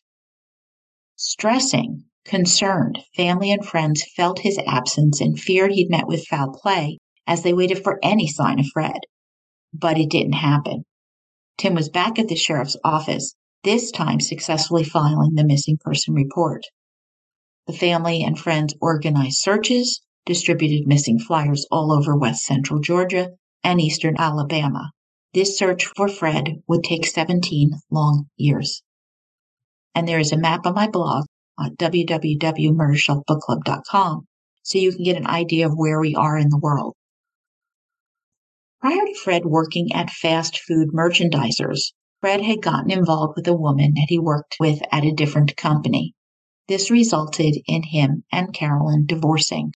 Stressing, 1.18 2.04
concerned, 2.26 3.00
family 3.16 3.50
and 3.52 3.66
friends 3.66 4.04
felt 4.16 4.40
his 4.40 4.60
absence 4.68 5.22
and 5.22 5.40
feared 5.40 5.72
he'd 5.72 5.90
met 5.90 6.08
with 6.08 6.28
foul 6.28 6.52
play 6.52 7.00
as 7.26 7.42
they 7.42 7.54
waited 7.54 7.84
for 7.84 8.00
any 8.04 8.28
sign 8.28 8.60
of 8.60 8.66
Fred. 8.74 9.00
But 9.74 9.98
it 9.98 10.10
didn't 10.10 10.34
happen. 10.34 10.84
Tim 11.58 11.74
was 11.74 11.88
back 11.88 12.20
at 12.20 12.28
the 12.28 12.36
sheriff's 12.36 12.76
office 12.84 13.34
this 13.64 13.90
time 13.92 14.20
successfully 14.20 14.84
filing 14.84 15.34
the 15.34 15.44
missing 15.44 15.78
person 15.80 16.14
report. 16.14 16.64
The 17.66 17.74
family 17.74 18.22
and 18.22 18.38
friends 18.38 18.76
organized 18.80 19.38
searches, 19.38 20.02
distributed 20.26 20.86
missing 20.86 21.18
flyers 21.18 21.66
all 21.72 21.92
over 21.92 22.16
west 22.16 22.44
central 22.44 22.80
Georgia 22.80 23.30
and 23.64 23.82
eastern 23.82 24.16
Alabama. 24.20 24.92
This 25.34 25.58
search 25.58 25.86
for 25.86 26.08
Fred 26.08 26.62
would 26.68 26.84
take 26.84 27.06
17 27.06 27.72
long 27.90 28.26
years. 28.36 28.84
And 29.96 30.08
there 30.08 30.20
is 30.20 30.32
a 30.32 30.38
map 30.38 30.68
on 30.68 30.76
my 30.76 30.88
blog 30.88 31.26
at 31.60 31.76
www.murdershelfbookclub.com 31.78 34.28
so 34.62 34.78
you 34.78 34.92
can 34.92 35.04
get 35.04 35.18
an 35.18 35.26
idea 35.26 35.68
of 35.68 35.74
where 35.76 36.00
we 36.00 36.14
are 36.14 36.38
in 36.38 36.50
the 36.50 36.60
world. 36.60 36.94
Prior 38.82 39.06
to 39.06 39.16
Fred 39.24 39.46
working 39.46 39.94
at 39.94 40.10
fast 40.10 40.60
food 40.60 40.90
merchandisers, 40.94 41.94
Fred 42.20 42.42
had 42.42 42.62
gotten 42.62 42.92
involved 42.92 43.36
with 43.36 43.48
a 43.48 43.56
woman 43.56 43.94
that 43.96 44.08
he 44.10 44.20
worked 44.20 44.58
with 44.60 44.82
at 44.92 45.06
a 45.06 45.12
different 45.12 45.56
company. 45.56 46.14
This 46.68 46.92
resulted 46.92 47.58
in 47.68 47.84
him 47.84 48.24
and 48.32 48.54
Carolyn 48.54 49.06
divorcing. 49.06 49.72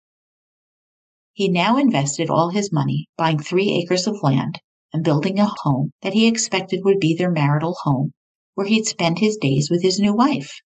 He 1.32 1.48
now 1.48 1.76
invested 1.76 2.30
all 2.30 2.50
his 2.50 2.72
money 2.72 3.08
buying 3.18 3.38
three 3.38 3.72
acres 3.72 4.06
of 4.06 4.22
land 4.22 4.60
and 4.92 5.04
building 5.04 5.38
a 5.38 5.46
home 5.46 5.90
that 6.00 6.14
he 6.14 6.26
expected 6.26 6.80
would 6.84 7.00
be 7.00 7.14
their 7.14 7.30
marital 7.30 7.76
home, 7.82 8.12
where 8.56 8.66
he'd 8.66 8.86
spend 8.86 9.18
his 9.18 9.36
days 9.36 9.68
with 9.70 9.82
his 9.82 10.00
new 10.00 10.14
wife. 10.14 10.60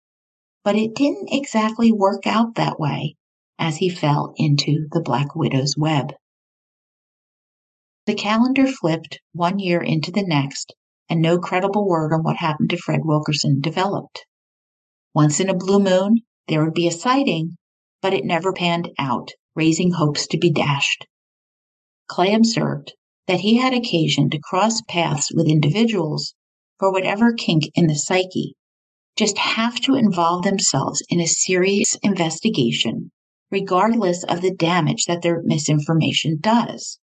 But 0.65 0.75
it 0.75 0.95
didn't 0.95 1.33
exactly 1.33 1.93
work 1.93 2.27
out 2.27 2.57
that 2.57 2.81
way 2.81 3.15
as 3.59 3.77
he 3.77 3.89
fell 3.89 4.35
into 4.37 4.89
the 4.91 5.01
Black 5.01 5.37
Widow's 5.37 5.77
web. 5.79 6.13
The 8.07 8.15
calendar 8.15 8.67
flipped 8.67 9.21
one 9.33 9.61
year 9.61 9.81
into 9.81 10.11
the 10.11 10.25
next, 10.27 10.75
and 11.09 11.23
no 11.23 11.39
credible 11.39 11.89
word 11.89 12.13
on 12.13 12.23
what 12.23 12.39
happened 12.39 12.71
to 12.71 12.77
Fred 12.77 13.01
Wilkerson 13.05 13.61
developed. 13.61 14.27
Once 15.15 15.39
in 15.39 15.49
a 15.49 15.55
blue 15.55 15.79
moon, 15.79 16.17
there 16.49 16.65
would 16.65 16.75
be 16.75 16.89
a 16.89 16.93
sighting, 16.93 17.57
but 18.03 18.13
it 18.13 18.25
never 18.25 18.53
panned 18.53 18.91
out, 18.99 19.31
raising 19.55 19.93
hopes 19.93 20.27
to 20.27 20.39
be 20.39 20.51
dashed. 20.51 21.07
Clay 22.09 22.35
observed 22.35 22.95
that 23.29 23.41
he 23.41 23.57
had 23.57 23.73
occasion 23.73 24.29
to 24.31 24.41
cross 24.41 24.83
paths 24.89 25.31
with 25.33 25.49
individuals 25.49 26.35
for 26.79 26.93
whatever 26.93 27.33
kink 27.33 27.65
in 27.75 27.87
the 27.87 27.95
psyche 27.95 28.55
just 29.17 29.39
have 29.39 29.81
to 29.81 29.95
involve 29.95 30.45
themselves 30.45 31.03
in 31.09 31.21
a 31.21 31.27
serious 31.27 31.97
investigation, 32.03 33.11
regardless 33.51 34.23
of 34.25 34.43
the 34.43 34.55
damage 34.55 35.07
that 35.07 35.23
their 35.23 35.43
misinformation 35.43 36.39
does. 36.41 36.99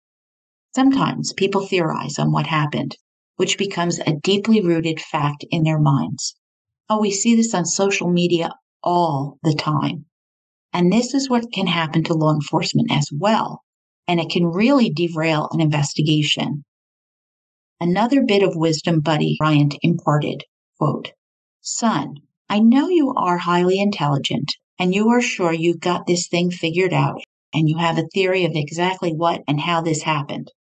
Sometimes 0.75 1.33
people 1.33 1.67
theorize 1.67 2.19
on 2.19 2.33
what 2.33 2.47
happened, 2.49 2.97
which 3.37 3.59
becomes 3.59 4.01
a 4.01 4.17
deeply 4.23 4.61
rooted 4.61 5.01
fact 5.01 5.45
in 5.51 5.63
their 5.63 5.79
minds. 5.79 6.35
Oh, 6.89 7.01
we 7.01 7.13
see 7.13 7.37
this 7.37 7.55
on 7.55 7.65
social 7.65 8.11
media 8.11 8.55
all 8.83 9.39
the 9.43 9.55
time. 9.55 10.07
And 10.73 10.93
this 10.93 11.15
is 11.15 11.31
what 11.31 11.53
can 11.53 11.67
happen 11.67 12.05
to 12.05 12.15
law 12.15 12.33
enforcement 12.33 12.91
as 12.91 13.09
well. 13.13 13.63
And 14.07 14.21
it 14.21 14.31
can 14.31 14.47
really 14.47 14.91
derail 14.91 15.49
an 15.53 15.61
investigation. 15.61 16.65
Another 17.83 18.23
bit 18.23 18.43
of 18.43 18.57
wisdom 18.57 19.01
Buddy 19.01 19.37
Bryant 19.39 19.75
imparted, 19.81 20.45
quote, 20.79 21.13
Son, 21.63 22.17
I 22.47 22.59
know 22.59 22.89
you 22.89 23.15
are 23.17 23.39
highly 23.39 23.81
intelligent 23.81 24.53
and 24.79 24.95
you 24.95 25.09
are 25.09 25.23
sure 25.23 25.53
you've 25.53 25.81
got 25.81 26.07
this 26.07 26.29
thing 26.29 26.51
figured 26.51 26.93
out 26.93 27.23
and 27.55 27.71
you 27.71 27.79
have 27.79 27.97
a 27.97 28.07
theory 28.13 28.45
of 28.45 28.53
exactly 28.55 29.15
what 29.15 29.43
and 29.49 29.61
how 29.61 29.81
this 29.81 30.03
happened. 30.03 30.53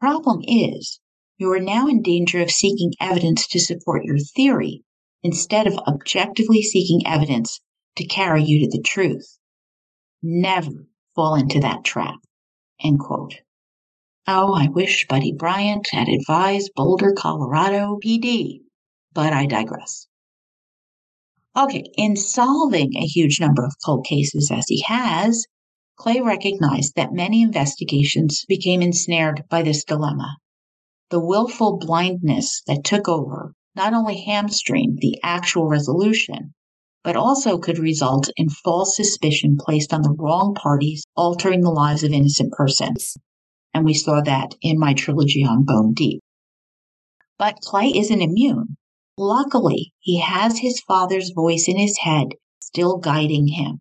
Problem 0.00 0.42
is, 0.46 1.00
you 1.38 1.50
are 1.50 1.58
now 1.58 1.88
in 1.88 2.02
danger 2.02 2.40
of 2.40 2.52
seeking 2.52 2.92
evidence 3.00 3.48
to 3.48 3.58
support 3.58 4.04
your 4.04 4.18
theory 4.18 4.84
instead 5.24 5.66
of 5.66 5.76
objectively 5.88 6.62
seeking 6.62 7.04
evidence 7.04 7.60
to 7.96 8.06
carry 8.06 8.44
you 8.44 8.60
to 8.60 8.76
the 8.76 8.82
truth. 8.82 9.38
Never 10.22 10.86
fall 11.16 11.34
into 11.34 11.58
that 11.60 11.82
trap. 11.84 12.20
End 12.80 13.00
quote. 13.00 13.34
Oh, 14.30 14.52
I 14.52 14.68
wish 14.68 15.06
Buddy 15.08 15.32
Bryant 15.32 15.88
had 15.90 16.06
advised 16.06 16.72
Boulder, 16.76 17.14
Colorado 17.16 17.98
PD, 18.04 18.60
but 19.14 19.32
I 19.32 19.46
digress. 19.46 20.06
Okay, 21.56 21.84
in 21.96 22.14
solving 22.14 22.94
a 22.94 23.06
huge 23.06 23.40
number 23.40 23.64
of 23.64 23.72
cold 23.82 24.04
cases 24.04 24.50
as 24.52 24.66
he 24.68 24.84
has, 24.86 25.46
Clay 25.96 26.20
recognized 26.20 26.94
that 26.94 27.14
many 27.14 27.40
investigations 27.40 28.44
became 28.46 28.82
ensnared 28.82 29.44
by 29.48 29.62
this 29.62 29.82
dilemma 29.82 30.36
the 31.08 31.24
willful 31.24 31.78
blindness 31.78 32.60
that 32.66 32.84
took 32.84 33.08
over 33.08 33.54
not 33.74 33.94
only 33.94 34.20
hamstringed 34.20 34.98
the 34.98 35.18
actual 35.22 35.68
resolution, 35.68 36.52
but 37.02 37.16
also 37.16 37.56
could 37.56 37.78
result 37.78 38.28
in 38.36 38.50
false 38.50 38.94
suspicion 38.94 39.56
placed 39.58 39.94
on 39.94 40.02
the 40.02 40.14
wrong 40.18 40.54
parties, 40.54 41.02
altering 41.16 41.62
the 41.62 41.70
lives 41.70 42.04
of 42.04 42.12
innocent 42.12 42.52
persons. 42.52 43.16
And 43.74 43.84
we 43.84 43.94
saw 43.94 44.20
that 44.22 44.54
in 44.62 44.78
my 44.78 44.94
trilogy 44.94 45.44
on 45.44 45.64
Bone 45.64 45.92
Deep. 45.94 46.20
But 47.38 47.60
Clay 47.60 47.92
isn't 47.94 48.22
immune. 48.22 48.76
Luckily, 49.16 49.92
he 50.00 50.20
has 50.20 50.58
his 50.58 50.80
father's 50.80 51.30
voice 51.30 51.66
in 51.68 51.76
his 51.78 51.98
head 51.98 52.28
still 52.60 52.98
guiding 52.98 53.48
him. 53.48 53.80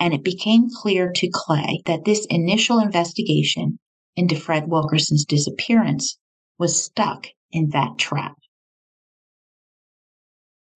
And 0.00 0.12
it 0.12 0.24
became 0.24 0.68
clear 0.68 1.12
to 1.12 1.30
Clay 1.32 1.82
that 1.86 2.04
this 2.04 2.26
initial 2.26 2.78
investigation 2.78 3.78
into 4.16 4.36
Fred 4.36 4.68
Wilkerson's 4.68 5.24
disappearance 5.24 6.18
was 6.58 6.84
stuck 6.84 7.28
in 7.50 7.70
that 7.70 7.98
trap. 7.98 8.34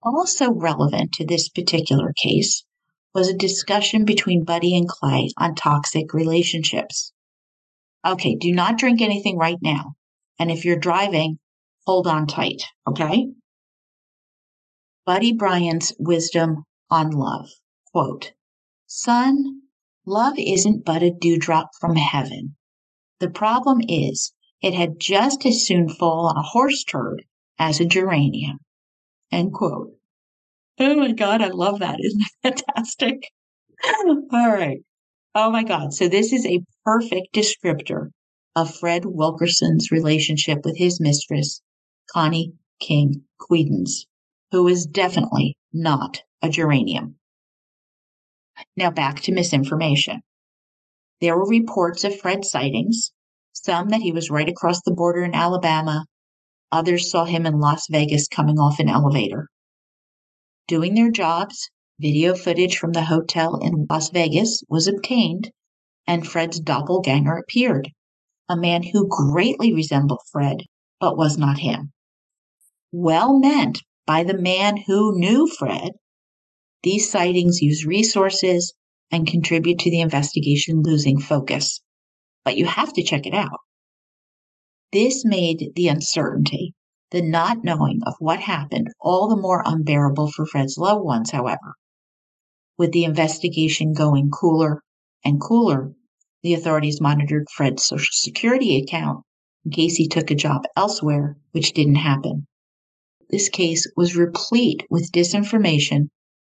Also 0.02 0.52
relevant 0.52 1.12
to 1.12 1.26
this 1.26 1.48
particular 1.48 2.12
case 2.22 2.64
was 3.12 3.28
a 3.28 3.36
discussion 3.36 4.04
between 4.04 4.44
Buddy 4.44 4.76
and 4.76 4.88
Clay 4.88 5.30
on 5.36 5.54
toxic 5.54 6.14
relationships. 6.14 7.12
Okay, 8.06 8.36
do 8.36 8.52
not 8.52 8.78
drink 8.78 9.02
anything 9.02 9.36
right 9.36 9.58
now. 9.60 9.94
And 10.38 10.50
if 10.50 10.64
you're 10.64 10.78
driving, 10.78 11.38
hold 11.86 12.06
on 12.06 12.28
tight, 12.28 12.62
okay? 12.86 13.26
Buddy 15.04 15.32
Bryant's 15.32 15.92
wisdom 15.98 16.64
on 16.88 17.10
love. 17.10 17.48
Quote, 17.92 18.32
Son, 18.86 19.62
love 20.04 20.34
isn't 20.38 20.84
but 20.84 21.02
a 21.02 21.10
dewdrop 21.10 21.70
from 21.80 21.96
heaven. 21.96 22.56
The 23.18 23.30
problem 23.30 23.80
is 23.88 24.32
it 24.62 24.74
had 24.74 25.00
just 25.00 25.44
as 25.44 25.66
soon 25.66 25.88
fall 25.88 26.26
on 26.26 26.36
a 26.36 26.42
horse 26.42 26.84
turd 26.84 27.24
as 27.58 27.80
a 27.80 27.84
geranium. 27.84 28.58
End 29.32 29.52
quote. 29.52 29.94
Oh 30.78 30.94
my 30.94 31.12
God, 31.12 31.42
I 31.42 31.48
love 31.48 31.80
that. 31.80 31.98
Isn't 32.00 32.22
that 32.42 32.60
fantastic? 32.66 33.30
All 34.06 34.52
right. 34.52 34.78
Oh 35.38 35.50
my 35.50 35.64
God. 35.64 35.92
So 35.92 36.08
this 36.08 36.32
is 36.32 36.46
a 36.46 36.64
perfect 36.82 37.34
descriptor 37.34 38.08
of 38.56 38.74
Fred 38.74 39.04
Wilkerson's 39.04 39.90
relationship 39.90 40.64
with 40.64 40.78
his 40.78 40.98
mistress, 40.98 41.60
Connie 42.10 42.54
King 42.80 43.22
Quedens, 43.38 44.06
who 44.50 44.66
is 44.66 44.86
definitely 44.86 45.58
not 45.74 46.22
a 46.40 46.48
geranium. 46.48 47.16
Now 48.78 48.90
back 48.90 49.20
to 49.20 49.32
misinformation. 49.32 50.22
There 51.20 51.36
were 51.36 51.46
reports 51.46 52.02
of 52.04 52.18
Fred 52.18 52.46
sightings, 52.46 53.12
some 53.52 53.90
that 53.90 54.00
he 54.00 54.12
was 54.12 54.30
right 54.30 54.48
across 54.48 54.80
the 54.80 54.94
border 54.94 55.22
in 55.22 55.34
Alabama, 55.34 56.06
others 56.72 57.10
saw 57.10 57.26
him 57.26 57.44
in 57.44 57.60
Las 57.60 57.88
Vegas 57.90 58.26
coming 58.26 58.58
off 58.58 58.80
an 58.80 58.88
elevator. 58.88 59.48
Doing 60.66 60.94
their 60.94 61.10
jobs, 61.10 61.68
video 61.98 62.34
footage 62.34 62.76
from 62.76 62.92
the 62.92 63.04
hotel 63.04 63.56
in 63.56 63.86
Las 63.88 64.10
Vegas 64.10 64.62
was 64.68 64.86
obtained, 64.86 65.50
and 66.06 66.26
Fred's 66.26 66.60
doppelganger 66.60 67.38
appeared 67.38 67.90
a 68.48 68.56
man 68.56 68.82
who 68.82 69.08
greatly 69.08 69.72
resembled 69.72 70.20
Fred, 70.30 70.58
but 71.00 71.16
was 71.16 71.38
not 71.38 71.58
him. 71.58 71.92
Well 72.92 73.38
meant 73.38 73.82
by 74.06 74.22
the 74.24 74.36
man 74.38 74.76
who 74.76 75.18
knew 75.18 75.48
Fred, 75.48 75.92
these 76.82 77.10
sightings 77.10 77.62
use 77.62 77.86
resources 77.86 78.74
and 79.10 79.26
contribute 79.26 79.78
to 79.80 79.90
the 79.90 80.00
investigation 80.00 80.82
losing 80.82 81.18
focus. 81.18 81.80
But 82.44 82.56
you 82.56 82.66
have 82.66 82.92
to 82.92 83.02
check 83.02 83.26
it 83.26 83.34
out. 83.34 83.60
This 84.92 85.24
made 85.24 85.72
the 85.74 85.88
uncertainty, 85.88 86.74
the 87.10 87.22
not 87.22 87.64
knowing 87.64 88.02
of 88.06 88.14
what 88.18 88.40
happened, 88.40 88.88
all 89.00 89.28
the 89.28 89.40
more 89.40 89.62
unbearable 89.64 90.30
for 90.30 90.46
Fred's 90.46 90.76
loved 90.78 91.04
ones, 91.04 91.30
however. 91.30 91.74
With 92.78 92.92
the 92.92 93.04
investigation 93.04 93.94
going 93.94 94.30
cooler 94.30 94.82
and 95.24 95.40
cooler, 95.40 95.94
the 96.42 96.54
authorities 96.54 97.00
monitored 97.00 97.46
Fred's 97.50 97.84
Social 97.84 98.12
Security 98.12 98.76
account 98.76 99.24
in 99.64 99.70
case 99.70 99.96
he 99.96 100.06
took 100.06 100.30
a 100.30 100.34
job 100.34 100.62
elsewhere, 100.76 101.38
which 101.52 101.72
didn't 101.72 101.96
happen. 101.96 102.46
This 103.30 103.48
case 103.48 103.90
was 103.96 104.14
replete 104.14 104.84
with 104.88 105.10
disinformation, 105.10 106.10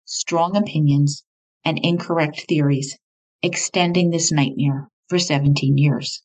strong 0.05 0.57
opinions, 0.57 1.23
and 1.63 1.79
incorrect 1.83 2.45
theories, 2.49 2.97
extending 3.41 4.09
this 4.09 4.31
nightmare 4.31 4.89
for 5.07 5.19
17 5.19 5.77
years. 5.77 6.23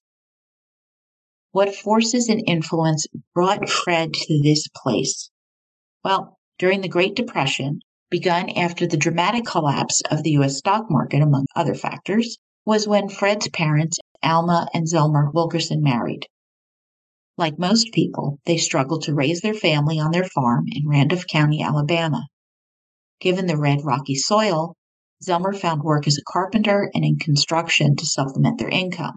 What 1.53 1.75
forces 1.75 2.29
and 2.29 2.43
influence 2.47 3.07
brought 3.35 3.69
Fred 3.69 4.15
to 4.15 4.43
this 4.43 4.67
place? 4.69 5.31
Well, 6.03 6.39
during 6.59 6.81
the 6.81 6.89
Great 6.89 7.15
Depression, 7.15 7.81
begun 8.13 8.51
after 8.51 8.87
the 8.87 8.97
dramatic 8.97 9.45
collapse 9.45 10.03
of 10.11 10.23
the 10.23 10.33
U.S. 10.33 10.59
stock 10.59 10.85
market, 10.89 11.23
among 11.23 11.47
other 11.57 11.75
factors, 11.75 12.39
was 12.65 12.87
when 12.87 13.09
Fred's 13.09 13.49
parents, 13.49 13.99
Alma 14.23 14.69
and 14.73 14.87
Zelmer 14.87 15.33
Wilkerson, 15.35 15.83
married. 15.83 16.27
Like 17.39 17.59
most 17.59 17.89
people, 17.93 18.39
they 18.45 18.59
struggled 18.59 19.03
to 19.05 19.15
raise 19.15 19.41
their 19.41 19.55
family 19.55 19.99
on 19.99 20.13
their 20.13 20.25
farm 20.25 20.67
in 20.71 20.87
Randolph 20.87 21.27
County, 21.27 21.63
Alabama. 21.63 22.27
Given 23.19 23.47
the 23.47 23.57
red, 23.57 23.83
rocky 23.83 24.15
soil, 24.15 24.75
Zelmer 25.25 25.59
found 25.59 25.83
work 25.83 26.07
as 26.07 26.19
a 26.19 26.33
carpenter 26.33 26.91
and 26.95 27.05
in 27.05 27.17
construction 27.17 27.97
to 27.97 28.07
supplement 28.07 28.59
their 28.59 28.69
income. 28.69 29.17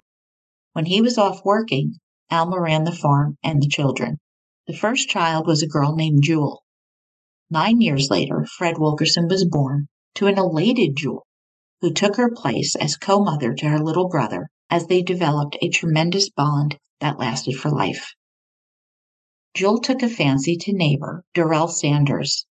When 0.71 0.85
he 0.85 1.01
was 1.01 1.17
off 1.17 1.43
working, 1.43 1.95
Alma 2.31 2.59
ran 2.61 2.85
the 2.85 2.91
farm 2.91 3.37
and 3.43 3.61
the 3.61 3.67
children. 3.67 4.17
The 4.67 4.73
first 4.73 5.09
child 5.09 5.45
was 5.45 5.61
a 5.61 5.67
girl 5.67 5.95
named 5.95 6.23
Jewel. 6.23 6.63
Nine 7.51 7.79
years 7.79 8.09
later, 8.09 8.45
Fred 8.57 8.79
Wilkerson 8.79 9.27
was 9.27 9.45
born 9.45 9.87
to 10.15 10.25
an 10.25 10.39
elated 10.39 10.95
Jewel 10.95 11.27
who 11.79 11.93
took 11.93 12.15
her 12.15 12.31
place 12.31 12.75
as 12.75 12.97
co 12.97 13.23
mother 13.23 13.53
to 13.53 13.69
her 13.69 13.79
little 13.79 14.09
brother 14.09 14.49
as 14.71 14.87
they 14.87 15.03
developed 15.03 15.55
a 15.61 15.69
tremendous 15.69 16.29
bond 16.29 16.79
that 17.01 17.19
lasted 17.19 17.55
for 17.55 17.69
life. 17.69 18.15
Jewel 19.53 19.79
took 19.79 20.01
a 20.01 20.09
fancy 20.09 20.57
to 20.57 20.73
neighbor 20.73 21.23
Durrell 21.35 21.67
Sanders. 21.67 22.47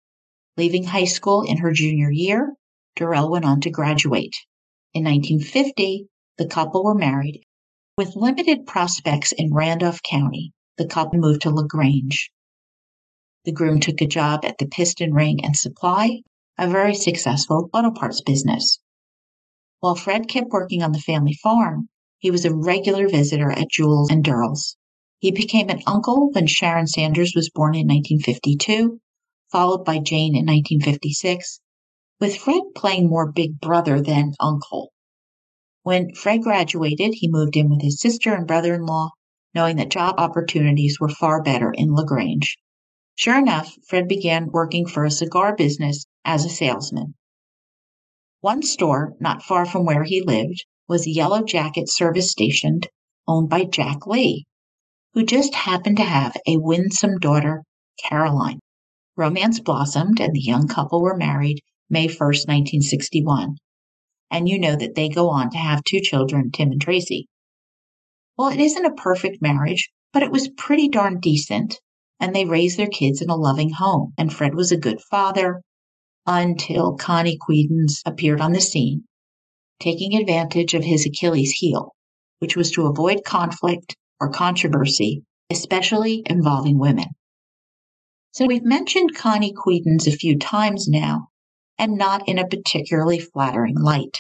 Leaving 0.57 0.84
high 0.84 1.05
school 1.05 1.43
in 1.43 1.59
her 1.59 1.72
junior 1.72 2.11
year, 2.11 2.55
Durrell 2.97 3.30
went 3.30 3.45
on 3.45 3.61
to 3.61 3.70
graduate. 3.70 4.34
In 4.93 5.05
1950, 5.05 6.09
the 6.36 6.49
couple 6.49 6.82
were 6.82 6.97
married. 6.97 7.45
With 7.97 8.16
limited 8.16 8.66
prospects 8.66 9.30
in 9.30 9.55
Randolph 9.55 10.03
County, 10.03 10.53
the 10.76 10.86
couple 10.86 11.20
moved 11.20 11.43
to 11.43 11.51
LaGrange. 11.51 12.32
The 13.45 13.53
groom 13.53 13.80
took 13.80 14.03
a 14.03 14.07
job 14.07 14.45
at 14.45 14.59
the 14.59 14.66
Piston 14.66 15.14
Ring 15.14 15.43
and 15.43 15.57
Supply, 15.57 16.20
a 16.59 16.68
very 16.68 16.95
successful 16.95 17.70
auto 17.72 17.91
parts 17.91 18.20
business. 18.20 18.80
While 19.78 19.95
Fred 19.95 20.28
kept 20.28 20.51
working 20.51 20.82
on 20.82 20.93
the 20.93 20.99
family 20.99 21.32
farm, 21.32 21.88
he 22.18 22.30
was 22.30 22.45
a 22.45 22.55
regular 22.55 23.09
visitor 23.09 23.51
at 23.51 23.70
Jewel's 23.70 24.11
and 24.11 24.22
Durrell's. 24.22 24.76
He 25.20 25.30
became 25.30 25.70
an 25.70 25.80
uncle 25.86 26.28
when 26.32 26.49
Sharon 26.49 26.86
Sanders 26.86 27.32
was 27.34 27.49
born 27.49 27.74
in 27.74 27.86
1952, 27.86 29.01
followed 29.51 29.86
by 29.86 30.01
Jane 30.01 30.36
in 30.36 30.45
1956, 30.45 31.61
with 32.20 32.36
Fred 32.36 32.61
playing 32.74 33.09
more 33.09 33.32
big 33.32 33.59
brother 33.59 34.03
than 34.03 34.34
uncle. 34.38 34.93
When 35.82 36.12
Fred 36.12 36.43
graduated, 36.43 37.14
he 37.14 37.26
moved 37.26 37.57
in 37.57 37.70
with 37.70 37.80
his 37.80 37.99
sister 37.99 38.34
and 38.34 38.47
brother 38.47 38.74
in 38.74 38.84
law, 38.84 39.12
knowing 39.55 39.76
that 39.76 39.88
job 39.88 40.16
opportunities 40.18 41.01
were 41.01 41.09
far 41.09 41.43
better 41.43 41.72
in 41.72 41.95
LaGrange. 41.95 42.59
Sure 43.14 43.38
enough, 43.38 43.74
Fred 43.88 44.08
began 44.08 44.50
working 44.50 44.86
for 44.86 45.04
a 45.04 45.11
cigar 45.11 45.54
business 45.54 46.06
as 46.24 46.44
a 46.44 46.48
salesman. 46.48 47.14
One 48.40 48.62
store, 48.62 49.14
not 49.20 49.42
far 49.42 49.66
from 49.66 49.84
where 49.84 50.04
he 50.04 50.22
lived, 50.22 50.64
was 50.88 51.06
a 51.06 51.11
Yellow 51.11 51.42
Jacket 51.42 51.90
service 51.90 52.30
station 52.30 52.80
owned 53.28 53.48
by 53.48 53.64
Jack 53.64 54.06
Lee, 54.06 54.46
who 55.12 55.24
just 55.24 55.54
happened 55.54 55.98
to 55.98 56.04
have 56.04 56.36
a 56.46 56.56
winsome 56.56 57.18
daughter, 57.18 57.64
Caroline. 58.02 58.61
Romance 59.16 59.61
blossomed 59.61 60.20
and 60.20 60.34
the 60.34 60.40
young 60.40 60.66
couple 60.66 61.02
were 61.02 61.16
married 61.16 61.61
May 61.90 62.06
1st, 62.06 62.46
1961. 62.46 63.56
And 64.30 64.48
you 64.48 64.58
know 64.58 64.76
that 64.76 64.94
they 64.94 65.08
go 65.08 65.28
on 65.28 65.50
to 65.50 65.58
have 65.58 65.84
two 65.84 66.00
children, 66.00 66.50
Tim 66.50 66.70
and 66.70 66.80
Tracy. 66.80 67.26
Well, 68.38 68.48
it 68.48 68.61
isn't 68.61 68.86
a 68.86 68.94
perfect 68.94 69.42
marriage, 69.42 69.90
but 70.12 70.22
it 70.22 70.30
was 70.30 70.48
pretty 70.48 70.88
darn 70.88 71.20
decent, 71.20 71.78
and 72.20 72.34
they 72.34 72.44
raised 72.44 72.78
their 72.78 72.86
kids 72.86 73.22
in 73.22 73.30
a 73.30 73.36
loving 73.36 73.70
home. 73.70 74.12
And 74.18 74.32
Fred 74.32 74.54
was 74.54 74.70
a 74.70 74.76
good 74.76 75.00
father, 75.10 75.62
until 76.26 76.96
Connie 76.96 77.38
Quedens 77.38 78.02
appeared 78.04 78.40
on 78.40 78.52
the 78.52 78.60
scene, 78.60 79.04
taking 79.80 80.14
advantage 80.14 80.74
of 80.74 80.84
his 80.84 81.06
Achilles 81.06 81.52
heel, 81.52 81.92
which 82.38 82.56
was 82.56 82.70
to 82.72 82.86
avoid 82.86 83.24
conflict 83.24 83.96
or 84.20 84.30
controversy, 84.30 85.24
especially 85.50 86.22
involving 86.26 86.78
women. 86.78 87.06
So 88.32 88.46
we've 88.46 88.64
mentioned 88.64 89.16
Connie 89.16 89.52
Quedens 89.52 90.06
a 90.06 90.12
few 90.12 90.38
times 90.38 90.86
now, 90.86 91.28
and 91.78 91.96
not 91.96 92.28
in 92.28 92.38
a 92.38 92.46
particularly 92.46 93.18
flattering 93.18 93.76
light. 93.76 94.18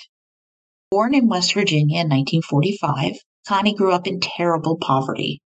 Born 0.90 1.14
in 1.14 1.28
West 1.28 1.54
Virginia 1.54 2.00
in 2.00 2.08
1945, 2.08 3.18
Connie 3.46 3.74
grew 3.74 3.92
up 3.92 4.08
in 4.08 4.18
terrible 4.18 4.78
poverty. 4.78 5.40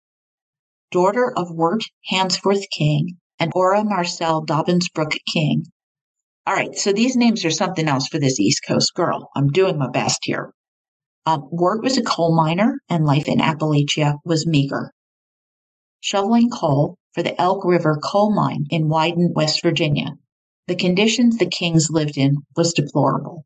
Daughter 0.95 1.32
of 1.36 1.51
Wirt 1.51 1.82
Hansworth 2.12 2.70
King 2.70 3.18
and 3.40 3.51
Ora 3.53 3.82
Marcel 3.82 4.45
Dobbins-Brooke 4.45 5.16
King, 5.32 5.64
all 6.47 6.55
right, 6.55 6.72
so 6.76 6.92
these 6.92 7.16
names 7.16 7.45
are 7.45 7.51
something 7.51 7.88
else 7.88 8.07
for 8.07 8.20
this 8.20 8.38
East 8.38 8.62
Coast 8.64 8.95
girl. 8.95 9.28
I'm 9.34 9.49
doing 9.49 9.76
my 9.76 9.90
best 9.90 10.20
here. 10.22 10.53
Um, 11.26 11.49
Wirt 11.51 11.82
was 11.82 11.99
a 11.99 12.03
coal 12.03 12.36
miner, 12.36 12.78
and 12.88 13.05
life 13.05 13.26
in 13.26 13.40
Appalachia 13.40 14.18
was 14.24 14.47
meager. 14.47 14.92
Shoveling 15.99 16.49
coal 16.49 16.97
for 17.12 17.24
the 17.24 17.40
Elk 17.40 17.64
River 17.64 17.99
coal 18.01 18.32
mine 18.32 18.66
in 18.70 18.88
Widen, 18.88 19.32
West 19.34 19.62
Virginia, 19.64 20.12
the 20.68 20.76
conditions 20.76 21.38
the 21.38 21.47
Kings 21.47 21.88
lived 21.90 22.16
in 22.16 22.36
was 22.57 22.72
deplorable. 22.72 23.45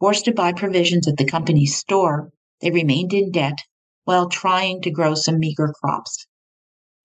Forced 0.00 0.24
to 0.24 0.32
buy 0.32 0.54
provisions 0.54 1.06
at 1.06 1.18
the 1.18 1.26
company's 1.26 1.76
store, 1.76 2.30
they 2.62 2.70
remained 2.70 3.12
in 3.12 3.30
debt 3.30 3.58
while 4.04 4.30
trying 4.30 4.80
to 4.80 4.90
grow 4.90 5.14
some 5.14 5.38
meager 5.38 5.74
crops. 5.82 6.26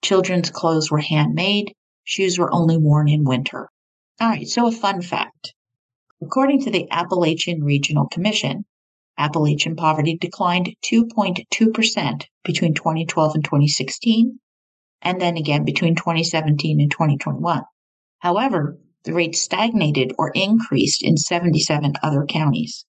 Children's 0.04 0.50
clothes 0.50 0.90
were 0.90 1.00
handmade, 1.00 1.74
shoes 2.04 2.40
were 2.40 2.54
only 2.54 2.78
worn 2.78 3.08
in 3.08 3.24
winter. 3.24 3.70
All 4.20 4.30
right, 4.30 4.48
so 4.48 4.68
a 4.68 4.72
fun 4.72 5.02
fact. 5.02 5.54
According 6.22 6.62
to 6.62 6.72
the 6.72 6.90
Appalachian 6.92 7.64
Regional 7.64 8.08
Commission, 8.08 8.66
Appalachian 9.18 9.76
poverty 9.76 10.18
declined 10.18 10.76
2.2% 10.84 12.26
between 12.44 12.74
2012 12.74 13.36
and 13.36 13.44
2016, 13.44 14.40
and 15.02 15.22
then 15.22 15.38
again 15.38 15.64
between 15.64 15.96
2017 15.96 16.82
and 16.82 16.90
2021. 16.90 17.64
However, 18.20 18.80
the 19.04 19.14
rate 19.14 19.36
stagnated 19.36 20.14
or 20.18 20.32
increased 20.36 21.04
in 21.04 21.18
77 21.18 21.94
other 22.04 22.26
counties. 22.26 22.86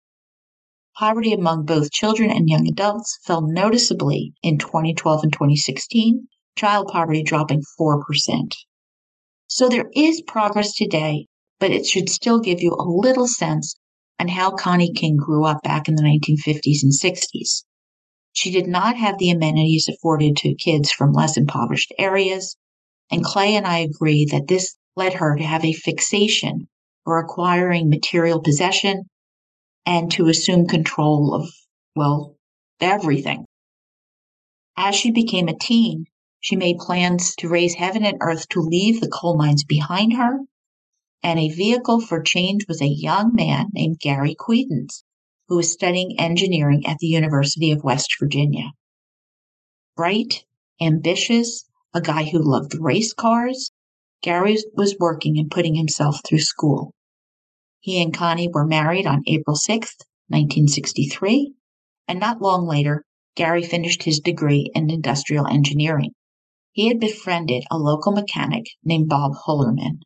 Poverty 0.95 1.33
among 1.33 1.65
both 1.65 1.91
children 1.91 2.31
and 2.31 2.49
young 2.49 2.69
adults 2.69 3.19
fell 3.23 3.41
noticeably 3.41 4.35
in 4.43 4.59
2012 4.59 5.25
and 5.25 5.33
2016, 5.33 6.29
child 6.57 6.89
poverty 6.89 7.23
dropping 7.23 7.63
4%. 7.81 8.01
So 9.47 9.69
there 9.69 9.91
is 9.95 10.23
progress 10.23 10.75
today, 10.75 11.27
but 11.61 11.71
it 11.71 11.87
should 11.87 12.09
still 12.09 12.41
give 12.41 12.61
you 12.61 12.73
a 12.73 12.89
little 12.89 13.27
sense 13.27 13.75
on 14.19 14.29
how 14.29 14.51
Connie 14.51 14.93
King 14.93 15.17
grew 15.17 15.45
up 15.45 15.63
back 15.63 15.89
in 15.89 15.95
the 15.95 16.03
1950s 16.03 16.83
and 16.83 16.93
60s. 16.93 17.65
She 18.33 18.51
did 18.51 18.67
not 18.67 18.97
have 18.97 19.19
the 19.19 19.31
amenities 19.31 19.89
afforded 19.89 20.37
to 20.37 20.55
kids 20.55 20.91
from 20.91 21.13
less 21.13 21.37
impoverished 21.37 21.93
areas, 21.99 22.57
and 23.11 23.25
Clay 23.25 23.57
and 23.57 23.67
I 23.67 23.79
agree 23.79 24.25
that 24.31 24.49
this 24.49 24.75
led 24.97 25.15
her 25.15 25.37
to 25.37 25.45
have 25.45 25.65
a 25.65 25.73
fixation 25.73 26.69
for 27.05 27.19
acquiring 27.19 27.91
material 27.91 28.41
possession 28.41 29.05
and 29.85 30.11
to 30.13 30.29
assume 30.29 30.67
control 30.67 31.35
of, 31.35 31.51
well, 31.95 32.37
everything. 32.81 33.45
As 34.77 34.95
she 34.95 35.11
became 35.11 35.49
a 35.49 35.59
teen, 35.59 36.07
she 36.43 36.57
made 36.57 36.77
plans 36.77 37.37
to 37.37 37.49
raise 37.49 37.75
heaven 37.75 38.05
and 38.05 38.19
earth 38.21 38.49
to 38.49 38.61
leave 38.61 39.01
the 39.01 39.09
coal 39.09 39.37
mines 39.37 39.63
behind 39.63 40.15
her, 40.15 40.41
and 41.23 41.39
a 41.39 41.49
vehicle 41.49 42.01
for 42.01 42.21
change 42.21 42.67
was 42.67 42.83
a 42.83 42.87
young 42.87 43.33
man 43.33 43.69
named 43.73 44.01
Gary 44.01 44.35
Quedens, 44.35 45.05
who 45.47 45.55
was 45.55 45.73
studying 45.73 46.19
engineering 46.19 46.85
at 46.85 46.99
the 46.99 47.07
University 47.07 47.71
of 47.71 47.85
West 47.85 48.17
Virginia. 48.19 48.73
Bright, 49.97 50.45
ambitious, 50.81 51.65
a 51.95 52.01
guy 52.01 52.25
who 52.25 52.43
loved 52.43 52.75
race 52.75 53.13
cars, 53.13 53.71
Gary 54.21 54.57
was 54.75 54.97
working 54.99 55.39
and 55.39 55.49
putting 55.49 55.77
himself 55.77 56.23
through 56.27 56.41
school. 56.41 56.93
He 57.79 58.03
and 58.03 58.13
Connie 58.13 58.51
were 58.53 58.67
married 58.67 59.07
on 59.07 59.23
April 59.29 59.55
6, 59.55 59.95
1963, 60.27 61.55
and 62.09 62.19
not 62.19 62.43
long 62.43 62.67
later, 62.67 63.05
Gary 63.37 63.63
finished 63.63 64.03
his 64.03 64.19
degree 64.19 64.73
in 64.75 64.91
industrial 64.91 65.47
engineering. 65.47 66.11
He 66.73 66.89
had 66.89 67.01
befriended 67.01 67.65
a 67.71 67.77
local 67.77 68.13
mechanic 68.13 68.65
named 68.83 69.09
Bob 69.09 69.33
Hullerman. 69.47 70.01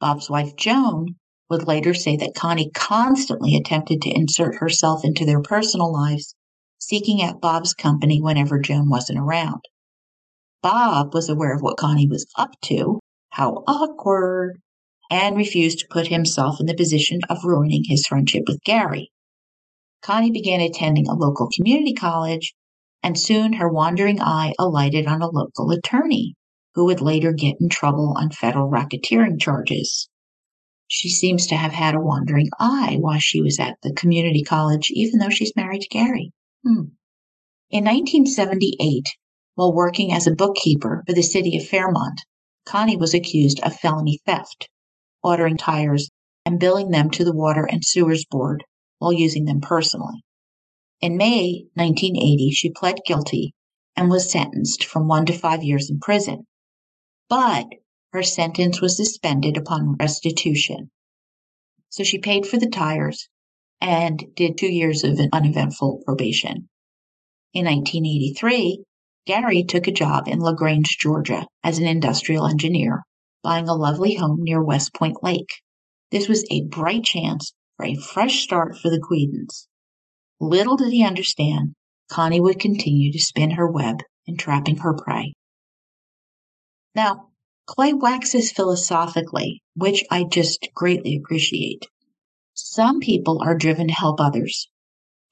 Bob's 0.00 0.30
wife, 0.30 0.56
Joan, 0.56 1.16
would 1.50 1.68
later 1.68 1.92
say 1.92 2.16
that 2.16 2.34
Connie 2.34 2.70
constantly 2.70 3.56
attempted 3.56 4.00
to 4.02 4.14
insert 4.14 4.56
herself 4.56 5.04
into 5.04 5.26
their 5.26 5.42
personal 5.42 5.92
lives, 5.92 6.34
seeking 6.78 7.22
out 7.22 7.42
Bob's 7.42 7.74
company 7.74 8.22
whenever 8.22 8.58
Joan 8.58 8.88
wasn't 8.88 9.18
around. 9.18 9.60
Bob 10.62 11.12
was 11.12 11.28
aware 11.28 11.54
of 11.54 11.60
what 11.60 11.76
Connie 11.76 12.08
was 12.08 12.26
up 12.36 12.50
to, 12.62 13.00
how 13.30 13.62
awkward, 13.66 14.60
and 15.10 15.36
refused 15.36 15.80
to 15.80 15.88
put 15.90 16.08
himself 16.08 16.58
in 16.58 16.66
the 16.66 16.74
position 16.74 17.20
of 17.28 17.44
ruining 17.44 17.84
his 17.84 18.06
friendship 18.06 18.44
with 18.46 18.62
Gary. 18.64 19.10
Connie 20.00 20.30
began 20.30 20.60
attending 20.60 21.06
a 21.06 21.14
local 21.14 21.48
community 21.54 21.92
college, 21.92 22.54
and 23.02 23.18
soon 23.18 23.54
her 23.54 23.68
wandering 23.68 24.20
eye 24.20 24.52
alighted 24.58 25.06
on 25.06 25.22
a 25.22 25.30
local 25.30 25.70
attorney 25.70 26.34
who 26.74 26.84
would 26.84 27.00
later 27.00 27.32
get 27.32 27.56
in 27.60 27.68
trouble 27.68 28.14
on 28.16 28.30
federal 28.30 28.70
racketeering 28.70 29.40
charges. 29.40 30.08
She 30.86 31.08
seems 31.08 31.46
to 31.48 31.56
have 31.56 31.72
had 31.72 31.94
a 31.94 32.00
wandering 32.00 32.48
eye 32.58 32.96
while 33.00 33.18
she 33.18 33.42
was 33.42 33.58
at 33.58 33.76
the 33.82 33.92
community 33.92 34.42
college, 34.42 34.90
even 34.90 35.18
though 35.18 35.28
she's 35.28 35.56
married 35.56 35.82
to 35.82 35.88
Gary. 35.88 36.32
Hmm. 36.64 36.94
In 37.70 37.84
1978, 37.84 39.04
while 39.54 39.74
working 39.74 40.12
as 40.12 40.26
a 40.26 40.34
bookkeeper 40.34 41.02
for 41.06 41.12
the 41.12 41.22
city 41.22 41.56
of 41.56 41.66
Fairmont, 41.66 42.22
Connie 42.64 42.96
was 42.96 43.12
accused 43.12 43.60
of 43.60 43.74
felony 43.74 44.20
theft, 44.24 44.68
ordering 45.22 45.56
tires 45.56 46.10
and 46.46 46.60
billing 46.60 46.90
them 46.90 47.10
to 47.10 47.24
the 47.24 47.34
Water 47.34 47.64
and 47.64 47.84
Sewers 47.84 48.24
Board 48.24 48.64
while 48.98 49.12
using 49.12 49.44
them 49.44 49.60
personally. 49.60 50.24
In 51.00 51.16
May 51.16 51.66
1980, 51.74 52.50
she 52.50 52.70
pled 52.70 53.04
guilty 53.06 53.54
and 53.94 54.10
was 54.10 54.30
sentenced 54.30 54.84
from 54.84 55.06
one 55.06 55.26
to 55.26 55.32
five 55.32 55.62
years 55.62 55.88
in 55.88 56.00
prison. 56.00 56.46
But 57.28 57.66
her 58.12 58.24
sentence 58.24 58.80
was 58.80 58.96
suspended 58.96 59.56
upon 59.56 59.94
restitution. 59.94 60.90
So 61.88 62.02
she 62.02 62.18
paid 62.18 62.46
for 62.46 62.58
the 62.58 62.68
tires 62.68 63.28
and 63.80 64.24
did 64.34 64.58
two 64.58 64.72
years 64.72 65.04
of 65.04 65.20
an 65.20 65.28
uneventful 65.32 66.02
probation. 66.04 66.68
In 67.54 67.64
1983, 67.64 68.82
Gary 69.24 69.62
took 69.62 69.86
a 69.86 69.92
job 69.92 70.26
in 70.26 70.40
LaGrange, 70.40 70.98
Georgia 70.98 71.46
as 71.62 71.78
an 71.78 71.86
industrial 71.86 72.46
engineer, 72.46 73.04
buying 73.44 73.68
a 73.68 73.74
lovely 73.74 74.14
home 74.14 74.42
near 74.42 74.62
West 74.62 74.94
Point 74.94 75.22
Lake. 75.22 75.60
This 76.10 76.28
was 76.28 76.44
a 76.50 76.62
bright 76.62 77.04
chance 77.04 77.52
for 77.76 77.86
a 77.86 77.94
fresh 77.94 78.42
start 78.42 78.76
for 78.76 78.90
the 78.90 78.98
Quedens. 78.98 79.68
Little 80.40 80.76
did 80.76 80.92
he 80.92 81.04
understand, 81.04 81.74
Connie 82.10 82.40
would 82.40 82.60
continue 82.60 83.12
to 83.12 83.18
spin 83.18 83.52
her 83.52 83.70
web, 83.70 83.98
entrapping 84.26 84.78
her 84.78 84.94
prey. 84.94 85.34
Now, 86.94 87.28
Clay 87.66 87.92
waxes 87.92 88.50
philosophically, 88.52 89.62
which 89.74 90.04
I 90.10 90.24
just 90.24 90.68
greatly 90.74 91.16
appreciate. 91.16 91.86
Some 92.54 93.00
people 93.00 93.42
are 93.42 93.54
driven 93.54 93.88
to 93.88 93.94
help 93.94 94.20
others, 94.20 94.68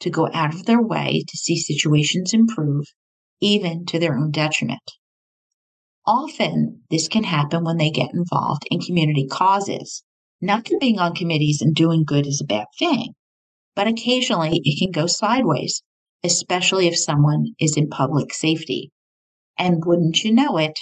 to 0.01 0.11
go 0.11 0.29
out 0.33 0.55
of 0.55 0.67
their 0.67 0.83
way 0.83 1.25
to 1.27 1.37
see 1.37 1.57
situations 1.57 2.35
improve, 2.35 2.87
even 3.41 3.87
to 3.87 3.99
their 3.99 4.19
own 4.19 4.31
detriment. 4.31 4.93
Often, 6.07 6.83
this 6.91 7.09
can 7.09 7.25
happen 7.25 7.65
when 7.65 7.79
they 7.79 7.91
get 7.91 8.13
involved 8.13 8.65
in 8.71 8.81
community 8.81 9.27
causes. 9.27 10.03
Not 10.41 10.67
that 10.67 10.81
being 10.81 10.99
on 10.99 11.15
committees 11.15 11.63
and 11.63 11.75
doing 11.75 12.05
good 12.05 12.27
is 12.27 12.41
a 12.41 12.47
bad 12.47 12.67
thing, 12.79 13.15
but 13.77 13.87
occasionally 13.87 14.61
it 14.65 14.79
can 14.79 14.91
go 14.91 15.07
sideways, 15.07 15.83
especially 16.25 16.89
if 16.89 16.99
someone 16.99 17.55
is 17.61 17.77
in 17.77 17.89
public 17.89 18.33
safety. 18.33 18.91
And 19.59 19.85
wouldn't 19.85 20.25
you 20.25 20.35
know 20.35 20.57
it, 20.57 20.79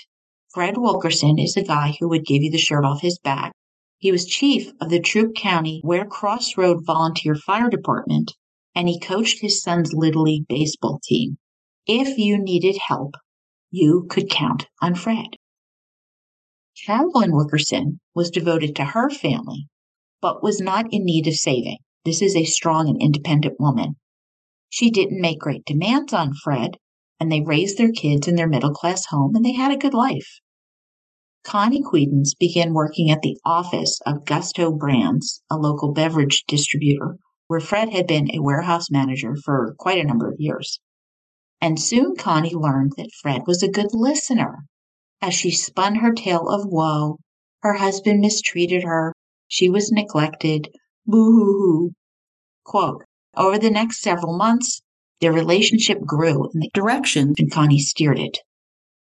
Fred 0.52 0.78
Wilkerson 0.78 1.38
is 1.38 1.54
the 1.54 1.64
guy 1.64 1.96
who 1.98 2.08
would 2.08 2.24
give 2.24 2.42
you 2.42 2.50
the 2.52 2.58
shirt 2.58 2.84
off 2.84 3.02
his 3.02 3.18
back. 3.18 3.52
He 3.98 4.12
was 4.12 4.24
chief 4.24 4.70
of 4.80 4.90
the 4.90 5.00
Troup 5.00 5.34
County 5.34 5.80
Ware 5.82 6.06
Crossroad 6.06 6.86
Volunteer 6.86 7.34
Fire 7.34 7.68
Department, 7.68 8.32
and 8.74 8.88
he 8.88 9.00
coached 9.00 9.40
his 9.40 9.60
son's 9.60 9.92
Little 9.92 10.22
League 10.22 10.46
baseball 10.48 11.00
team. 11.02 11.38
If 11.86 12.16
you 12.16 12.38
needed 12.38 12.78
help, 12.86 13.16
you 13.70 14.06
could 14.08 14.30
count 14.30 14.68
on 14.80 14.94
Fred. 14.94 15.36
Carolyn 16.86 17.32
Wilkerson 17.32 17.98
was 18.14 18.30
devoted 18.30 18.76
to 18.76 18.84
her 18.84 19.10
family, 19.10 19.66
but 20.20 20.42
was 20.42 20.60
not 20.60 20.86
in 20.92 21.04
need 21.04 21.26
of 21.26 21.34
saving. 21.34 21.78
This 22.04 22.20
is 22.20 22.36
a 22.36 22.44
strong 22.44 22.88
and 22.88 23.00
independent 23.00 23.58
woman. 23.58 23.96
She 24.68 24.90
didn't 24.90 25.20
make 25.20 25.38
great 25.38 25.64
demands 25.64 26.12
on 26.12 26.34
Fred, 26.34 26.76
and 27.18 27.30
they 27.30 27.40
raised 27.40 27.78
their 27.78 27.92
kids 27.92 28.28
in 28.28 28.36
their 28.36 28.48
middle 28.48 28.72
class 28.72 29.06
home 29.06 29.34
and 29.34 29.44
they 29.44 29.54
had 29.54 29.72
a 29.72 29.78
good 29.78 29.94
life. 29.94 30.40
Connie 31.44 31.82
Quedens 31.82 32.34
began 32.34 32.72
working 32.72 33.10
at 33.10 33.22
the 33.22 33.38
office 33.44 34.00
of 34.06 34.24
Gusto 34.24 34.72
Brands, 34.72 35.42
a 35.50 35.56
local 35.56 35.92
beverage 35.92 36.44
distributor, 36.48 37.18
where 37.46 37.60
Fred 37.60 37.90
had 37.90 38.06
been 38.06 38.30
a 38.34 38.40
warehouse 38.40 38.90
manager 38.90 39.36
for 39.36 39.74
quite 39.78 39.98
a 39.98 40.06
number 40.06 40.28
of 40.30 40.40
years. 40.40 40.80
And 41.60 41.78
soon 41.80 42.16
Connie 42.16 42.54
learned 42.54 42.92
that 42.96 43.12
Fred 43.22 43.42
was 43.46 43.62
a 43.62 43.70
good 43.70 43.92
listener. 43.92 44.64
As 45.22 45.34
she 45.34 45.50
spun 45.50 45.96
her 45.96 46.12
tale 46.12 46.48
of 46.48 46.66
woe, 46.66 47.18
her 47.62 47.74
husband 47.74 48.20
mistreated 48.20 48.82
her, 48.82 49.12
she 49.46 49.70
was 49.70 49.92
neglected, 49.92 50.68
boo 51.06 51.32
hoo 51.32 51.52
hoo. 51.58 51.90
Quote, 52.64 53.04
over 53.36 53.58
the 53.58 53.70
next 53.70 54.00
several 54.00 54.36
months, 54.36 54.80
their 55.20 55.32
relationship 55.32 56.00
grew 56.00 56.50
in 56.52 56.60
the 56.60 56.70
direction 56.74 57.34
Connie 57.52 57.78
steered 57.78 58.18
it. 58.18 58.38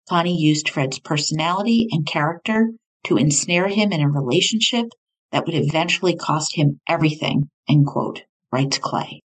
Connie 0.09 0.37
used 0.37 0.69
Fred's 0.69 0.99
personality 0.99 1.89
and 1.91 2.07
character 2.07 2.73
to 3.05 3.17
ensnare 3.17 3.69
him 3.69 3.93
in 3.93 4.01
a 4.01 4.11
relationship 4.11 4.87
that 5.33 5.47
would 5.47 5.55
eventually 5.55 6.15
cost 6.15 6.55
him 6.55 6.81
everything, 6.89 7.51
end 7.69 7.87
quote, 7.87 8.23
writes 8.53 8.79
Clay. 8.79 9.23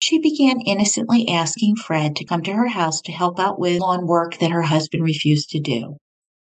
She 0.00 0.18
began 0.18 0.60
innocently 0.60 1.28
asking 1.28 1.76
Fred 1.76 2.16
to 2.16 2.24
come 2.24 2.42
to 2.42 2.52
her 2.54 2.68
house 2.68 3.00
to 3.02 3.12
help 3.12 3.38
out 3.38 3.58
with 3.60 3.80
lawn 3.80 4.06
work 4.06 4.38
that 4.38 4.50
her 4.50 4.62
husband 4.62 5.04
refused 5.04 5.50
to 5.50 5.60
do. 5.60 5.96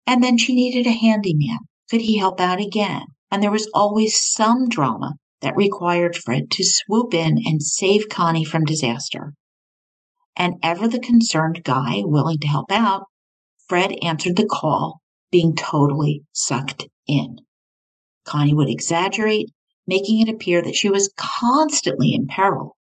And 0.08 0.24
then 0.24 0.38
she 0.38 0.56
needed 0.56 0.88
a 0.88 0.92
handyman. 0.92 1.60
Could 1.90 2.02
he 2.02 2.18
help 2.18 2.40
out 2.40 2.62
again? 2.62 3.04
And 3.32 3.44
there 3.44 3.52
was 3.52 3.70
always 3.74 4.20
some 4.20 4.70
drama 4.70 5.16
that 5.42 5.56
required 5.56 6.16
Fred 6.16 6.52
to 6.52 6.64
swoop 6.64 7.14
in 7.14 7.38
and 7.46 7.62
save 7.62 8.10
Connie 8.10 8.46
from 8.46 8.66
disaster. 8.66 9.34
And 10.36 10.56
ever 10.64 10.88
the 10.88 11.00
concerned 11.00 11.64
guy 11.64 12.02
willing 12.04 12.40
to 12.40 12.48
help 12.48 12.72
out, 12.72 13.06
Fred 13.68 13.94
answered 14.02 14.36
the 14.36 14.46
call, 14.46 15.02
being 15.32 15.56
totally 15.56 16.24
sucked 16.32 16.88
in. 17.08 17.38
Connie 18.26 18.54
would 18.54 18.70
exaggerate, 18.70 19.52
making 19.88 20.22
it 20.22 20.30
appear 20.30 20.62
that 20.62 20.76
she 20.76 20.90
was 20.90 21.14
constantly 21.18 22.14
in 22.14 22.28
peril, 22.28 22.76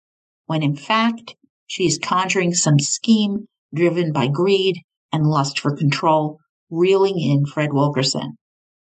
when 0.46 0.62
in 0.62 0.76
fact 0.76 1.36
she 1.66 1.86
is 1.86 1.98
conjuring 1.98 2.54
some 2.54 2.78
scheme 2.78 3.46
driven 3.74 4.12
by 4.12 4.26
greed 4.26 4.76
and 5.12 5.26
lust 5.26 5.58
for 5.58 5.76
control 5.76 6.38
reeling 6.70 7.18
in 7.18 7.46
Fred 7.46 7.72
Wilkerson. 7.72 8.36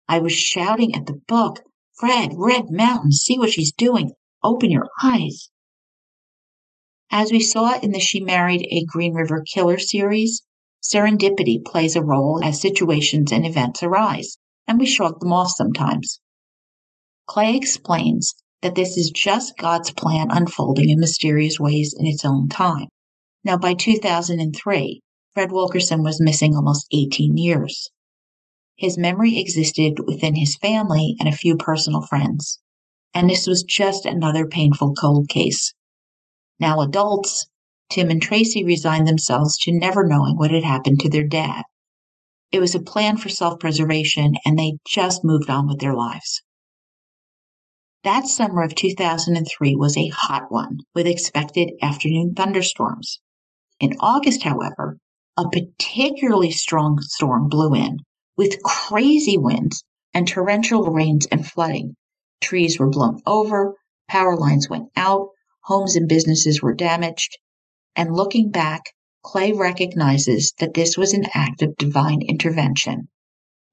I 0.08 0.18
was 0.18 0.32
shouting 0.32 0.94
at 0.94 1.06
the 1.06 1.20
book, 1.26 1.62
Fred, 2.02 2.32
Red 2.34 2.64
Mountain, 2.68 3.12
see 3.12 3.38
what 3.38 3.52
she's 3.52 3.70
doing. 3.70 4.10
Open 4.42 4.72
your 4.72 4.88
eyes. 5.00 5.50
As 7.12 7.30
we 7.30 7.38
saw 7.38 7.78
in 7.78 7.92
the 7.92 8.00
She 8.00 8.18
Married 8.18 8.66
a 8.72 8.84
Green 8.84 9.14
River 9.14 9.44
Killer 9.46 9.78
series, 9.78 10.42
serendipity 10.82 11.64
plays 11.64 11.94
a 11.94 12.02
role 12.02 12.40
as 12.42 12.60
situations 12.60 13.30
and 13.30 13.46
events 13.46 13.84
arise, 13.84 14.36
and 14.66 14.80
we 14.80 14.86
shrug 14.86 15.20
them 15.20 15.32
off 15.32 15.52
sometimes. 15.52 16.18
Clay 17.28 17.54
explains 17.54 18.34
that 18.62 18.74
this 18.74 18.96
is 18.96 19.12
just 19.14 19.56
God's 19.56 19.92
plan 19.92 20.26
unfolding 20.32 20.90
in 20.90 20.98
mysterious 20.98 21.60
ways 21.60 21.94
in 21.96 22.04
its 22.04 22.24
own 22.24 22.48
time. 22.48 22.88
Now, 23.44 23.56
by 23.56 23.74
2003, 23.74 25.02
Fred 25.34 25.52
Wilkerson 25.52 26.02
was 26.02 26.20
missing 26.20 26.56
almost 26.56 26.88
18 26.90 27.36
years. 27.36 27.92
His 28.76 28.96
memory 28.96 29.38
existed 29.38 30.00
within 30.06 30.34
his 30.34 30.56
family 30.56 31.14
and 31.20 31.28
a 31.28 31.36
few 31.36 31.56
personal 31.56 32.00
friends, 32.00 32.58
and 33.12 33.28
this 33.28 33.46
was 33.46 33.62
just 33.62 34.06
another 34.06 34.46
painful 34.46 34.94
cold 34.94 35.28
case. 35.28 35.74
Now, 36.58 36.80
adults, 36.80 37.46
Tim 37.90 38.10
and 38.10 38.22
Tracy 38.22 38.64
resigned 38.64 39.06
themselves 39.06 39.58
to 39.58 39.72
never 39.72 40.06
knowing 40.06 40.36
what 40.38 40.50
had 40.50 40.64
happened 40.64 41.00
to 41.00 41.10
their 41.10 41.26
dad. 41.26 41.64
It 42.50 42.60
was 42.60 42.74
a 42.74 42.80
plan 42.80 43.18
for 43.18 43.28
self 43.28 43.60
preservation, 43.60 44.36
and 44.46 44.58
they 44.58 44.78
just 44.86 45.22
moved 45.22 45.50
on 45.50 45.68
with 45.68 45.78
their 45.78 45.94
lives. 45.94 46.42
That 48.04 48.26
summer 48.26 48.62
of 48.62 48.74
2003 48.74 49.76
was 49.76 49.96
a 49.96 50.08
hot 50.08 50.50
one 50.50 50.78
with 50.94 51.06
expected 51.06 51.72
afternoon 51.82 52.34
thunderstorms. 52.34 53.20
In 53.78 53.96
August, 54.00 54.42
however, 54.42 54.98
a 55.36 55.48
particularly 55.48 56.50
strong 56.50 56.98
storm 57.00 57.48
blew 57.48 57.74
in 57.74 57.98
with 58.36 58.62
crazy 58.62 59.36
winds 59.38 59.84
and 60.14 60.26
torrential 60.26 60.84
rains 60.84 61.26
and 61.26 61.46
flooding. 61.46 61.96
Trees 62.40 62.78
were 62.78 62.90
blown 62.90 63.20
over, 63.26 63.74
power 64.08 64.36
lines 64.36 64.68
went 64.68 64.88
out, 64.96 65.28
homes 65.64 65.96
and 65.96 66.08
businesses 66.08 66.60
were 66.60 66.74
damaged. 66.74 67.38
And 67.94 68.14
looking 68.14 68.50
back, 68.50 68.82
Clay 69.22 69.52
recognizes 69.52 70.52
that 70.58 70.74
this 70.74 70.96
was 70.96 71.12
an 71.12 71.26
act 71.34 71.62
of 71.62 71.76
divine 71.76 72.22
intervention. 72.22 73.08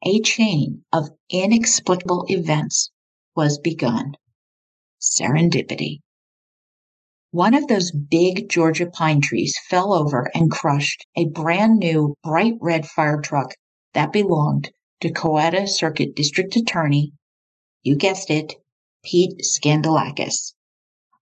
A 0.05 0.21
chain 0.21 0.85
of 0.93 1.09
inexplicable 1.29 2.25
events 2.29 2.91
was 3.35 3.57
begun. 3.57 4.13
Serendipity. 5.01 5.99
One 7.31 7.53
of 7.53 7.67
those 7.67 7.91
big 7.91 8.49
Georgia 8.49 8.85
pine 8.87 9.21
trees 9.21 9.57
fell 9.69 9.93
over 9.93 10.29
and 10.33 10.51
crushed 10.51 11.05
a 11.15 11.25
brand 11.25 11.79
new 11.79 12.15
bright 12.23 12.55
red 12.61 12.87
fire 12.87 13.21
truck 13.21 13.53
that 13.93 14.11
belonged 14.11 14.71
to 15.01 15.11
Coweta 15.11 15.67
Circuit 15.67 16.15
District 16.15 16.55
Attorney, 16.55 17.13
you 17.83 17.95
guessed 17.95 18.29
it, 18.29 18.55
Pete 19.03 19.41
Skandalakis. 19.41 20.53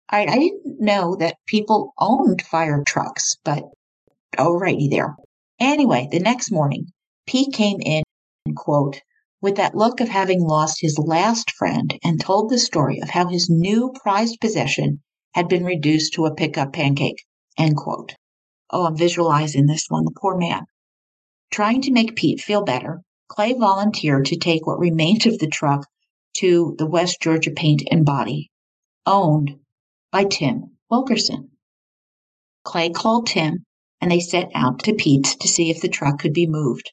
I, 0.09 0.25
I 0.25 0.37
didn't 0.37 0.79
know 0.79 1.15
that 1.17 1.37
people 1.45 1.93
owned 1.99 2.41
fire 2.41 2.83
trucks, 2.87 3.35
but 3.43 3.63
alrighty 4.37 4.89
there. 4.89 5.15
Anyway, 5.59 6.07
the 6.11 6.19
next 6.19 6.51
morning, 6.51 6.87
Pete 7.25 7.53
came 7.53 7.79
in, 7.81 8.03
quote, 8.55 9.01
with 9.41 9.55
that 9.57 9.75
look 9.75 9.99
of 9.99 10.09
having 10.09 10.41
lost 10.41 10.81
his 10.81 10.97
last 10.97 11.51
friend 11.51 11.97
and 12.03 12.19
told 12.19 12.49
the 12.49 12.57
story 12.57 12.99
of 13.01 13.09
how 13.09 13.27
his 13.27 13.49
new 13.49 13.93
prized 14.01 14.39
possession 14.41 15.01
had 15.33 15.47
been 15.47 15.63
reduced 15.63 16.13
to 16.13 16.25
a 16.25 16.33
pickup 16.33 16.73
pancake. 16.73 17.23
End 17.57 17.75
quote. 17.75 18.15
Oh, 18.71 18.85
I'm 18.85 18.97
visualizing 18.97 19.65
this 19.65 19.85
one, 19.89 20.05
the 20.05 20.11
poor 20.19 20.37
man. 20.37 20.65
Trying 21.51 21.81
to 21.83 21.91
make 21.91 22.15
Pete 22.15 22.41
feel 22.41 22.63
better, 22.63 23.01
Clay 23.27 23.53
volunteered 23.53 24.25
to 24.25 24.37
take 24.37 24.65
what 24.65 24.79
remained 24.79 25.25
of 25.25 25.39
the 25.39 25.47
truck 25.47 25.87
to 26.37 26.75
the 26.77 26.85
West 26.85 27.21
Georgia 27.21 27.51
Paint 27.51 27.83
and 27.89 28.05
Body, 28.05 28.49
owned 29.05 29.59
by 30.11 30.23
Tim 30.25 30.77
Wilkerson. 30.89 31.51
Clay 32.63 32.89
called 32.89 33.27
Tim 33.27 33.65
and 33.99 34.11
they 34.11 34.19
set 34.19 34.51
out 34.53 34.83
to 34.83 34.93
Pete's 34.93 35.35
to 35.35 35.47
see 35.47 35.71
if 35.71 35.81
the 35.81 35.87
truck 35.87 36.19
could 36.19 36.33
be 36.33 36.45
moved. 36.45 36.91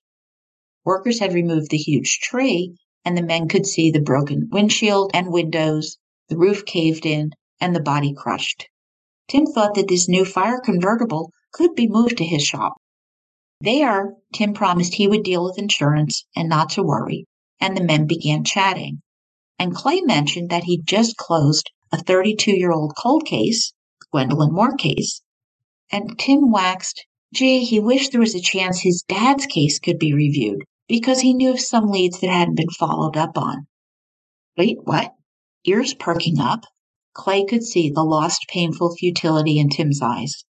Workers 0.85 1.19
had 1.19 1.35
removed 1.35 1.71
the 1.71 1.77
huge 1.77 2.19
tree, 2.21 2.77
and 3.05 3.17
the 3.17 3.23
men 3.23 3.49
could 3.49 3.67
see 3.67 3.91
the 3.91 4.01
broken 4.01 4.49
windshield 4.51 5.11
and 5.13 5.31
windows, 5.31 5.99
the 6.29 6.37
roof 6.37 6.65
caved 6.65 7.05
in, 7.05 7.33
and 7.61 7.77
the 7.77 7.83
body 7.83 8.15
crushed. 8.15 8.69
Tim 9.29 9.45
thought 9.47 9.75
that 9.75 9.89
this 9.89 10.09
new 10.09 10.25
fire 10.25 10.61
convertible 10.61 11.31
could 11.53 11.75
be 11.75 11.87
moved 11.87 12.17
to 12.19 12.25
his 12.25 12.43
shop. 12.43 12.75
There, 13.61 14.17
Tim 14.33 14.53
promised 14.53 14.95
he 14.95 15.09
would 15.09 15.23
deal 15.23 15.45
with 15.45 15.59
insurance 15.59 16.27
and 16.35 16.49
not 16.49 16.71
to 16.71 16.83
worry, 16.83 17.27
and 17.61 17.77
the 17.77 17.85
men 17.85 18.07
began 18.07 18.45
chatting. 18.45 19.03
And 19.59 19.75
Clay 19.75 20.01
mentioned 20.01 20.51
that 20.51 20.65
he'd 20.65 20.87
just 20.87 21.17
closed 21.17 21.71
a 21.93 21.97
32 21.97 22.51
year 22.51 22.73
old 22.73 22.95
cold 22.97 23.25
case, 23.25 23.73
Gwendolyn 24.11 24.53
Moore 24.53 24.77
case, 24.77 25.23
and 25.93 26.19
Tim 26.19 26.51
waxed, 26.51 27.07
gee, 27.33 27.65
he 27.65 27.79
wished 27.79 28.11
there 28.11 28.21
was 28.21 28.35
a 28.35 28.41
chance 28.41 28.81
his 28.81 29.05
dad's 29.07 29.47
case 29.47 29.79
could 29.79 29.99
be 29.99 30.13
reviewed 30.13 30.63
because 30.89 31.21
he 31.21 31.33
knew 31.33 31.53
of 31.53 31.61
some 31.61 31.87
leads 31.87 32.21
that 32.21 32.31
hadn't 32.31 32.57
been 32.57 32.71
followed 32.71 33.17
up 33.17 33.39
on. 33.39 33.67
Wait, 34.57 34.79
what? 34.83 35.15
Ears 35.65 35.95
perking 35.95 36.41
up. 36.41 36.65
Clay 37.13 37.45
could 37.45 37.63
see 37.63 37.91
the 37.91 38.03
lost, 38.03 38.47
painful 38.49 38.97
futility 38.97 39.59
in 39.59 39.69
Tim's 39.69 40.03
eyes. 40.03 40.45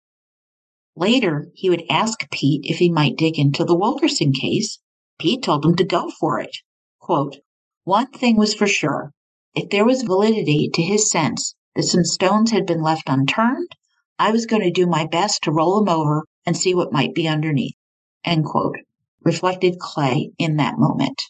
Later, 0.96 1.50
he 1.54 1.70
would 1.70 1.84
ask 1.88 2.28
Pete 2.30 2.62
if 2.64 2.78
he 2.78 2.90
might 2.90 3.16
dig 3.16 3.38
into 3.38 3.64
the 3.64 3.76
Wilkerson 3.76 4.32
case. 4.32 4.78
Pete 5.18 5.42
told 5.42 5.64
him 5.64 5.76
to 5.76 5.84
go 5.84 6.10
for 6.10 6.40
it. 6.40 6.56
Quote, 6.98 7.36
One 7.84 8.10
thing 8.10 8.36
was 8.36 8.54
for 8.54 8.66
sure. 8.66 9.12
If 9.54 9.70
there 9.70 9.84
was 9.84 10.02
validity 10.02 10.68
to 10.74 10.82
his 10.82 11.10
sense 11.10 11.54
that 11.74 11.84
some 11.84 12.04
stones 12.04 12.50
had 12.50 12.66
been 12.66 12.82
left 12.82 13.08
unturned, 13.08 13.68
I 14.18 14.32
was 14.32 14.46
going 14.46 14.62
to 14.62 14.70
do 14.70 14.86
my 14.86 15.06
best 15.06 15.42
to 15.44 15.52
roll 15.52 15.82
them 15.82 15.88
over 15.88 16.26
and 16.44 16.56
see 16.56 16.74
what 16.74 16.92
might 16.92 17.14
be 17.14 17.28
underneath. 17.28 17.76
End 18.24 18.44
quote 18.44 18.76
reflected 19.22 19.78
Clay 19.78 20.32
in 20.38 20.56
that 20.56 20.78
moment. 20.78 21.22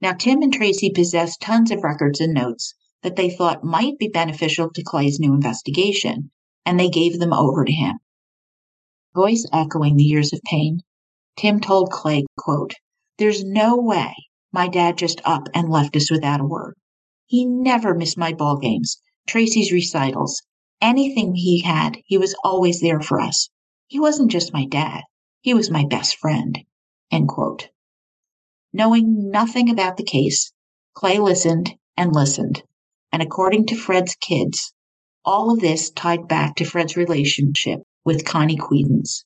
Now, 0.00 0.12
Tim 0.12 0.42
and 0.42 0.52
Tracy 0.52 0.90
possessed 0.90 1.40
tons 1.40 1.70
of 1.70 1.82
records 1.82 2.20
and 2.20 2.34
notes 2.34 2.74
that 3.02 3.16
they 3.16 3.30
thought 3.30 3.64
might 3.64 3.98
be 3.98 4.08
beneficial 4.08 4.70
to 4.70 4.82
Clay's 4.82 5.18
new 5.18 5.32
investigation, 5.32 6.30
and 6.64 6.78
they 6.78 6.88
gave 6.88 7.18
them 7.18 7.32
over 7.32 7.64
to 7.64 7.72
him. 7.72 7.98
Voice 9.14 9.46
echoing 9.52 9.96
the 9.96 10.04
years 10.04 10.32
of 10.32 10.40
pain, 10.42 10.80
Tim 11.36 11.60
told 11.60 11.90
Clay, 11.90 12.24
quote, 12.36 12.74
There's 13.18 13.44
no 13.44 13.76
way 13.76 14.14
my 14.52 14.68
dad 14.68 14.98
just 14.98 15.20
up 15.24 15.48
and 15.54 15.68
left 15.68 15.96
us 15.96 16.10
without 16.10 16.40
a 16.40 16.44
word. 16.44 16.76
He 17.26 17.44
never 17.44 17.94
missed 17.94 18.18
my 18.18 18.32
ball 18.32 18.56
games, 18.56 19.00
Tracy's 19.26 19.72
recitals, 19.72 20.42
anything 20.80 21.34
he 21.34 21.62
had, 21.62 21.98
he 22.04 22.18
was 22.18 22.34
always 22.42 22.80
there 22.80 23.00
for 23.00 23.20
us. 23.20 23.48
He 23.86 24.00
wasn't 24.00 24.30
just 24.30 24.52
my 24.52 24.66
dad. 24.66 25.02
He 25.40 25.54
was 25.54 25.70
my 25.70 25.84
best 25.84 26.16
friend. 26.16 26.58
End 27.10 27.28
quote. 27.28 27.68
Knowing 28.72 29.30
nothing 29.30 29.68
about 29.70 29.96
the 29.96 30.04
case, 30.04 30.52
Clay 30.94 31.18
listened 31.18 31.74
and 31.96 32.14
listened. 32.14 32.62
And 33.12 33.22
according 33.22 33.66
to 33.66 33.76
Fred's 33.76 34.14
kids, 34.14 34.72
all 35.24 35.52
of 35.52 35.60
this 35.60 35.90
tied 35.90 36.26
back 36.26 36.54
to 36.56 36.64
Fred's 36.64 36.96
relationship 36.96 37.80
with 38.04 38.24
Connie 38.24 38.56
Quedens. 38.56 39.24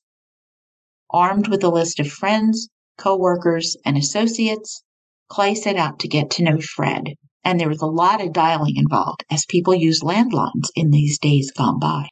Armed 1.09 1.47
with 1.47 1.63
a 1.63 1.69
list 1.69 1.99
of 1.99 2.07
friends, 2.11 2.67
co-workers, 2.97 3.77
and 3.85 3.97
associates, 3.97 4.83
Clay 5.29 5.55
set 5.55 5.77
out 5.77 5.99
to 5.99 6.07
get 6.07 6.29
to 6.31 6.43
know 6.43 6.59
Fred, 6.59 7.15
and 7.43 7.59
there 7.59 7.69
was 7.69 7.81
a 7.81 7.87
lot 7.87 8.21
of 8.21 8.33
dialing 8.33 8.75
involved 8.75 9.23
as 9.29 9.45
people 9.45 9.73
use 9.73 10.01
landlines 10.01 10.69
in 10.75 10.91
these 10.91 11.17
days 11.17 11.51
gone 11.51 11.79
by. 11.79 12.09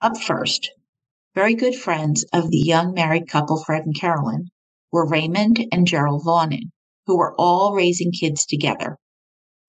Up 0.00 0.20
first, 0.20 0.70
very 1.34 1.54
good 1.54 1.74
friends 1.74 2.24
of 2.32 2.50
the 2.50 2.58
young 2.58 2.92
married 2.92 3.28
couple 3.28 3.62
Fred 3.64 3.86
and 3.86 3.98
Carolyn 3.98 4.50
were 4.92 5.08
Raymond 5.08 5.66
and 5.72 5.86
Gerald 5.86 6.24
Vaughnin, 6.24 6.70
who 7.06 7.16
were 7.16 7.34
all 7.38 7.74
raising 7.74 8.12
kids 8.12 8.44
together. 8.44 8.98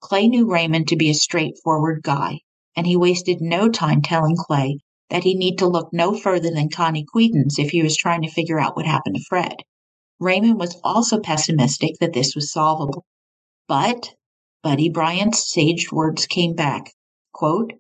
Clay 0.01 0.27
knew 0.27 0.51
Raymond 0.51 0.89
to 0.89 0.95
be 0.95 1.09
a 1.09 1.15
straightforward 1.15 2.03
guy, 2.03 2.41
and 2.75 2.85
he 2.85 2.95
wasted 2.95 3.39
no 3.39 3.69
time 3.69 4.01
telling 4.01 4.35
Clay 4.35 4.79
that 5.09 5.23
he 5.23 5.35
need 5.35 5.57
to 5.57 5.67
look 5.67 5.89
no 5.93 6.13
further 6.13 6.49
than 6.51 6.69
Connie 6.69 7.05
Quedens 7.05 7.57
if 7.59 7.69
he 7.69 7.81
was 7.81 7.95
trying 7.95 8.21
to 8.23 8.31
figure 8.31 8.59
out 8.59 8.75
what 8.75 8.85
happened 8.85 9.15
to 9.15 9.23
Fred. 9.29 9.55
Raymond 10.19 10.59
was 10.59 10.79
also 10.83 11.19
pessimistic 11.19 11.91
that 11.99 12.13
this 12.13 12.35
was 12.35 12.51
solvable. 12.51 13.05
But 13.67 14.13
Buddy 14.63 14.89
Bryant's 14.89 15.51
sage 15.51 15.91
words 15.91 16.25
came 16.25 16.53
back, 16.53 16.91
quote, 17.33 17.73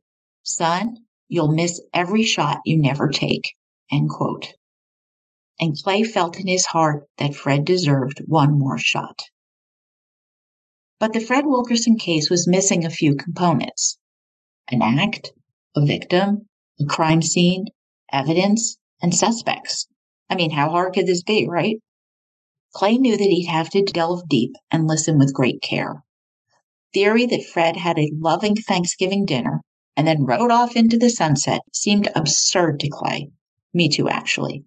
Son, 0.43 0.97
you'll 1.27 1.51
miss 1.51 1.81
every 1.93 2.23
shot 2.23 2.59
you 2.65 2.77
never 2.77 3.09
take. 3.09 3.53
End 3.91 4.09
quote. 4.09 4.53
And 5.59 5.75
Clay 5.77 6.03
felt 6.03 6.39
in 6.39 6.47
his 6.47 6.67
heart 6.67 7.07
that 7.17 7.35
Fred 7.35 7.65
deserved 7.65 8.21
one 8.27 8.59
more 8.59 8.77
shot. 8.77 9.23
But 10.99 11.13
the 11.13 11.19
Fred 11.19 11.45
Wilkerson 11.45 11.97
case 11.97 12.29
was 12.29 12.47
missing 12.47 12.85
a 12.85 12.89
few 12.89 13.15
components 13.15 13.97
an 14.69 14.81
act, 14.81 15.31
a 15.75 15.85
victim, 15.85 16.47
a 16.79 16.85
crime 16.85 17.21
scene, 17.21 17.65
evidence, 18.11 18.77
and 19.01 19.13
suspects. 19.13 19.87
I 20.29 20.35
mean, 20.35 20.51
how 20.51 20.69
hard 20.69 20.93
could 20.93 21.07
this 21.07 21.23
be, 21.23 21.47
right? 21.47 21.77
Clay 22.73 22.97
knew 22.97 23.15
that 23.15 23.23
he'd 23.23 23.45
have 23.45 23.69
to 23.69 23.83
delve 23.83 24.27
deep 24.27 24.53
and 24.71 24.87
listen 24.87 25.17
with 25.17 25.33
great 25.33 25.61
care. 25.61 26.03
Theory 26.93 27.25
that 27.25 27.45
Fred 27.45 27.77
had 27.77 27.97
a 27.97 28.11
loving 28.15 28.55
Thanksgiving 28.55 29.25
dinner 29.25 29.61
and 29.95 30.07
then 30.07 30.25
rode 30.25 30.51
off 30.51 30.75
into 30.75 30.97
the 30.97 31.09
sunset 31.09 31.61
seemed 31.73 32.09
absurd 32.15 32.79
to 32.81 32.89
Clay. 32.89 33.29
Me 33.73 33.87
too, 33.87 34.09
actually. 34.09 34.65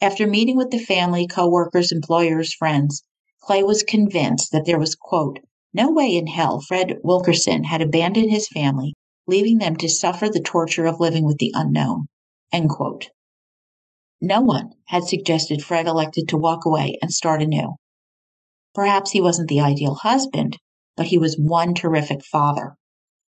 After 0.00 0.26
meeting 0.26 0.56
with 0.56 0.70
the 0.70 0.78
family, 0.78 1.26
co-workers, 1.26 1.90
employers, 1.90 2.54
friends, 2.54 3.02
Clay 3.40 3.62
was 3.62 3.82
convinced 3.82 4.52
that 4.52 4.64
there 4.64 4.78
was, 4.78 4.94
quote, 4.94 5.38
no 5.72 5.90
way 5.90 6.16
in 6.16 6.26
hell 6.26 6.60
Fred 6.60 6.98
Wilkerson 7.02 7.64
had 7.64 7.82
abandoned 7.82 8.30
his 8.30 8.48
family, 8.48 8.94
leaving 9.26 9.58
them 9.58 9.76
to 9.76 9.88
suffer 9.88 10.28
the 10.28 10.40
torture 10.40 10.86
of 10.86 11.00
living 11.00 11.24
with 11.24 11.38
the 11.38 11.52
unknown, 11.54 12.06
end 12.52 12.68
quote. 12.68 13.08
No 14.20 14.40
one 14.40 14.70
had 14.86 15.04
suggested 15.04 15.62
Fred 15.62 15.86
elected 15.86 16.28
to 16.28 16.36
walk 16.36 16.64
away 16.64 16.98
and 17.02 17.12
start 17.12 17.42
anew. 17.42 17.76
Perhaps 18.74 19.12
he 19.12 19.20
wasn't 19.20 19.48
the 19.48 19.60
ideal 19.60 19.94
husband, 19.94 20.58
but 20.96 21.06
he 21.06 21.18
was 21.18 21.36
one 21.36 21.74
terrific 21.74 22.24
father. 22.24 22.74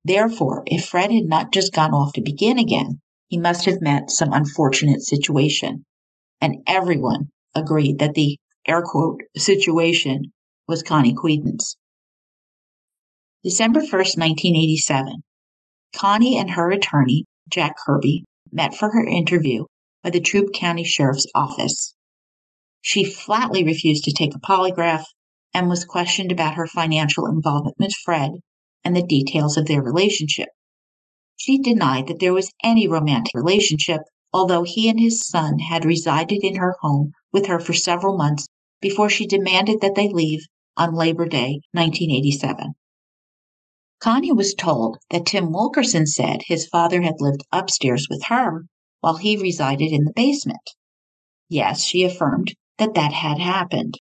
Therefore, 0.04 0.64
if 0.66 0.86
Fred 0.86 1.12
had 1.12 1.26
not 1.26 1.52
just 1.52 1.74
gone 1.74 1.94
off 1.94 2.14
to 2.14 2.22
begin 2.22 2.58
again, 2.58 3.02
he 3.28 3.38
must 3.38 3.66
have 3.66 3.82
met 3.82 4.10
some 4.10 4.32
unfortunate 4.32 5.02
situation. 5.02 5.86
And 6.40 6.64
everyone 6.66 7.30
agreed 7.54 8.00
that 8.00 8.14
the 8.14 8.38
air 8.68 8.82
quote 8.82 9.22
situation 9.36 10.32
was 10.68 10.84
Connie 10.84 11.14
Quedens. 11.14 11.76
December 13.44 13.82
1st, 13.82 14.18
1987. 14.18 15.24
Connie 15.98 16.38
and 16.38 16.52
her 16.52 16.70
attorney, 16.70 17.26
Jack 17.50 17.76
Kirby, 17.84 18.24
met 18.52 18.76
for 18.76 18.92
her 18.92 19.04
interview 19.04 19.66
by 20.04 20.12
the 20.12 20.20
Troup 20.20 20.54
County 20.54 20.84
Sheriff's 20.84 21.26
Office. 21.34 21.96
She 22.82 23.04
flatly 23.04 23.64
refused 23.64 24.04
to 24.04 24.12
take 24.12 24.36
a 24.36 24.40
polygraph 24.40 25.06
and 25.56 25.68
was 25.68 25.86
questioned 25.86 26.32
about 26.32 26.54
her 26.54 26.68
financial 26.68 27.26
involvement 27.26 27.78
with 27.80 27.96
Fred 28.06 28.34
and 28.84 28.96
the 28.96 29.02
details 29.02 29.58
of 29.58 29.66
their 29.66 29.82
relationship. 29.82 30.50
She 31.36 31.58
denied 31.58 32.06
that 32.08 32.20
there 32.20 32.34
was 32.34 32.54
any 32.64 32.88
romantic 32.88 33.34
relationship, 33.34 34.02
although 34.32 34.64
he 34.64 34.90
and 34.90 35.00
his 35.00 35.28
son 35.28 35.58
had 35.58 35.84
resided 35.84 36.44
in 36.44 36.58
her 36.58 36.76
home 36.82 37.14
with 37.34 37.48
her 37.48 37.60
for 37.60 37.74
several 37.74 38.16
months 38.16 38.48
before 38.82 39.10
she 39.10 39.26
demanded 39.26 39.82
that 39.82 39.96
they 39.96 40.10
leave 40.10 40.42
on 40.78 40.94
Labor 40.94 41.26
Day 41.26 41.62
1987. 41.72 42.76
Connie 44.00 44.32
was 44.32 44.54
told 44.54 45.00
that 45.10 45.26
Tim 45.26 45.52
Wilkerson 45.52 46.06
said 46.06 46.44
his 46.46 46.68
father 46.68 47.02
had 47.02 47.16
lived 47.20 47.44
upstairs 47.52 48.08
with 48.10 48.24
her 48.26 48.66
while 49.02 49.18
he 49.18 49.38
resided 49.38 49.92
in 49.92 50.06
the 50.06 50.14
basement. 50.14 50.76
Yes, 51.50 51.84
she 51.84 52.04
affirmed 52.04 52.54
that 52.78 52.94
that 52.94 53.12
had 53.12 53.40
happened. 53.40 54.00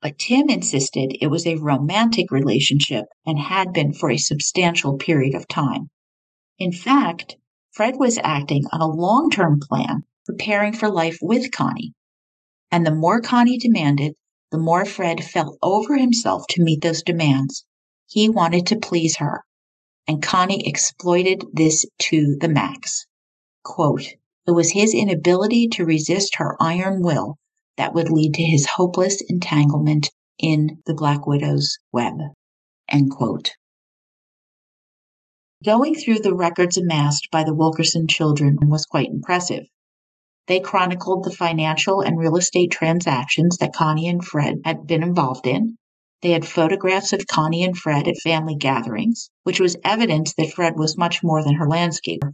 But 0.00 0.18
Tim 0.18 0.48
insisted 0.48 1.16
it 1.20 1.26
was 1.26 1.46
a 1.46 1.56
romantic 1.56 2.30
relationship 2.30 3.06
and 3.26 3.38
had 3.38 3.72
been 3.72 3.92
for 3.92 4.10
a 4.10 4.16
substantial 4.16 4.96
period 4.96 5.34
of 5.34 5.48
time. 5.48 5.90
In 6.58 6.72
fact, 6.72 7.36
Fred 7.72 7.96
was 7.98 8.18
acting 8.22 8.64
on 8.72 8.80
a 8.80 8.86
long 8.86 9.30
term 9.30 9.60
plan, 9.60 10.04
preparing 10.24 10.72
for 10.72 10.88
life 10.88 11.18
with 11.20 11.50
Connie. 11.50 11.92
And 12.70 12.86
the 12.86 12.94
more 12.94 13.20
Connie 13.20 13.58
demanded, 13.58 14.14
the 14.50 14.58
more 14.58 14.84
Fred 14.84 15.24
fell 15.24 15.58
over 15.60 15.96
himself 15.96 16.44
to 16.50 16.62
meet 16.62 16.82
those 16.82 17.02
demands. 17.02 17.66
He 18.06 18.28
wanted 18.28 18.66
to 18.66 18.76
please 18.76 19.16
her, 19.16 19.44
and 20.06 20.22
Connie 20.22 20.66
exploited 20.68 21.44
this 21.52 21.86
to 22.00 22.36
the 22.40 22.48
max. 22.48 23.06
Quote, 23.62 24.06
it 24.46 24.50
was 24.50 24.72
his 24.72 24.92
inability 24.94 25.68
to 25.68 25.86
resist 25.86 26.36
her 26.36 26.56
iron 26.60 27.02
will 27.02 27.38
that 27.76 27.94
would 27.94 28.10
lead 28.10 28.34
to 28.34 28.42
his 28.42 28.66
hopeless 28.66 29.22
entanglement 29.28 30.10
in 30.38 30.82
the 30.86 30.94
Black 30.94 31.26
Widow's 31.26 31.78
web. 31.92 32.14
End 32.88 33.10
quote. 33.10 33.52
Going 35.64 35.94
through 35.94 36.18
the 36.18 36.34
records 36.34 36.76
amassed 36.76 37.28
by 37.32 37.42
the 37.42 37.54
Wilkerson 37.54 38.06
children 38.06 38.58
was 38.64 38.84
quite 38.84 39.08
impressive. 39.08 39.64
They 40.46 40.60
chronicled 40.60 41.24
the 41.24 41.30
financial 41.30 42.02
and 42.02 42.18
real 42.18 42.36
estate 42.36 42.70
transactions 42.70 43.56
that 43.56 43.72
Connie 43.72 44.08
and 44.08 44.22
Fred 44.22 44.60
had 44.66 44.86
been 44.86 45.02
involved 45.02 45.46
in. 45.46 45.78
They 46.24 46.30
had 46.30 46.48
photographs 46.48 47.12
of 47.12 47.26
Connie 47.26 47.62
and 47.64 47.76
Fred 47.76 48.08
at 48.08 48.16
family 48.16 48.54
gatherings, 48.54 49.28
which 49.42 49.60
was 49.60 49.76
evidence 49.84 50.32
that 50.38 50.54
Fred 50.54 50.78
was 50.78 50.96
much 50.96 51.22
more 51.22 51.44
than 51.44 51.56
her 51.56 51.66
landscaper. 51.68 52.32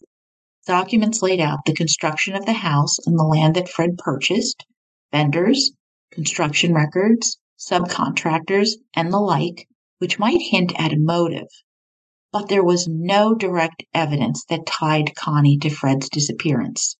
Documents 0.64 1.22
laid 1.22 1.40
out 1.40 1.64
the 1.66 1.74
construction 1.74 2.36
of 2.36 2.46
the 2.46 2.52
house 2.52 3.00
and 3.04 3.18
the 3.18 3.24
land 3.24 3.56
that 3.56 3.68
Fred 3.68 3.98
purchased, 3.98 4.64
vendors, 5.10 5.72
construction 6.12 6.72
records, 6.72 7.40
subcontractors, 7.58 8.74
and 8.94 9.12
the 9.12 9.18
like, 9.18 9.66
which 9.98 10.20
might 10.20 10.40
hint 10.40 10.72
at 10.80 10.92
a 10.92 10.96
motive. 10.96 11.48
But 12.30 12.48
there 12.48 12.62
was 12.62 12.86
no 12.86 13.34
direct 13.34 13.82
evidence 13.92 14.44
that 14.48 14.66
tied 14.66 15.16
Connie 15.16 15.58
to 15.58 15.68
Fred's 15.68 16.08
disappearance. 16.08 16.96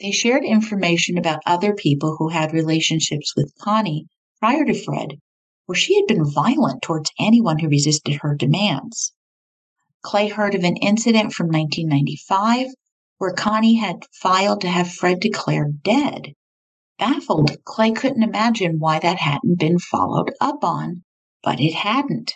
They 0.00 0.10
shared 0.10 0.44
information 0.44 1.16
about 1.16 1.42
other 1.46 1.76
people 1.76 2.16
who 2.18 2.30
had 2.30 2.52
relationships 2.52 3.34
with 3.36 3.54
Connie 3.60 4.06
prior 4.40 4.64
to 4.64 4.74
Fred, 4.74 5.18
where 5.66 5.76
she 5.76 5.96
had 5.96 6.06
been 6.06 6.24
violent 6.24 6.82
towards 6.82 7.12
anyone 7.18 7.58
who 7.58 7.68
resisted 7.68 8.16
her 8.16 8.34
demands. 8.34 9.12
Clay 10.02 10.28
heard 10.28 10.54
of 10.54 10.64
an 10.64 10.76
incident 10.76 11.32
from 11.32 11.46
1995 11.46 12.68
where 13.18 13.32
Connie 13.32 13.76
had 13.76 14.04
filed 14.12 14.60
to 14.62 14.68
have 14.68 14.92
Fred 14.92 15.20
declared 15.20 15.82
dead. 15.82 16.34
Baffled, 16.98 17.64
Clay 17.64 17.92
couldn't 17.92 18.24
imagine 18.24 18.80
why 18.80 18.98
that 18.98 19.18
hadn't 19.18 19.60
been 19.60 19.78
followed 19.78 20.32
up 20.40 20.64
on, 20.64 21.04
but 21.42 21.60
it 21.60 21.74
hadn't. 21.74 22.34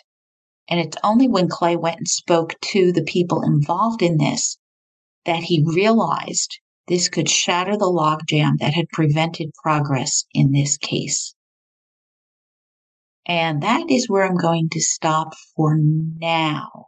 And 0.69 0.79
it's 0.79 0.97
only 1.03 1.27
when 1.27 1.49
Clay 1.49 1.75
went 1.75 1.97
and 1.97 2.07
spoke 2.07 2.55
to 2.71 2.91
the 2.91 3.03
people 3.03 3.41
involved 3.41 4.01
in 4.01 4.17
this 4.17 4.57
that 5.25 5.43
he 5.43 5.61
realized 5.65 6.59
this 6.87 7.09
could 7.09 7.29
shatter 7.29 7.75
the 7.75 7.91
logjam 7.91 8.57
that 8.59 8.73
had 8.73 8.87
prevented 8.89 9.53
progress 9.61 10.23
in 10.33 10.51
this 10.51 10.77
case. 10.77 11.35
And 13.27 13.61
that 13.61 13.91
is 13.91 14.09
where 14.09 14.25
I'm 14.25 14.37
going 14.37 14.69
to 14.69 14.79
stop 14.79 15.33
for 15.55 15.77
now. 15.77 16.87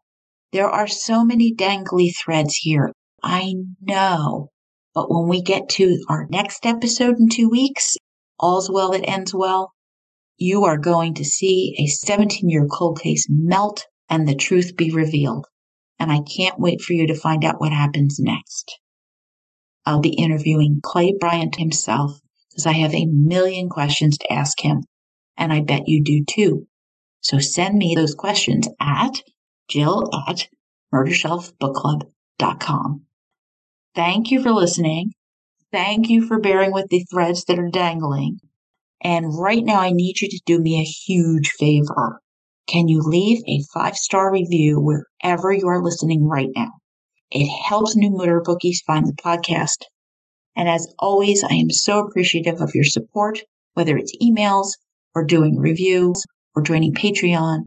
There 0.53 0.69
are 0.69 0.87
so 0.87 1.25
many 1.25 1.53
dangly 1.53 2.15
threads 2.15 2.55
here. 2.55 2.93
I 3.21 3.53
know. 3.81 4.49
But 4.95 5.11
when 5.11 5.27
we 5.27 5.41
get 5.41 5.67
to 5.71 6.01
our 6.07 6.27
next 6.29 6.65
episode 6.65 7.19
in 7.19 7.27
two 7.27 7.49
weeks, 7.49 7.97
All's 8.39 8.71
Well 8.71 8.91
That 8.91 9.07
Ends 9.07 9.33
Well, 9.33 9.73
you 10.37 10.63
are 10.63 10.77
going 10.77 11.13
to 11.15 11.25
see 11.25 11.75
a 11.77 11.87
17 11.87 12.49
year 12.49 12.65
cold 12.67 13.01
case 13.01 13.27
melt 13.29 13.85
and 14.07 14.25
the 14.25 14.33
truth 14.33 14.77
be 14.77 14.91
revealed. 14.91 15.45
And 15.99 16.09
I 16.09 16.21
can't 16.21 16.57
wait 16.57 16.81
for 16.81 16.93
you 16.93 17.05
to 17.07 17.15
find 17.19 17.43
out 17.43 17.59
what 17.59 17.73
happens 17.73 18.17
next. 18.17 18.79
I'll 19.85 19.99
be 19.99 20.13
interviewing 20.13 20.79
Clay 20.81 21.13
Bryant 21.19 21.57
himself 21.57 22.21
because 22.49 22.65
I 22.65 22.73
have 22.73 22.95
a 22.95 23.05
million 23.05 23.67
questions 23.67 24.17
to 24.19 24.31
ask 24.31 24.61
him. 24.61 24.83
And 25.39 25.51
I 25.51 25.61
bet 25.61 25.87
you 25.87 26.03
do 26.03 26.23
too. 26.23 26.67
So 27.21 27.39
send 27.39 27.75
me 27.77 27.95
those 27.95 28.13
questions 28.13 28.67
at 28.79 29.23
jill 29.69 30.07
at 30.27 30.47
murdershelfbookclub.com. 30.93 33.05
Thank 33.95 34.29
you 34.31 34.43
for 34.43 34.51
listening. 34.51 35.13
Thank 35.71 36.09
you 36.09 36.27
for 36.27 36.39
bearing 36.39 36.73
with 36.73 36.89
the 36.89 37.05
threads 37.11 37.45
that 37.45 37.57
are 37.57 37.69
dangling. 37.69 38.39
And 39.01 39.39
right 39.39 39.63
now, 39.63 39.79
I 39.79 39.91
need 39.91 40.19
you 40.19 40.27
to 40.27 40.41
do 40.45 40.59
me 40.59 40.77
a 40.79 40.83
huge 40.83 41.51
favor. 41.51 42.19
Can 42.67 42.89
you 42.89 43.01
leave 43.01 43.41
a 43.47 43.63
five 43.73 43.95
star 43.95 44.29
review 44.31 44.79
wherever 44.79 45.51
you 45.53 45.67
are 45.67 45.81
listening 45.81 46.27
right 46.27 46.49
now? 46.55 46.73
It 47.31 47.47
helps 47.47 47.95
new 47.95 48.11
murder 48.11 48.41
bookies 48.41 48.83
find 48.85 49.07
the 49.07 49.13
podcast. 49.13 49.85
And 50.55 50.67
as 50.67 50.91
always, 50.99 51.43
I 51.43 51.53
am 51.53 51.69
so 51.69 51.99
appreciative 51.99 52.59
of 52.59 52.75
your 52.75 52.83
support, 52.83 53.39
whether 53.73 53.95
it's 53.97 54.15
emails 54.21 54.73
or 55.15 55.25
doing 55.25 55.57
reviews 55.57 56.25
or 56.55 56.61
joining 56.61 56.93
Patreon. 56.93 57.63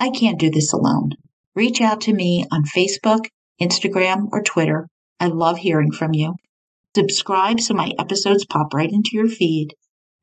I 0.00 0.10
can't 0.10 0.38
do 0.38 0.50
this 0.50 0.72
alone 0.72 1.12
reach 1.56 1.80
out 1.80 2.02
to 2.02 2.12
me 2.12 2.44
on 2.52 2.64
Facebook, 2.64 3.24
Instagram, 3.60 4.28
or 4.30 4.42
Twitter. 4.42 4.86
I 5.18 5.26
love 5.26 5.56
hearing 5.56 5.90
from 5.90 6.12
you. 6.12 6.36
Subscribe 6.94 7.60
so 7.60 7.74
my 7.74 7.92
episodes 7.98 8.44
pop 8.44 8.72
right 8.74 8.92
into 8.92 9.10
your 9.14 9.28
feed. 9.28 9.74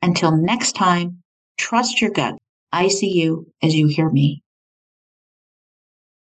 Until 0.02 0.38
next 0.38 0.74
time, 0.74 1.24
trust 1.58 2.00
your 2.00 2.12
gut. 2.12 2.36
I 2.72 2.88
see 2.88 3.12
you 3.12 3.48
as 3.62 3.76
you 3.76 3.88
hear 3.88 4.10
me. 4.10 4.44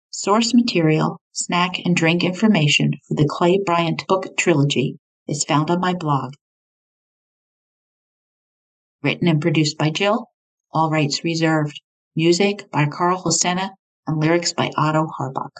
Source 0.09 0.53
material, 0.53 1.19
snack, 1.31 1.79
and 1.85 1.95
drink 1.95 2.23
information 2.23 2.91
for 3.07 3.15
the 3.15 3.27
Clay 3.29 3.59
Bryant 3.65 4.05
book 4.07 4.37
trilogy 4.37 4.97
is 5.27 5.43
found 5.43 5.69
on 5.69 5.79
my 5.79 5.93
blog. 5.93 6.33
Written 9.03 9.27
and 9.27 9.41
produced 9.41 9.77
by 9.77 9.89
Jill, 9.89 10.27
all 10.73 10.89
rights 10.89 11.23
reserved. 11.23 11.81
Music 12.15 12.69
by 12.71 12.85
Karl 12.85 13.21
Hoschna 13.21 13.69
and 14.07 14.19
lyrics 14.19 14.53
by 14.53 14.71
Otto 14.75 15.07
Harbach. 15.07 15.51